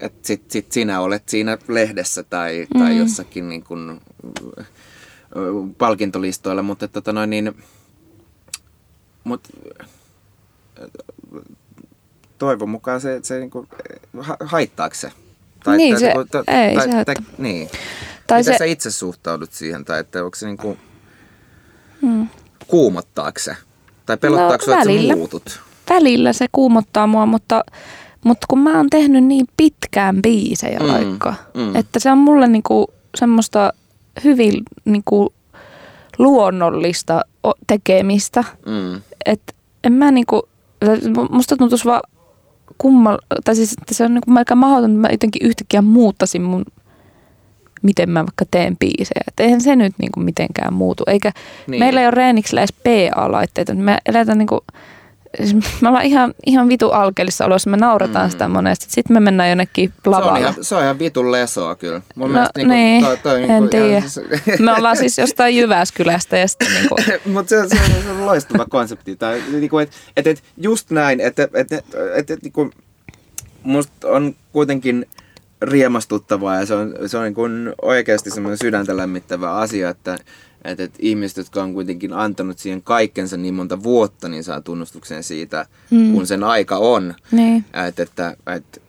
että 0.00 0.26
sit, 0.26 0.50
sit 0.50 0.72
sinä 0.72 1.00
olet 1.00 1.28
siinä 1.28 1.58
lehdessä 1.68 2.22
tai, 2.22 2.66
mm. 2.74 2.80
tai 2.80 2.98
jossakin 2.98 3.48
niin 3.48 3.64
kun, 3.64 4.00
palkintolistoilla, 5.78 6.62
mutta 6.62 6.88
tota 6.88 7.12
noin, 7.12 7.30
niin, 7.30 7.52
mut, 9.24 9.48
toivon 12.42 12.68
mukaan 12.68 13.00
se, 13.00 13.20
se 13.22 13.38
niin 13.38 13.50
kuin, 13.50 13.68
haittaako 14.44 14.94
se? 14.94 15.12
Tai, 15.64 15.76
niin, 15.76 15.98
se, 15.98 16.06
niinku, 16.06 16.24
ta, 16.24 16.44
ei 16.46 16.74
tai, 16.74 16.90
se 16.90 17.04
tai, 17.04 17.14
niin. 17.38 17.68
Tai 18.26 18.38
Miten 18.40 18.54
se, 18.54 18.58
sä 18.58 18.64
itse 18.64 18.90
suhtaudut 18.90 19.52
siihen? 19.52 19.84
Tai 19.84 20.00
että 20.00 20.24
onko 20.24 20.36
se 20.36 20.46
niin 20.46 20.56
kuin, 20.56 20.78
hmm. 22.00 22.28
kuumottaako 22.66 23.38
se? 23.38 23.56
Tai 24.06 24.16
pelottaako 24.16 24.64
no, 24.66 24.72
että 24.72 25.08
sä 25.08 25.16
muutut? 25.16 25.60
Välillä 25.90 26.32
se 26.32 26.46
kuumottaa 26.52 27.06
mua, 27.06 27.26
mutta, 27.26 27.64
mutta 28.24 28.46
kun 28.50 28.58
mä 28.58 28.76
oon 28.76 28.90
tehnyt 28.90 29.24
niin 29.24 29.46
pitkään 29.56 30.22
biisejä 30.22 30.78
mm, 30.78 30.86
vaikka, 30.86 31.34
mm. 31.54 31.76
että 31.76 31.98
se 31.98 32.10
on 32.10 32.18
mulle 32.18 32.48
niinku 32.48 32.92
semmoista 33.14 33.72
hyvin 34.24 34.62
niinku 34.84 35.34
luonnollista 36.18 37.20
tekemistä. 37.66 38.44
Mm. 38.66 39.02
Että 39.26 39.52
en 39.84 39.92
mä 39.92 40.10
niinku, 40.10 40.48
musta 41.30 41.56
tuntuisi 41.56 41.84
vaan 41.84 42.02
kummal, 42.78 43.18
tai 43.44 43.56
siis 43.56 43.72
että 43.72 43.94
se 43.94 44.04
on 44.04 44.14
niin 44.14 44.38
aika 44.38 44.54
mahdoton, 44.54 44.90
että 44.90 45.00
mä 45.00 45.08
jotenkin 45.10 45.46
yhtäkkiä 45.46 45.82
muuttasin 45.82 46.42
mun, 46.42 46.64
miten 47.82 48.10
mä 48.10 48.20
vaikka 48.20 48.44
teen 48.50 48.76
biisejä. 48.76 49.24
Että 49.28 49.42
eihän 49.42 49.60
se 49.60 49.76
nyt 49.76 49.94
niin 49.98 50.12
kuin 50.12 50.24
mitenkään 50.24 50.72
muutu. 50.74 51.02
Eikä 51.06 51.32
niin. 51.66 51.80
meillä 51.80 52.00
ei 52.00 52.06
ole 52.06 52.14
Reeniksellä 52.14 52.60
edes 52.60 52.72
PA-laitteita. 52.72 53.74
Me 53.74 53.98
eletään 54.06 54.38
niin 54.38 54.46
kuin, 54.46 54.60
me 55.80 55.88
ollaan 55.88 56.04
ihan, 56.04 56.34
ihan 56.46 56.68
vitu 56.68 56.90
alkeellissa 56.90 57.44
olossa, 57.44 57.70
me 57.70 57.76
naurataan 57.76 58.26
mm. 58.26 58.30
sitä 58.30 58.48
monesti. 58.48 58.86
Sitten 58.88 59.16
me 59.16 59.20
mennään 59.20 59.48
jonnekin 59.48 59.92
lavalle. 60.06 60.32
Se 60.32 60.34
on 60.34 60.40
ihan, 60.40 60.64
se 60.64 60.74
on 60.74 60.82
ihan 60.82 60.98
vitun 60.98 61.32
lesoa 61.32 61.74
kyllä. 61.74 62.02
Mun 62.14 62.32
no, 62.32 62.46
niin, 62.56 62.68
niin 62.68 63.04
toi, 63.04 63.16
toi, 63.16 63.42
en 63.42 63.48
niin 63.48 63.68
tiedä. 63.68 64.02
me 64.58 64.72
ollaan 64.72 64.96
siis 64.96 65.18
jostain 65.18 65.56
Jyväskylästä. 65.56 66.38
Ja 66.38 66.48
sitten 66.48 66.68
niin 66.74 66.88
kuin... 66.88 67.04
Mutta 67.34 67.50
se, 67.50 67.68
se, 67.68 67.82
on, 67.84 68.02
se 68.02 68.10
on 68.10 68.26
loistava 68.26 68.66
konsepti. 68.70 69.16
Tai, 69.16 69.42
niin 69.52 69.70
kuin, 69.70 69.82
et, 69.82 69.92
et, 70.16 70.26
et, 70.26 70.42
just 70.56 70.90
näin, 70.90 71.20
että 71.20 71.42
et, 71.42 71.72
et, 71.72 71.84
et, 72.16 72.30
et, 72.30 72.42
niin 72.42 72.52
kuin, 72.52 72.72
musta 73.62 74.08
on 74.08 74.34
kuitenkin 74.52 75.06
riemastuttavaa 75.62 76.56
ja 76.56 76.66
se 76.66 76.74
on, 76.74 76.94
se 77.06 77.18
on 77.18 77.24
niin 77.24 77.34
kuin 77.34 77.72
oikeasti 77.82 78.30
semmoinen 78.30 78.58
sydäntä 78.58 78.96
lämmittävä 78.96 79.52
asia, 79.52 79.88
että 79.88 80.18
että, 80.64 80.84
että 80.84 80.98
ihmiset, 81.02 81.36
jotka 81.36 81.62
on 81.62 81.74
kuitenkin 81.74 82.12
antanut 82.12 82.58
siihen 82.58 82.82
kaikkensa 82.82 83.36
niin 83.36 83.54
monta 83.54 83.82
vuotta, 83.82 84.28
niin 84.28 84.44
saa 84.44 84.60
tunnustuksen 84.60 85.22
siitä, 85.22 85.66
mm. 85.90 86.12
kun 86.12 86.26
sen 86.26 86.44
aika 86.44 86.76
on. 86.76 87.14
Niin. 87.32 87.64
Että, 87.88 88.02
että, 88.02 88.36
että, 88.56 88.80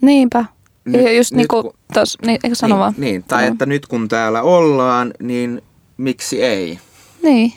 Niinpä. 0.00 0.44
Nyt, 0.84 1.02
ja 1.02 1.12
just 1.12 1.32
nyt, 1.32 1.36
niin 1.36 1.48
kuin 1.48 1.74
tos, 1.94 2.18
niin, 2.26 2.40
eikö 2.44 2.54
sano 2.54 2.74
niin, 2.74 2.80
vaan? 2.80 2.94
Niin, 2.98 3.22
tai 3.28 3.46
että 3.46 3.66
nyt 3.66 3.86
kun 3.86 4.08
täällä 4.08 4.42
ollaan, 4.42 5.12
niin 5.22 5.62
miksi 5.96 6.42
ei? 6.42 6.78
Niin, 7.22 7.52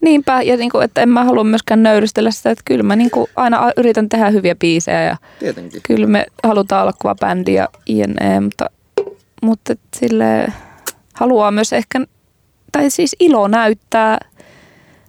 niinpä. 0.00 0.42
Ja 0.42 0.56
niin 0.56 0.70
kuin, 0.70 0.84
että 0.84 1.02
en 1.02 1.08
mä 1.08 1.24
halua 1.24 1.44
myöskään 1.44 1.82
nöyristellä 1.82 2.30
sitä, 2.30 2.50
että 2.50 2.62
kyllä 2.64 2.82
mä 2.82 2.96
niin 2.96 3.10
kuin 3.10 3.26
aina 3.36 3.72
yritän 3.76 4.08
tehdä 4.08 4.30
hyviä 4.30 4.54
biisejä. 4.54 5.02
Ja 5.02 5.16
Tietenkin. 5.38 5.80
Kyllä 5.82 6.06
me 6.06 6.26
halutaan 6.42 6.82
olla 6.82 6.92
kova 6.98 7.14
bändi 7.14 7.54
ja 7.54 7.68
INE, 7.86 8.40
mutta, 8.40 8.70
mutta 9.42 9.74
silleen 9.96 10.54
haluaa 11.14 11.50
myös 11.50 11.72
ehkä, 11.72 12.00
tai 12.72 12.90
siis 12.90 13.16
ilo 13.20 13.48
näyttää, 13.48 14.18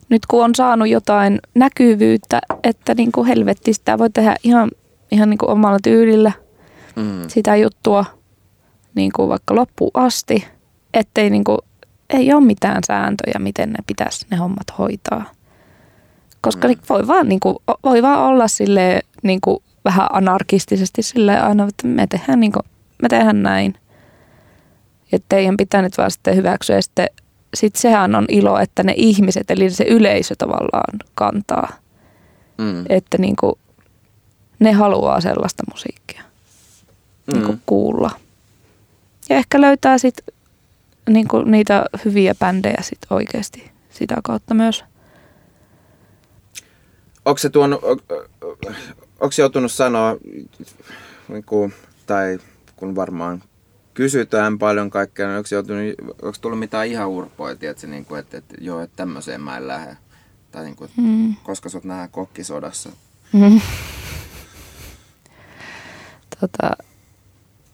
nyt 0.10 0.26
kun 0.26 0.44
on 0.44 0.56
saanut 0.56 0.90
jotain 0.90 1.40
näkyvyyttä, 1.56 2.42
että 2.64 2.96
niin 2.96 3.12
kuin 3.12 3.28
helvetti 3.28 3.74
sitä 3.74 3.98
voi 3.98 4.10
tehdä 4.10 4.36
ihan, 4.44 4.72
ihan 5.12 5.30
niin 5.30 5.38
kuin 5.38 5.50
omalla 5.50 5.80
tyylillä 5.84 6.32
mm. 6.96 7.22
sitä 7.28 7.56
juttua 7.56 8.06
niin 8.96 9.12
kuin 9.16 9.30
vaikka 9.30 9.56
loppuun 9.56 9.92
asti, 9.94 10.48
ettei 10.94 11.30
niin 11.30 11.44
kuin, 11.44 11.58
ei 12.10 12.34
ole 12.34 12.46
mitään 12.46 12.82
sääntöjä, 12.88 13.40
miten 13.40 13.70
ne 13.70 13.80
pitäisi 13.88 14.26
ne 14.32 14.38
hommat 14.38 14.78
hoitaa. 14.78 15.32
Koska 16.42 16.68
mm. 16.68 16.76
voi, 16.90 17.08
vaan, 17.08 17.30
niin 17.30 17.40
kuin, 17.40 17.56
voi 17.84 18.02
vaan 18.02 18.20
olla 18.20 18.48
sille 18.48 19.02
niin 19.24 19.42
kuin, 19.42 19.58
vähän 19.86 20.08
anarkistisesti 20.12 21.02
sille 21.02 21.40
aina, 21.40 21.68
että 21.68 21.88
me 21.88 22.08
tehdään, 22.08 22.40
niin 22.40 22.52
kuin, 22.52 22.64
me 23.02 23.10
tehdään 23.10 23.44
näin. 23.44 23.74
Ja 25.12 25.20
teidän 25.30 25.58
pitää 25.58 25.82
nyt 25.82 25.98
vaan 25.98 26.12
sitten 26.12 26.36
hyväksyä. 26.36 26.76
Ja 26.76 26.82
sitten 26.82 27.08
sit 27.54 27.76
sehän 27.76 28.16
on 28.16 28.26
ilo, 28.30 28.60
että 28.60 28.84
ne 28.84 28.94
ihmiset, 28.98 29.52
eli 29.52 29.70
se 29.70 29.84
yleisö 29.84 30.36
tavallaan 30.38 31.00
kantaa. 31.16 31.74
Mm. 32.58 32.86
Että 32.90 33.18
niin 33.18 33.36
kuin, 33.36 33.56
ne 34.60 34.72
haluaa 34.72 35.22
sellaista 35.22 35.64
musiikkia 35.72 36.22
mm. 37.28 37.34
niin 37.34 37.46
kuin 37.46 37.62
kuulla. 37.66 38.12
Ja 39.30 39.36
ehkä 39.36 39.62
löytää 39.62 39.98
sitten 39.98 40.36
niin 41.10 41.28
kuin 41.28 41.52
niitä 41.52 41.86
hyviä 42.06 42.36
bändejä 42.36 42.82
sit 42.82 43.00
oikeasti 43.10 43.72
sitä 43.90 44.16
kautta 44.24 44.54
myös. 44.54 44.84
Onko 47.26 47.38
se 47.38 47.50
tuon, 47.50 47.74
onko 49.20 49.34
joutunut 49.38 49.72
sanoa, 49.72 50.18
niin 51.28 51.44
kuin, 51.46 51.74
tai 52.06 52.40
kun 52.76 52.96
varmaan 52.96 53.44
kysytään 53.94 54.60
paljon 54.60 54.90
kaikkea, 54.90 55.28
niin 55.28 55.38
onko, 55.38 55.48
joutunut, 55.52 55.84
onko 56.22 56.38
tullut 56.42 56.60
mitään 56.60 56.88
ihan 56.88 57.10
urpoa, 57.10 57.56
tiedätkö, 57.56 57.88
niin 57.88 58.06
kuin, 58.06 58.20
että, 58.20 58.38
että 58.38 58.56
joo, 58.62 58.82
että 58.82 58.96
tämmöiseen 58.96 59.42
mä 59.42 59.58
en 59.58 59.68
lähde. 59.68 59.98
Tai 60.52 60.64
niin 60.64 60.76
kuin, 60.76 60.92
mm. 60.98 61.36
koska 61.44 61.70
sut 61.70 61.84
nähdään 61.84 62.10
kokkisodassa. 62.10 62.90
Mm. 63.34 63.62
Tota, 66.40 66.76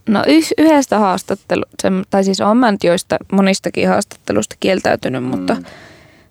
No 0.08 0.24
yh, 0.28 0.48
yhdestä 0.58 1.00
haastattelu, 1.00 1.64
tai 2.10 2.24
siis 2.24 2.42
on 2.42 2.58
mä 2.58 2.72
nyt 2.72 2.84
joista 2.84 3.18
monistakin 3.32 3.88
haastattelusta 3.88 4.56
kieltäytynyt, 4.60 5.24
mm. 5.24 5.30
mutta, 5.30 5.58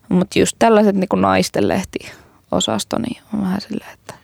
mutta 0.09 0.39
just 0.39 0.57
tällaiset 0.59 0.97
niin 0.97 1.09
kuin 1.09 1.23
naisten 1.23 1.69
lehti-osasto, 1.69 2.99
niin 2.99 3.23
on 3.35 3.41
vähän 3.41 3.61
silleen, 3.61 3.93
että, 3.95 4.15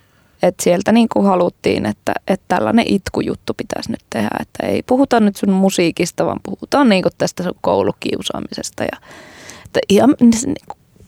että 0.43 0.63
sieltä 0.65 0.93
niin 0.93 1.09
kuin 1.09 1.27
haluttiin, 1.27 1.87
että, 1.87 2.15
että 2.29 2.45
tällainen 2.49 2.85
itkujuttu 2.89 3.55
pitäisi 3.55 3.91
nyt 3.91 4.05
tehdä, 4.11 4.31
että 4.41 4.67
ei 4.67 4.83
puhuta 4.83 5.21
nyt 5.21 5.37
sun 5.37 5.51
musiikista, 5.51 6.27
vaan 6.27 6.41
puhutaan 6.43 6.89
niin 6.89 7.03
kuin 7.03 7.13
tästä 7.19 7.43
sun 7.43 7.55
koulukiusaamisesta 7.61 8.83
ja 8.83 8.99
että 9.65 9.81
ihan, 9.89 10.15
niin, 10.21 10.55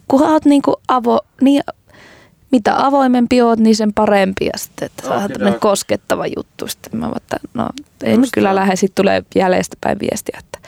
kunhan 0.08 0.30
oot 0.30 0.44
niin 0.44 0.62
kuin 0.62 0.76
avo, 0.88 1.20
niin 1.40 1.62
mitä 2.50 2.86
avoimempi 2.86 3.42
oot, 3.42 3.58
niin 3.58 3.76
sen 3.76 3.92
parempi. 3.92 4.44
Ja 4.44 4.58
sitten, 4.58 4.86
että 4.86 5.06
saa 5.06 5.28
tämmöinen 5.28 5.60
koskettava 5.60 6.26
juttu. 6.36 6.66
Sitten 6.66 7.00
mä 7.00 7.10
että 7.16 7.36
no 7.54 7.68
ei 8.02 8.16
nyt 8.16 8.30
kyllä 8.32 8.54
lähde. 8.54 8.76
Sitten 8.76 9.02
tulee 9.02 9.22
jäljestä 9.34 9.76
päin 9.80 9.98
viestiä, 9.98 10.38
että 10.38 10.58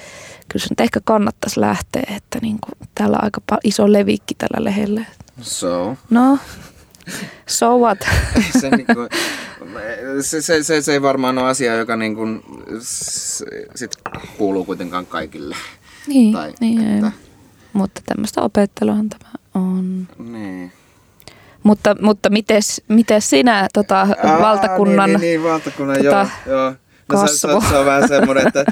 kyllä 0.48 0.62
se 0.62 0.66
nyt 0.70 0.80
ehkä 0.80 1.00
kannattaisi 1.04 1.60
lähteä, 1.60 2.02
että 2.16 2.38
niin 2.42 2.58
kuin, 2.60 2.88
täällä 2.94 3.16
on 3.16 3.24
aika 3.24 3.40
iso 3.64 3.92
levikki 3.92 4.34
tällä 4.34 4.64
lehdellä. 4.64 5.04
So? 5.40 5.96
No, 6.10 6.38
so 7.46 7.78
what? 7.78 7.98
se, 8.60 8.70
niin 8.70 8.86
kuin, 8.86 9.08
se, 10.20 10.42
se, 10.42 10.62
se, 10.62 10.82
se, 10.82 10.92
ei 10.92 11.02
varmaan 11.02 11.38
ole 11.38 11.48
asia, 11.48 11.74
joka 11.74 11.96
niin 11.96 12.14
kuin, 12.14 12.42
sit 13.74 13.96
kuuluu 14.38 14.64
kuitenkaan 14.64 15.06
kaikille. 15.06 15.56
Niin, 16.06 16.32
tai, 16.32 16.54
niin 16.60 16.94
että... 16.94 17.12
mutta 17.72 18.00
tämmöistä 18.06 18.42
opetteluhan 18.42 19.08
tämä 19.08 19.30
on. 19.54 20.08
Niin. 20.18 20.72
Mutta, 21.62 21.96
mutta 22.00 22.30
mites, 22.30 22.82
mites 22.88 23.30
sinä 23.30 23.68
tota, 23.72 24.00
Aa, 24.24 24.38
valtakunnan... 24.40 25.10
Niin, 25.10 25.20
niin, 25.20 25.28
niin 25.30 25.42
valtakunnan, 25.42 25.96
tota, 25.96 26.28
joo. 26.46 26.56
joo. 26.58 26.74
No 27.12 27.26
se, 27.26 27.32
se, 27.32 27.48
se, 27.68 27.76
on 27.76 27.86
vähän 27.86 28.08
semmoinen, 28.08 28.46
että, 28.46 28.64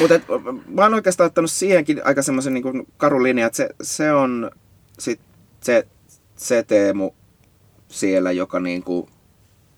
mutta 0.00 0.14
et, 0.14 0.22
mä 0.66 0.82
oon 0.82 0.94
oikeastaan 0.94 1.26
ottanut 1.26 1.50
siihenkin 1.50 2.00
aika 2.04 2.22
semmoisen 2.22 2.54
niin 2.54 2.86
karun 2.96 3.22
linjan, 3.22 3.46
että 3.46 3.56
se, 3.56 3.68
se 3.82 4.12
on 4.12 4.50
sit 4.98 5.20
se, 5.60 5.86
se 6.36 6.62
Teemu 6.62 7.10
siellä, 7.92 8.32
joka 8.32 8.60
niin 8.60 8.82
kuin 8.82 9.08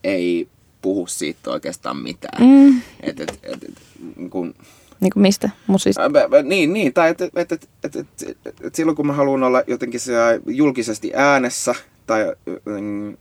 ei 0.05 0.49
puhu 0.83 1.07
siitä 1.07 1.51
oikeastaan 1.51 1.97
mitään. 1.97 2.43
Mm. 2.43 2.79
Et, 3.03 3.21
et, 3.21 3.39
et, 3.43 3.65
et, 3.65 3.79
niin 4.17 4.31
kuin, 4.31 4.55
niin 5.01 5.13
kuin 5.13 5.23
mistä? 5.23 5.51
Musista? 5.67 6.03
Niin, 6.43 6.73
niin, 6.73 6.95
tai 6.95 7.11
että 7.11 7.25
et, 7.25 7.53
et, 7.53 7.69
et, 7.85 7.97
et, 7.97 8.07
et, 8.47 8.61
et 8.61 8.75
silloin 8.75 8.97
kun 8.97 9.07
mä 9.07 9.13
haluan 9.13 9.43
olla 9.43 9.63
jotenkin 9.67 10.01
julkisesti 10.47 11.13
äänessä, 11.15 11.75
tai 12.07 12.35
mm, 12.65 13.17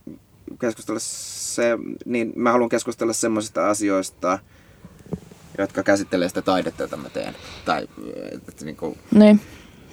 keskustella 0.60 1.00
se, 1.00 1.78
niin 2.04 2.32
mä 2.36 2.52
haluan 2.52 2.68
keskustella 2.68 3.12
semmoisista 3.12 3.70
asioista, 3.70 4.38
jotka 5.58 5.82
käsittelee 5.82 6.28
sitä 6.28 6.42
taidetta, 6.42 6.82
jota 6.82 6.96
mä 6.96 7.08
teen. 7.08 7.34
Tai, 7.64 7.88
että 8.48 8.64
niin 8.64 8.76
kuin, 8.76 8.98
niin. 9.14 9.40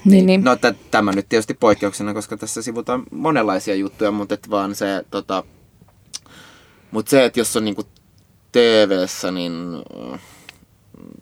Niin, 0.05 0.25
niin. 0.25 0.43
No 0.43 0.55
t- 0.55 0.91
tämä 0.91 1.11
nyt 1.11 1.29
tietysti 1.29 1.53
poikkeuksena, 1.53 2.13
koska 2.13 2.37
tässä 2.37 2.61
sivutaan 2.61 3.03
monenlaisia 3.11 3.75
juttuja, 3.75 4.11
mutta 4.11 4.33
et 4.33 4.49
vaan 4.49 4.75
se, 4.75 5.03
tota, 5.11 5.43
mutta 6.91 7.09
se, 7.09 7.25
että 7.25 7.39
jos 7.39 7.55
on 7.55 7.65
niinku 7.65 7.83
TV-ssä, 8.51 9.31
niin 9.31 9.53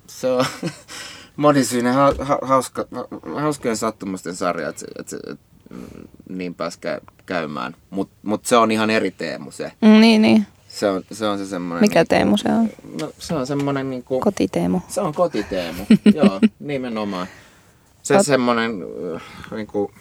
se 0.07 0.27
on 0.27 0.45
monisyinen 1.35 1.93
ha- 1.93 2.15
ha- 2.19 2.39
hauska, 2.41 2.85
hauskojen 3.35 3.77
sattumusten 3.77 4.35
sarja. 4.35 4.69
Että, 4.69 4.85
että, 4.99 5.17
että 5.31 5.45
niin 6.29 6.55
pääsi 6.55 6.79
käymään. 7.25 7.75
Mutta 7.89 8.15
mut 8.23 8.45
se 8.45 8.57
on 8.57 8.71
ihan 8.71 8.89
eri 8.89 9.11
Teemu 9.11 9.51
se. 9.51 9.71
Mm, 9.81 10.01
niin, 10.01 10.21
niin. 10.21 10.47
Se 10.67 10.89
on 10.89 11.03
se, 11.11 11.27
on 11.27 11.37
se 11.37 11.45
semmoinen... 11.45 11.81
Mikä 11.81 11.99
niinku, 11.99 12.09
Teemu 12.09 12.37
se 12.37 12.49
on? 12.49 12.69
No, 13.01 13.11
se 13.19 13.33
on 13.35 13.47
semmoinen 13.47 13.89
niinku... 13.89 14.19
Kotiteemu. 14.19 14.81
Se 14.87 15.01
on 15.01 15.13
kotiteemu, 15.13 15.85
joo, 16.15 16.39
nimenomaan. 16.59 17.27
Se 18.03 18.17
Ot... 18.17 18.25
semmoinen 18.25 18.71
äh, 19.15 19.21
niinku, 19.51 19.91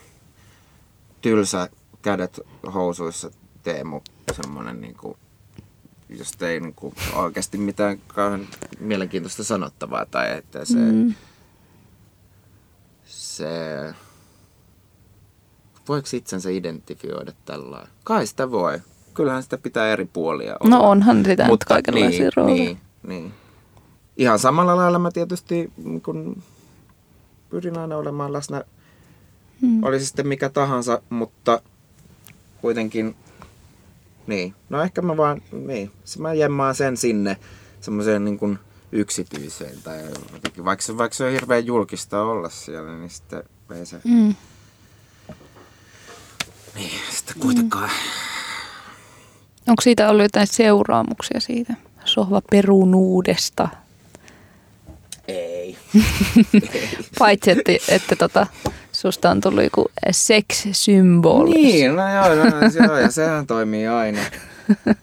tylsä 1.20 1.68
kädet 2.02 2.40
housuissa 2.74 3.30
Teemu, 3.62 4.00
semmoinen 4.42 4.80
niinku, 4.80 5.16
jos 6.08 6.32
ei 6.40 6.60
niinku, 6.60 6.94
oikeasti 7.14 7.58
mitään 7.58 7.98
kauhean 8.06 8.48
mielenkiintoista 8.80 9.44
sanottavaa 9.44 10.06
tai 10.06 10.38
että 10.38 10.64
se... 10.64 10.78
Mm. 10.78 11.14
Se 13.04 13.94
voiko 15.88 16.08
itsensä 16.12 16.50
identifioida 16.50 17.32
tällä 17.44 17.86
Kai 18.04 18.26
sitä 18.26 18.50
voi. 18.50 18.80
Kyllähän 19.14 19.42
sitä 19.42 19.58
pitää 19.58 19.88
eri 19.88 20.04
puolia 20.04 20.56
olla. 20.60 20.76
No 20.76 20.90
onhan 20.90 21.24
sitä 21.24 21.46
Mutta, 21.46 21.66
kaikenlaisia 21.66 22.20
niin, 22.20 22.32
rooleja. 22.36 22.56
Niin, 22.56 22.78
niin. 23.02 23.32
Ihan 24.16 24.38
samalla 24.38 24.76
lailla 24.76 24.98
mä 24.98 25.10
tietysti 25.10 25.72
kun 26.04 26.42
pyrin 27.50 27.78
aina 27.78 27.96
olemaan 27.96 28.32
läsnä, 28.32 28.64
hmm. 29.60 29.84
olisi 29.84 30.06
sitten 30.06 30.28
mikä 30.28 30.48
tahansa, 30.48 31.02
mutta 31.10 31.62
kuitenkin, 32.60 33.16
niin. 34.26 34.54
No 34.68 34.82
ehkä 34.82 35.02
mä 35.02 35.16
vaan, 35.16 35.42
niin, 35.52 35.90
mä 36.18 36.34
jemmaan 36.34 36.74
sen 36.74 36.96
sinne 36.96 37.36
semmoiseen 37.80 38.24
niin 38.24 38.38
kuin 38.38 38.58
yksityiseen 38.92 39.82
tai 39.84 40.04
jotenkin, 40.32 40.64
vaikka 40.64 40.82
se, 40.82 40.98
vaikka 40.98 41.16
se 41.16 41.24
on 41.24 41.32
hirveän 41.32 41.66
julkista 41.66 42.22
olla 42.22 42.48
siellä, 42.48 42.98
niin 42.98 43.10
sitten 43.10 43.42
ei 43.74 43.86
se... 43.86 44.00
Hmm 44.08 44.34
niin, 46.78 47.00
sitten 47.10 47.36
kuitenkaan. 47.40 47.90
Onko 49.68 49.82
siitä 49.82 50.10
ollut 50.10 50.22
jotain 50.22 50.46
seuraamuksia 50.46 51.40
siitä 51.40 51.74
sohvaperunuudesta? 52.04 53.68
Ei. 55.28 55.76
Paitsi, 57.18 57.50
että, 57.50 57.72
että 57.88 58.16
tota, 58.16 58.46
susta 58.92 59.30
on 59.30 59.40
tullut 59.40 59.64
joku 59.64 59.86
sex-symboli. 60.10 61.54
Niin, 61.54 61.96
no 61.96 62.12
joo, 62.12 62.34
no, 62.34 62.44
no, 62.44 62.86
joo 62.86 62.98
ja 62.98 63.10
sehän 63.10 63.46
toimii 63.46 63.86
aina. 63.86 64.20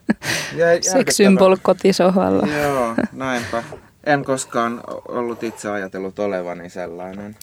Sex-symboli 0.93 1.57
kotisohvalla. 1.61 2.47
Joo, 2.47 2.95
näinpä. 3.11 3.63
En 4.03 4.25
koskaan 4.25 4.81
ollut 5.07 5.43
itse 5.43 5.69
ajatellut 5.69 6.19
olevani 6.19 6.69
sellainen. 6.69 7.35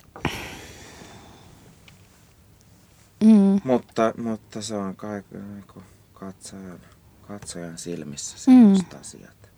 Mm. 3.24 3.60
Mutta, 3.64 4.12
mutta 4.16 4.62
se 4.62 4.74
on 4.74 4.96
kaikki 4.96 5.34
niin 5.34 5.84
katsojan, 6.12 6.80
katsojan 7.28 7.78
silmissä 7.78 8.38
semmoista 8.38 8.96
mm. 8.96 9.00
asiat. 9.00 9.50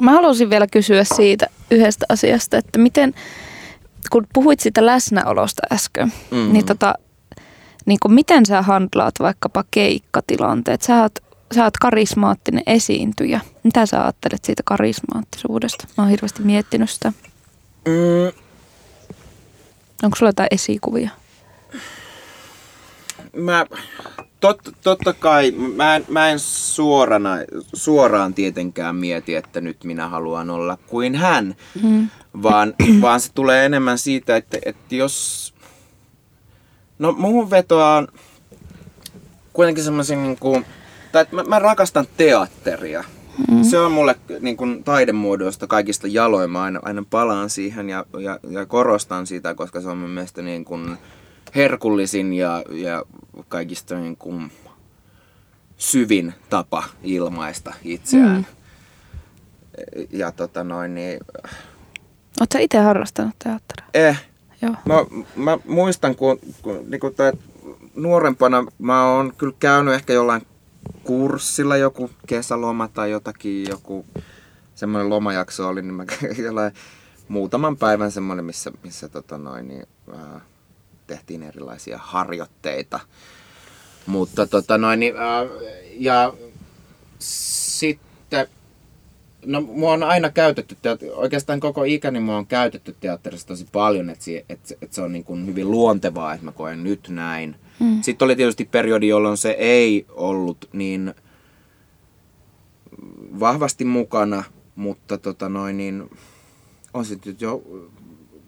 Mä 0.00 0.10
haluaisin 0.12 0.50
vielä 0.50 0.66
kysyä 0.66 1.04
siitä 1.04 1.46
yhdestä 1.70 2.06
asiasta, 2.08 2.56
että 2.56 2.78
miten, 2.78 3.14
kun 4.10 4.26
puhuit 4.32 4.60
siitä 4.60 4.86
läsnäolosta 4.86 5.62
äsken, 5.72 6.12
mm-hmm. 6.30 6.52
niin, 6.52 6.66
tota, 6.66 6.94
niin 7.86 7.98
kuin 8.02 8.12
miten 8.12 8.46
sä 8.46 8.62
handlaat 8.62 9.14
vaikkapa 9.20 9.64
keikkatilanteet? 9.70 10.82
Sä 10.82 11.02
oot, 11.02 11.18
sä 11.54 11.64
oot 11.64 11.76
karismaattinen 11.76 12.62
esiintyjä. 12.66 13.40
Mitä 13.62 13.86
sä 13.86 14.02
ajattelet 14.02 14.44
siitä 14.44 14.62
karismaattisuudesta? 14.66 15.86
Mä 15.98 16.04
oon 16.04 16.10
hirveästi 16.10 16.42
miettinyt 16.42 16.90
sitä. 16.90 17.12
Mm. 17.86 18.32
Onko 20.02 20.16
sulla 20.16 20.28
jotain 20.28 20.48
esikuvia? 20.50 21.10
Mä, 23.38 23.66
tot, 24.40 24.58
totta 24.82 25.12
kai, 25.12 25.50
mä 25.50 25.96
en, 25.96 26.04
mä 26.08 26.30
en 26.30 26.38
suorana, 26.38 27.30
suoraan 27.74 28.34
tietenkään 28.34 28.96
mieti, 28.96 29.34
että 29.34 29.60
nyt 29.60 29.84
minä 29.84 30.08
haluan 30.08 30.50
olla 30.50 30.78
kuin 30.86 31.14
hän, 31.14 31.54
mm. 31.82 32.08
vaan, 32.42 32.74
vaan 33.00 33.20
se 33.20 33.32
tulee 33.34 33.64
enemmän 33.64 33.98
siitä, 33.98 34.36
että, 34.36 34.58
että 34.64 34.94
jos... 34.94 35.48
No 36.98 37.12
muuhun 37.12 37.50
vetoaan 37.50 38.08
kuitenkin 39.52 39.84
semmoisen 39.84 40.22
niin 40.22 40.38
kuin, 40.38 40.66
tai 41.12 41.22
että 41.22 41.36
mä, 41.36 41.42
mä 41.42 41.58
rakastan 41.58 42.06
teatteria. 42.16 43.04
Mm. 43.50 43.62
Se 43.62 43.78
on 43.78 43.92
mulle 43.92 44.16
niin 44.40 44.56
kuin, 44.56 44.84
taidemuodoista 44.84 45.66
kaikista 45.66 46.06
jaloin. 46.06 46.50
Mä 46.50 46.62
aina, 46.62 46.80
aina 46.82 47.04
palaan 47.10 47.50
siihen 47.50 47.90
ja, 47.90 48.04
ja, 48.20 48.38
ja 48.50 48.66
korostan 48.66 49.26
sitä, 49.26 49.54
koska 49.54 49.80
se 49.80 49.88
on 49.88 49.98
mun 49.98 50.10
mielestä 50.10 50.42
niin 50.42 50.64
kuin, 50.64 50.98
herkullisin 51.54 52.32
ja, 52.32 52.64
ja 52.70 53.04
kaikista 53.48 53.94
niin 53.94 54.16
kuin 54.16 54.52
syvin 55.76 56.34
tapa 56.50 56.84
ilmaista 57.02 57.74
itseään. 57.84 58.36
Mm. 58.36 60.06
Ja 60.10 60.32
tota 60.32 60.64
noin 60.64 60.94
niin... 60.94 61.20
Oletko 62.40 62.58
itse 62.58 62.78
harrastanut 62.78 63.34
teatteria? 63.44 63.86
Eh. 63.94 64.28
Joo. 64.62 64.74
Mä, 64.84 64.94
mä 65.36 65.58
muistan, 65.64 66.16
kun, 66.16 66.38
kun 66.62 66.84
niin 66.90 67.00
kuin 67.00 67.14
toi, 67.14 67.32
nuorempana 67.96 68.64
mä 68.78 69.04
oon 69.04 69.32
kyllä 69.38 69.54
käynyt 69.60 69.94
ehkä 69.94 70.12
jollain 70.12 70.42
kurssilla 71.04 71.76
joku 71.76 72.10
kesäloma 72.26 72.88
tai 72.88 73.10
jotakin, 73.10 73.68
joku 73.68 74.06
semmoinen 74.74 75.10
lomajakso 75.10 75.68
oli, 75.68 75.82
niin 75.82 75.94
mä 75.94 76.04
jollain 76.46 76.72
muutaman 77.28 77.76
päivän 77.76 78.12
semmoinen, 78.12 78.44
missä, 78.44 78.72
missä 78.82 79.08
tota 79.08 79.38
noin, 79.38 79.68
niin, 79.68 79.86
ää, 80.16 80.40
tehtiin 81.08 81.42
erilaisia 81.42 81.98
harjoitteita. 81.98 83.00
Mutta 84.06 84.46
tota 84.46 84.78
noin, 84.78 85.00
niin, 85.00 85.14
äh, 85.16 85.48
ja 85.98 86.32
sitten 87.18 88.48
No 89.46 89.60
mua 89.60 89.92
on 89.92 90.02
aina 90.02 90.30
käytetty, 90.30 90.76
oikeastaan 91.14 91.60
koko 91.60 91.84
ikäni 91.84 92.20
mua 92.20 92.36
on 92.36 92.46
käytetty 92.46 92.96
teatterissa 93.00 93.46
tosi 93.46 93.66
paljon, 93.72 94.10
että, 94.10 94.24
se, 94.24 94.44
että, 94.48 94.74
että 94.82 94.94
se 94.94 95.02
on 95.02 95.12
niin 95.12 95.24
kuin 95.24 95.46
hyvin 95.46 95.70
luontevaa, 95.70 96.34
että 96.34 96.44
mä 96.44 96.52
koen 96.52 96.84
nyt 96.84 97.08
näin. 97.08 97.56
Mm. 97.80 98.02
Sitten 98.02 98.26
oli 98.26 98.36
tietysti 98.36 98.64
periodi, 98.64 99.08
jolloin 99.08 99.36
se 99.36 99.50
ei 99.50 100.06
ollut 100.08 100.68
niin 100.72 101.14
vahvasti 103.40 103.84
mukana, 103.84 104.44
mutta 104.74 105.18
tota 105.18 105.48
noin, 105.48 105.76
niin 105.76 106.10
on 106.94 107.04
sitten 107.04 107.36
jo 107.40 107.62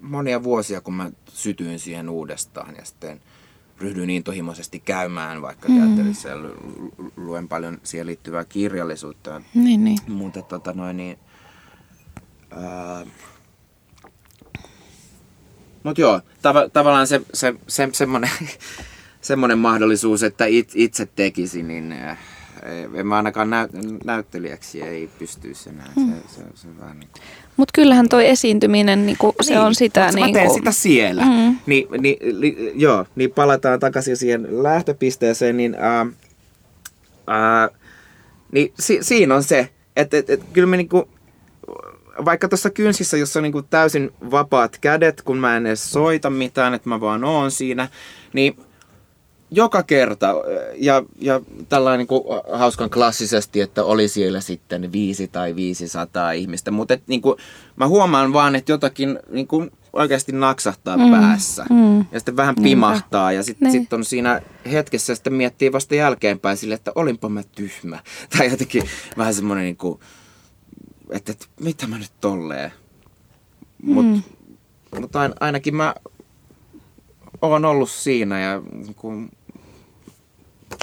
monia 0.01 0.42
vuosia, 0.42 0.80
kun 0.80 0.94
mä 0.94 1.11
sytyin 1.28 1.78
siihen 1.78 2.09
uudestaan 2.09 2.76
ja 2.76 2.84
sitten 2.84 3.20
ryhdyin 3.78 4.11
intohimoisesti 4.11 4.80
käymään 4.80 5.42
vaikka 5.42 5.68
mm. 5.68 5.76
teatterissa 5.78 6.28
ja 6.28 6.38
lu- 6.38 6.92
lu- 6.98 7.12
luen 7.16 7.48
paljon 7.48 7.78
siihen 7.82 8.07
liittyvää 8.07 8.44
kirjallisuutta. 8.44 9.42
Niin, 9.55 9.84
niin. 9.84 9.98
Mutta 10.09 10.42
tota 10.42 10.72
noin 10.72 10.96
niin... 10.96 11.18
Ää, 12.51 13.07
mut 15.82 15.98
joo, 15.98 16.18
tav- 16.18 16.70
tavallaan 16.72 17.07
se, 17.07 17.20
se, 17.34 17.55
se 17.68 17.88
semmonen, 17.92 18.30
semmonen 19.20 19.59
mahdollisuus, 19.59 20.22
että 20.22 20.46
it, 20.46 20.72
itse 20.74 21.07
tekisi, 21.07 21.62
niin 21.62 21.92
äh, 21.92 22.18
en 22.94 23.06
mä 23.06 23.16
ainakaan 23.16 23.50
näyt, 23.50 23.70
näyttelijäksi 24.04 24.82
ei 24.82 25.11
pystyisi 25.18 25.68
enää. 25.68 25.92
Se, 25.94 26.34
se, 26.34 26.42
se 26.54 26.68
on 26.68 26.80
vähän 26.80 27.00
niin 27.00 27.08
kuin... 27.12 27.22
Mutta 27.56 27.72
kyllähän 27.74 28.08
toi 28.08 28.28
esiintyminen, 28.28 29.06
niinku, 29.06 29.34
se 29.40 29.58
on 29.58 29.74
sitä... 29.74 30.04
Mutta 30.04 30.18
mä 30.18 30.26
Niinku, 30.26 30.38
teen 30.38 30.50
sitä 30.50 30.72
siellä. 30.72 31.24
Mm. 31.24 31.30
Mm. 31.30 31.56
Ni, 31.66 31.86
ni, 31.98 32.18
li, 32.20 32.72
joo, 32.74 33.06
niin 33.16 33.30
palataan 33.30 33.80
takaisin 33.80 34.16
siihen 34.16 34.62
lähtöpisteeseen, 34.62 35.56
niin, 35.56 35.76
ää, 35.78 36.06
ää, 37.26 37.68
niin 38.52 38.72
si, 38.78 38.98
siinä 39.00 39.34
on 39.34 39.42
se, 39.42 39.68
että 39.96 40.16
et, 40.16 40.30
et, 40.30 40.40
kyllä 40.52 40.66
me 40.66 40.76
niinku, 40.76 41.08
vaikka 42.24 42.48
tuossa 42.48 42.70
kynsissä, 42.70 43.16
jossa 43.16 43.38
on 43.38 43.42
niinku 43.42 43.62
täysin 43.62 44.11
vapaat 44.30 44.78
kädet, 44.80 45.22
kun 45.22 45.38
mä 45.38 45.56
en 45.56 45.66
edes 45.66 45.90
soita 45.92 46.30
mitään, 46.30 46.74
että 46.74 46.88
mä 46.88 47.00
vaan 47.00 47.24
oon 47.24 47.50
siinä, 47.50 47.88
niin 48.32 48.56
joka 49.51 49.82
kerta, 49.82 50.34
ja, 50.76 51.03
ja 51.20 51.40
tällainen 51.68 51.98
niin 51.98 52.07
kuin 52.07 52.22
hauskan 52.53 52.90
klassisesti, 52.90 53.61
että 53.61 53.84
oli 53.84 54.09
siellä 54.09 54.40
sitten 54.40 54.92
viisi 54.92 55.28
tai 55.28 55.57
500 55.57 56.32
ihmistä, 56.32 56.70
mutta 56.70 56.94
et, 56.94 57.03
niin 57.07 57.22
kuin, 57.22 57.36
mä 57.76 57.88
huomaan 57.88 58.32
vaan, 58.32 58.57
että 58.57 58.72
jotakin 58.72 59.18
niin 59.30 59.46
kuin, 59.46 59.70
oikeasti 59.92 60.32
naksahtaa 60.32 60.96
mm, 60.96 61.11
päässä. 61.11 61.64
mm. 61.70 61.98
Ja 61.98 62.18
sitten 62.20 62.36
vähän 62.36 62.55
pimahtaa 62.62 63.32
ja 63.32 63.42
sitten 63.42 63.72
Niin. 63.72 63.82
sit 63.82 63.92
on 63.92 64.05
siinä 64.05 64.42
hetkessä 64.72 65.14
sitten 65.14 65.32
miettii 65.34 65.72
vasta 65.72 65.94
jälkeenpäin 65.94 66.57
sille, 66.57 66.74
että 66.74 66.92
olinpa 66.94 67.28
mä 67.28 67.42
tyhmä. 67.42 67.98
Tai 68.38 68.51
jotenkin 68.51 68.82
vähän 69.16 69.34
semmoinen 69.34 69.64
niin 69.64 69.76
kuin, 69.76 70.01
että, 71.11 71.32
että 71.32 71.46
mitä 71.61 71.86
mä 71.86 71.98
nyt 71.98 72.12
tolleen. 72.20 72.72
Mutta 73.82 74.20
Mm. 74.92 75.01
mut 75.01 75.16
ain, 75.16 75.32
ainakin 75.40 75.76
mä 75.76 75.94
oon 77.42 77.64
ollut 77.64 77.90
siinä 77.90 78.40
ja 78.40 78.62
niin 78.72 78.94
kuin, 78.94 79.28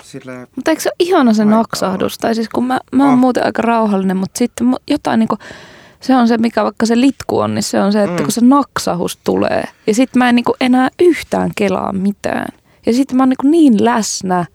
sillä 0.08 0.48
Mutta 0.56 0.72
eikö 0.72 0.84
se 0.84 0.90
ole 0.90 0.96
ihana 1.00 1.34
se 1.34 1.42
Aikaa 1.44 1.58
naksahdus? 1.58 2.18
Tai 2.18 2.36
siis 2.36 2.50
kun 2.50 2.66
mä, 2.68 2.80
mä 2.92 3.04
oon 3.04 3.14
Ah. 3.14 3.20
muuten 3.20 3.46
aika 3.46 3.62
rauhallinen, 3.62 4.18
mutta 4.18 4.38
sitten 4.38 4.76
jotain 4.88 5.20
niinku, 5.20 5.36
se 6.00 6.16
on 6.16 6.28
se, 6.28 6.38
mikä 6.38 6.64
vaikka 6.64 6.86
se 6.86 7.00
litku 7.02 7.40
on, 7.40 7.56
niin 7.56 7.64
se 7.64 7.82
on 7.82 7.92
se, 7.92 8.04
että 8.04 8.18
Mm. 8.18 8.24
kun 8.24 8.32
se 8.32 8.42
naksahus 8.46 9.18
tulee. 9.24 9.64
Ja 9.88 9.94
sitten 9.94 10.20
mä 10.20 10.30
en 10.30 10.36
niinku 10.36 10.56
enää 10.62 10.90
yhtään 11.00 11.52
kelaa 11.56 11.94
mitään. 11.94 12.48
Ja 12.86 12.94
sitten 12.94 13.18
mä 13.18 13.22
oon 13.24 13.30
niinku 13.30 13.48
niin 13.48 13.86
läsnä. 13.86 14.46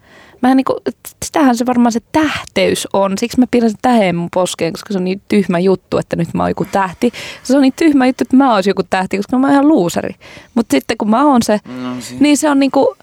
Mä 0.43 0.51
en 0.51 0.57
niinku, 0.57 0.77
sitähän 1.25 1.57
se 1.57 1.67
varmaan 1.67 1.93
se 1.93 2.01
tähteys 2.13 2.89
on. 2.93 3.19
Siksi 3.19 3.41
mä 3.41 3.47
pidän 3.51 3.71
sen 3.71 3.79
tähden 3.83 4.17
mun 4.17 4.29
poskeen, 4.35 4.73
koska 4.73 4.93
se 4.93 4.99
on 4.99 5.05
niin 5.05 5.23
tyhmä 5.29 5.59
juttu, 5.59 5.99
että 5.99 6.17
nyt 6.17 6.29
mä 6.35 6.43
oon 6.43 6.51
joku 6.51 6.67
tähti. 6.73 7.13
Se 7.43 7.57
on 7.57 7.63
niin 7.63 7.73
tyhmä 7.77 8.07
juttu, 8.07 8.25
että 8.25 8.37
mä 8.37 8.53
oon 8.53 8.63
joku 8.67 8.83
tähti, 8.91 9.17
koska 9.17 9.39
mä 9.39 9.47
oon 9.47 9.53
ihan 9.53 9.69
luuseri. 9.69 10.15
Mutta 10.55 10.73
sitten 10.77 10.97
kun 10.99 11.11
mä 11.11 11.25
oon 11.25 11.43
se, 11.43 11.61
No, 11.83 12.01
si- 12.01 12.17
niin 12.21 12.37
se 12.37 12.51
on 12.51 12.59
niinku, 12.59 12.95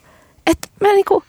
että 0.47 0.67
mä 0.81 0.87
niinku, 0.87 1.23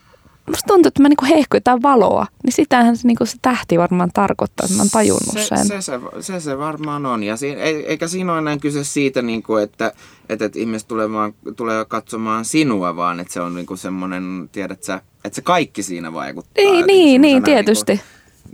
musta 0.50 0.66
tuntuu, 0.68 0.88
että 0.88 1.02
mä 1.02 1.08
niinku 1.08 1.24
hehkun 1.24 1.56
jotain 1.56 1.82
valoa. 1.82 2.26
Niin 2.44 2.52
sitähän 2.52 2.96
se, 2.96 3.06
niinku 3.06 3.26
se 3.26 3.36
tähti 3.42 3.78
varmaan 3.78 4.10
tarkoittaa, 4.14 4.64
että 4.64 4.76
mä 4.76 4.82
oon 4.82 4.90
tajunnut 4.90 5.32
se, 5.32 5.44
sen. 5.44 5.66
Se, 5.66 5.80
se, 5.80 6.00
se, 6.20 6.40
se 6.40 6.58
varmaan 6.58 7.06
on. 7.06 7.22
Ja 7.22 7.36
siinä, 7.36 7.62
ei- 7.62 7.86
eikä 7.86 8.08
siinä 8.08 8.32
ole 8.32 8.38
enää 8.38 8.58
kyse 8.58 8.84
siitä, 8.84 9.22
niin 9.22 9.42
kuin, 9.42 9.62
että, 9.64 9.92
että, 10.28 10.44
että 10.44 10.58
ihmiset 10.58 10.88
tulee, 10.88 11.12
vaan, 11.12 11.34
tulee 11.56 11.84
katsomaan 11.84 12.44
sinua, 12.44 12.96
vaan 12.96 13.20
että 13.20 13.32
se 13.32 13.40
on 13.40 13.54
niin 13.54 13.66
kuin 13.66 13.78
semmoinen, 13.78 14.48
tiedät 14.52 14.82
sä, 14.82 15.00
että 15.24 15.36
se 15.36 15.42
kaikki 15.42 15.82
siinä 15.82 16.12
vaikuttaa. 16.12 16.64
Niin, 16.64 16.86
niin, 16.86 17.20
niin, 17.20 17.42
tietysti. 17.42 17.92
Niin 17.92 18.02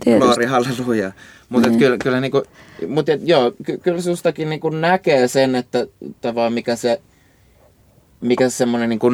tietysti. 0.03 0.25
Glory, 0.25 0.45
halleluja. 0.45 1.11
Mutta 1.49 1.69
mm. 1.69 1.77
kyllä, 1.77 1.97
kyllä, 1.97 2.21
niinku, 2.21 2.43
mut 2.87 3.09
et, 3.09 3.21
joo, 3.23 3.53
ky, 3.65 3.77
kyllä 3.77 4.01
sustakin 4.01 4.49
niinku 4.49 4.69
näkee 4.69 5.27
sen, 5.27 5.55
että 5.55 5.87
tavallaan 6.21 6.53
mikä 6.53 6.75
se, 6.75 7.01
mikä 8.21 8.49
se 8.49 8.55
semmoinen 8.55 8.89
niinku 8.89 9.11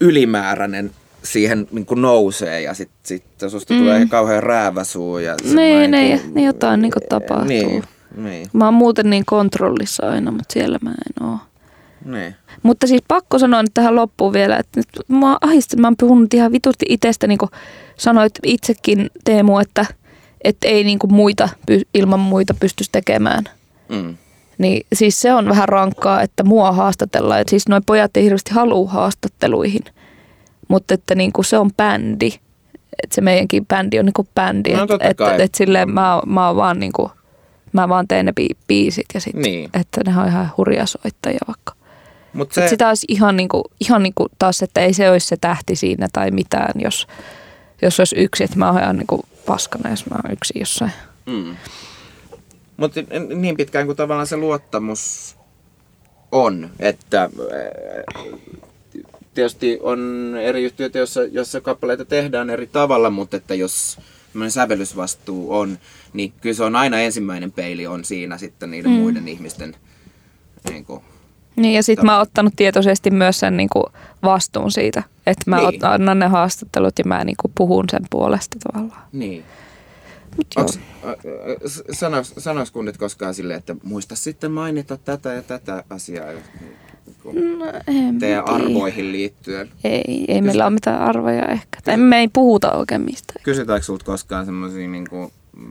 ylimääräinen 0.00 0.90
siihen 1.24 1.66
niinku 1.70 1.94
nousee 1.94 2.60
ja 2.60 2.74
sitten 2.74 2.98
sit 3.02 3.24
susta 3.48 3.74
mm. 3.74 3.80
tulee 3.80 4.06
kauhean 4.06 4.42
rääväsuu. 4.42 5.18
Ja 5.18 5.34
Niin, 5.44 5.90
niin, 5.90 5.90
niinku- 5.90 6.34
niin 6.34 6.46
jotain 6.46 6.82
niinku 6.82 7.00
tapahtuu. 7.08 7.48
Niin, 7.48 7.84
niin, 8.16 8.46
Mä 8.52 8.64
oon 8.64 8.74
muuten 8.74 9.10
niin 9.10 9.24
kontrollissa 9.26 10.08
aina, 10.10 10.30
mutta 10.30 10.52
siellä 10.52 10.78
mä 10.82 10.90
en 10.90 11.26
oo. 11.28 11.38
niin. 12.04 12.34
Mutta 12.62 12.86
siis 12.86 13.02
pakko 13.08 13.38
sanoa 13.38 13.62
nyt 13.62 13.74
tähän 13.74 13.96
loppuun 13.96 14.32
vielä, 14.32 14.56
että 14.56 14.80
nyt 14.80 14.88
mua 15.08 15.38
ahistaa, 15.40 15.80
mä 15.80 15.86
oon 15.86 15.96
puhunut 15.96 16.34
ihan 16.34 16.52
vitusti 16.52 16.86
itsestä, 16.88 17.26
niin 17.26 17.38
kuin 17.38 17.50
sanoit 17.96 18.32
itsekin 18.42 19.10
Teemu, 19.24 19.58
että, 19.58 19.86
että 20.44 20.68
ei 20.68 20.84
niin 20.84 20.98
kuin 20.98 21.14
muita, 21.14 21.48
ilman 21.94 22.20
muita 22.20 22.54
pystyisi 22.60 22.92
tekemään. 22.92 23.44
Mm. 23.88 24.16
Niin 24.58 24.86
siis 24.92 25.20
se 25.20 25.34
on 25.34 25.48
vähän 25.48 25.68
rankkaa, 25.68 26.22
että 26.22 26.44
mua 26.44 26.72
haastatellaan. 26.72 27.40
Et 27.40 27.48
siis 27.48 27.68
noi 27.68 27.80
pojat 27.86 28.16
ei 28.16 28.24
hirveästi 28.24 28.54
halua 28.54 28.90
haastatteluihin, 28.90 29.84
mutta 30.68 30.94
että 30.94 31.14
niin 31.14 31.32
kuin 31.32 31.44
se 31.44 31.58
on 31.58 31.70
bändi. 31.76 32.30
Että 33.02 33.14
se 33.14 33.20
meidänkin 33.20 33.66
bändi 33.66 33.98
on 33.98 34.04
niin 34.04 34.12
kuin 34.12 34.28
bändi. 34.34 34.72
No, 34.72 34.82
että 34.82 34.98
et, 35.00 35.20
et, 35.34 35.40
et 35.40 35.54
silleen 35.54 35.90
mä, 35.90 36.20
mä 36.26 36.46
oon 36.46 36.56
vaan 36.56 36.80
niin 36.80 36.92
kuin, 36.92 37.08
mä 37.72 37.88
vaan 37.88 38.08
teen 38.08 38.26
ne 38.26 38.32
bi- 38.40 38.56
biisit 38.68 39.06
ja 39.14 39.20
sitten, 39.20 39.42
Niin. 39.42 39.70
että 39.74 40.00
ne 40.06 40.18
on 40.20 40.28
ihan 40.28 40.52
hurja 40.56 40.86
soittajia 40.86 41.38
vaikka. 41.46 41.74
Mut 42.32 42.52
Se... 42.52 42.68
Sitä 42.68 42.88
olisi 42.88 43.06
ihan, 43.08 43.36
niin 43.36 43.48
kuin, 43.48 43.64
ihan 43.80 44.02
niin 44.02 44.12
kuin 44.14 44.28
taas, 44.38 44.62
että 44.62 44.80
ei 44.80 44.92
se 44.92 45.10
olisi 45.10 45.26
se 45.26 45.36
tähti 45.36 45.76
siinä 45.76 46.08
tai 46.12 46.30
mitään, 46.30 46.80
jos, 46.80 47.06
jos 47.82 48.00
olisi 48.00 48.16
yksi. 48.16 48.44
Että 48.44 48.58
mä 48.58 48.70
oon 48.70 48.82
ihan 48.82 48.96
niin 48.96 49.06
kuin 49.06 49.22
paskana, 49.46 49.90
jos 49.90 50.10
mä 50.10 50.16
oon 50.24 50.32
yksi 50.32 50.58
jossain. 50.58 50.92
Mm. 51.26 51.56
Mutta 52.76 53.00
niin 53.34 53.56
pitkään 53.56 53.86
kuin 53.86 53.96
tavallaan 53.96 54.26
se 54.26 54.36
luottamus 54.36 55.36
on, 56.32 56.70
että 56.80 57.30
tietysti 59.34 59.78
on 59.82 60.30
eri 60.42 60.64
yhtiöitä, 60.64 60.98
joissa, 60.98 61.24
joissa 61.24 61.60
kappaleita 61.60 62.04
tehdään 62.04 62.50
eri 62.50 62.66
tavalla, 62.66 63.10
mutta 63.10 63.36
että 63.36 63.54
jos 63.54 63.98
sävellysvastuu 64.48 65.54
on, 65.54 65.78
niin 66.12 66.32
kyllä 66.40 66.54
se 66.54 66.64
on 66.64 66.76
aina 66.76 67.00
ensimmäinen 67.00 67.52
peili 67.52 67.86
on 67.86 68.04
siinä 68.04 68.38
sitten 68.38 68.70
niiden 68.70 68.90
mm. 68.90 68.96
muiden 68.96 69.28
ihmisten 69.28 69.76
niin 70.70 70.84
kuin, 70.84 71.00
Niin 71.56 71.74
ja 71.74 71.82
sitten 71.82 72.06
mä 72.06 72.12
oon 72.12 72.22
ottanut 72.22 72.52
tietoisesti 72.56 73.10
myös 73.10 73.40
sen 73.40 73.56
niin 73.56 73.68
kuin 73.72 73.84
vastuun 74.22 74.72
siitä, 74.72 75.02
että 75.26 75.50
mä 75.50 75.56
Niin. 75.56 75.84
annan 75.84 76.18
ne 76.18 76.26
haastattelut 76.26 76.98
ja 76.98 77.04
mä 77.06 77.24
niin 77.24 77.36
kuin 77.42 77.52
puhun 77.54 77.84
sen 77.90 78.02
puolesta 78.10 78.56
tavallaan. 78.64 79.02
niin. 79.12 79.44
Onks, 80.56 80.76
äh, 81.04 81.10
äh, 81.10 81.16
sanois, 81.92 82.34
sanois 82.38 82.70
kunnit 82.70 82.96
koskaan 82.96 83.34
silleen, 83.34 83.58
että 83.58 83.76
muista 83.82 84.16
sitten 84.16 84.52
mainita 84.52 84.96
tätä 84.96 85.32
ja 85.32 85.42
tätä 85.42 85.84
asiaa 85.90 86.26
No, 87.24 87.32
teidän 87.90 88.18
tiedä. 88.18 88.40
arvoihin 88.40 89.12
liittyen? 89.12 89.70
Ei, 89.84 90.24
ei 90.28 90.42
meillä 90.42 90.64
ole 90.64 90.74
mitään 90.74 91.00
arvoja 91.02 91.46
ehkä. 91.46 91.78
Tai 91.84 91.96
me 91.96 92.18
ei 92.18 92.28
puhuta 92.28 92.72
oikein 92.72 93.00
mistään. 93.00 93.42
Kysytäänkö 93.42 93.84
sulta 93.86 94.04
koskaan 94.04 94.44
semmoisia 94.44 94.88
niin 94.88 95.06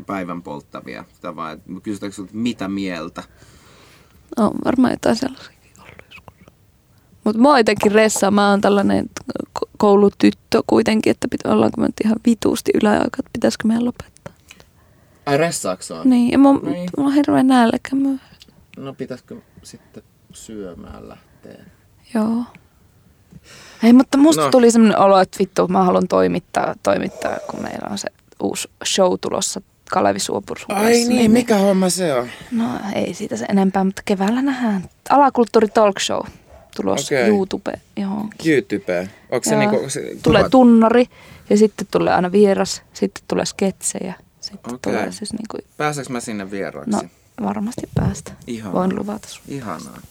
päivän 0.05 0.41
polttavia 0.41 1.05
Kysytäänkö 1.83 2.15
sulta 2.15 2.31
mitä 2.33 2.67
mieltä? 2.67 3.23
On 4.37 4.51
varmaan 4.65 4.93
jotain 4.93 5.17
joskus. 5.21 5.51
Mutta 7.23 7.41
mua 7.41 7.59
jotenkin 7.59 7.91
ressaa. 7.91 8.31
Mä 8.31 8.49
oon 8.49 8.61
tällainen 8.61 9.09
ko- 9.59 9.69
koulutyttö 9.77 10.61
kuitenkin, 10.67 11.11
että 11.11 11.27
pitä, 11.27 11.49
ollaanko 11.49 11.81
me 11.81 11.87
nyt 11.87 11.95
ihan 12.05 12.17
vituusti 12.25 12.71
yläaika, 12.81 13.17
että 13.19 13.29
pitäisikö 13.33 13.67
meidän 13.67 13.85
lopettaa. 13.85 14.12
Ai 15.25 15.37
ressaaks 15.37 15.91
on? 15.91 16.09
Niin, 16.09 16.31
ja 16.31 16.37
mun, 16.37 16.59
Niin. 16.63 16.89
mulla 16.97 17.09
on 17.09 17.15
hirveän 17.15 17.47
nälkä 17.47 17.95
myös. 17.95 18.19
No 18.77 18.93
pitäisikö 18.93 19.35
sitten 19.63 20.03
syömään 20.33 21.09
lähteä? 21.09 21.63
Joo. 22.13 22.43
Ei, 23.83 23.93
mutta 23.93 24.17
musta 24.17 24.41
No. 24.41 24.51
tuli 24.51 24.71
semmoinen 24.71 24.99
olo, 24.99 25.19
että 25.19 25.39
vittu, 25.39 25.67
mä 25.67 25.83
haluan 25.83 26.07
toimittaa, 26.07 26.75
toimittaa, 26.83 27.37
kun 27.51 27.61
meillä 27.61 27.87
on 27.91 27.97
se 27.97 28.07
uusi 28.43 28.69
show 28.85 29.13
tulossa 29.21 29.61
Kalevi 29.91 30.19
Suopursun 30.19 30.71
Ai 30.75 30.91
kanssa. 30.93 31.09
niin, 31.09 31.31
mikä 31.31 31.57
homma 31.57 31.89
se 31.89 32.13
on? 32.13 32.27
No 32.51 32.65
ei 32.95 33.13
siitä 33.13 33.37
se 33.37 33.45
enempää, 33.49 33.83
mutta 33.83 34.01
keväällä 34.05 34.41
nähdään. 34.41 34.89
Alakulttuuri 35.09 35.67
talk 35.67 35.99
show 35.99 36.25
tulossa 36.75 37.15
okay. 37.15 37.27
YouTube 37.27 37.71
johonkin. 37.97 38.53
YouTube. 38.53 39.09
Onko 39.31 39.49
se 39.49 39.55
niinku... 39.55 39.89
Se, 39.89 40.17
Tulee 40.23 40.49
tunnari 40.49 41.05
ja 41.49 41.57
sitten 41.57 41.87
tulee 41.91 42.13
aina 42.13 42.31
vieras, 42.31 42.81
sitten 42.93 43.23
tulee 43.27 43.45
sketsejä. 43.45 44.13
Sitten 44.53 44.73
Okei. 44.75 44.93
tulee 44.93 45.11
siis 45.11 45.33
niin 45.33 45.45
kuin, 45.51 45.61
Pääseekö 45.77 46.13
mä 46.13 46.19
sinne 46.19 46.51
vieraaksi? 46.51 46.91
no 46.91 47.01
varmasti 47.43 47.89
päästä. 47.95 48.31
Ihanaa. 48.47 48.73
Voin 48.73 48.95
luvata 48.95 49.27
sun. 49.27 49.43
Ihanaa. 49.47 50.01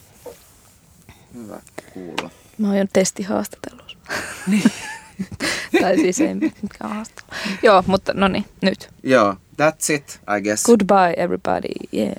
Hyvä 1.34 1.60
kuulla. 1.94 2.30
Mä 2.58 2.68
oon 2.68 2.78
jo 2.78 2.86
testihaastattelussa. 2.92 3.98
tai 5.80 5.96
siis 5.96 6.20
ei 6.20 6.34
mikään 6.34 6.90
haastattelu. 6.94 7.40
Joo, 7.62 7.84
mutta 7.86 8.12
no 8.14 8.28
niin, 8.28 8.44
nyt. 8.62 8.90
Joo, 9.02 9.36
that's 9.62 9.94
it, 9.94 10.20
I 10.38 10.40
guess. 10.42 10.64
Goodbye 10.64 11.14
everybody. 11.16 11.68
Yeah. 11.94 12.12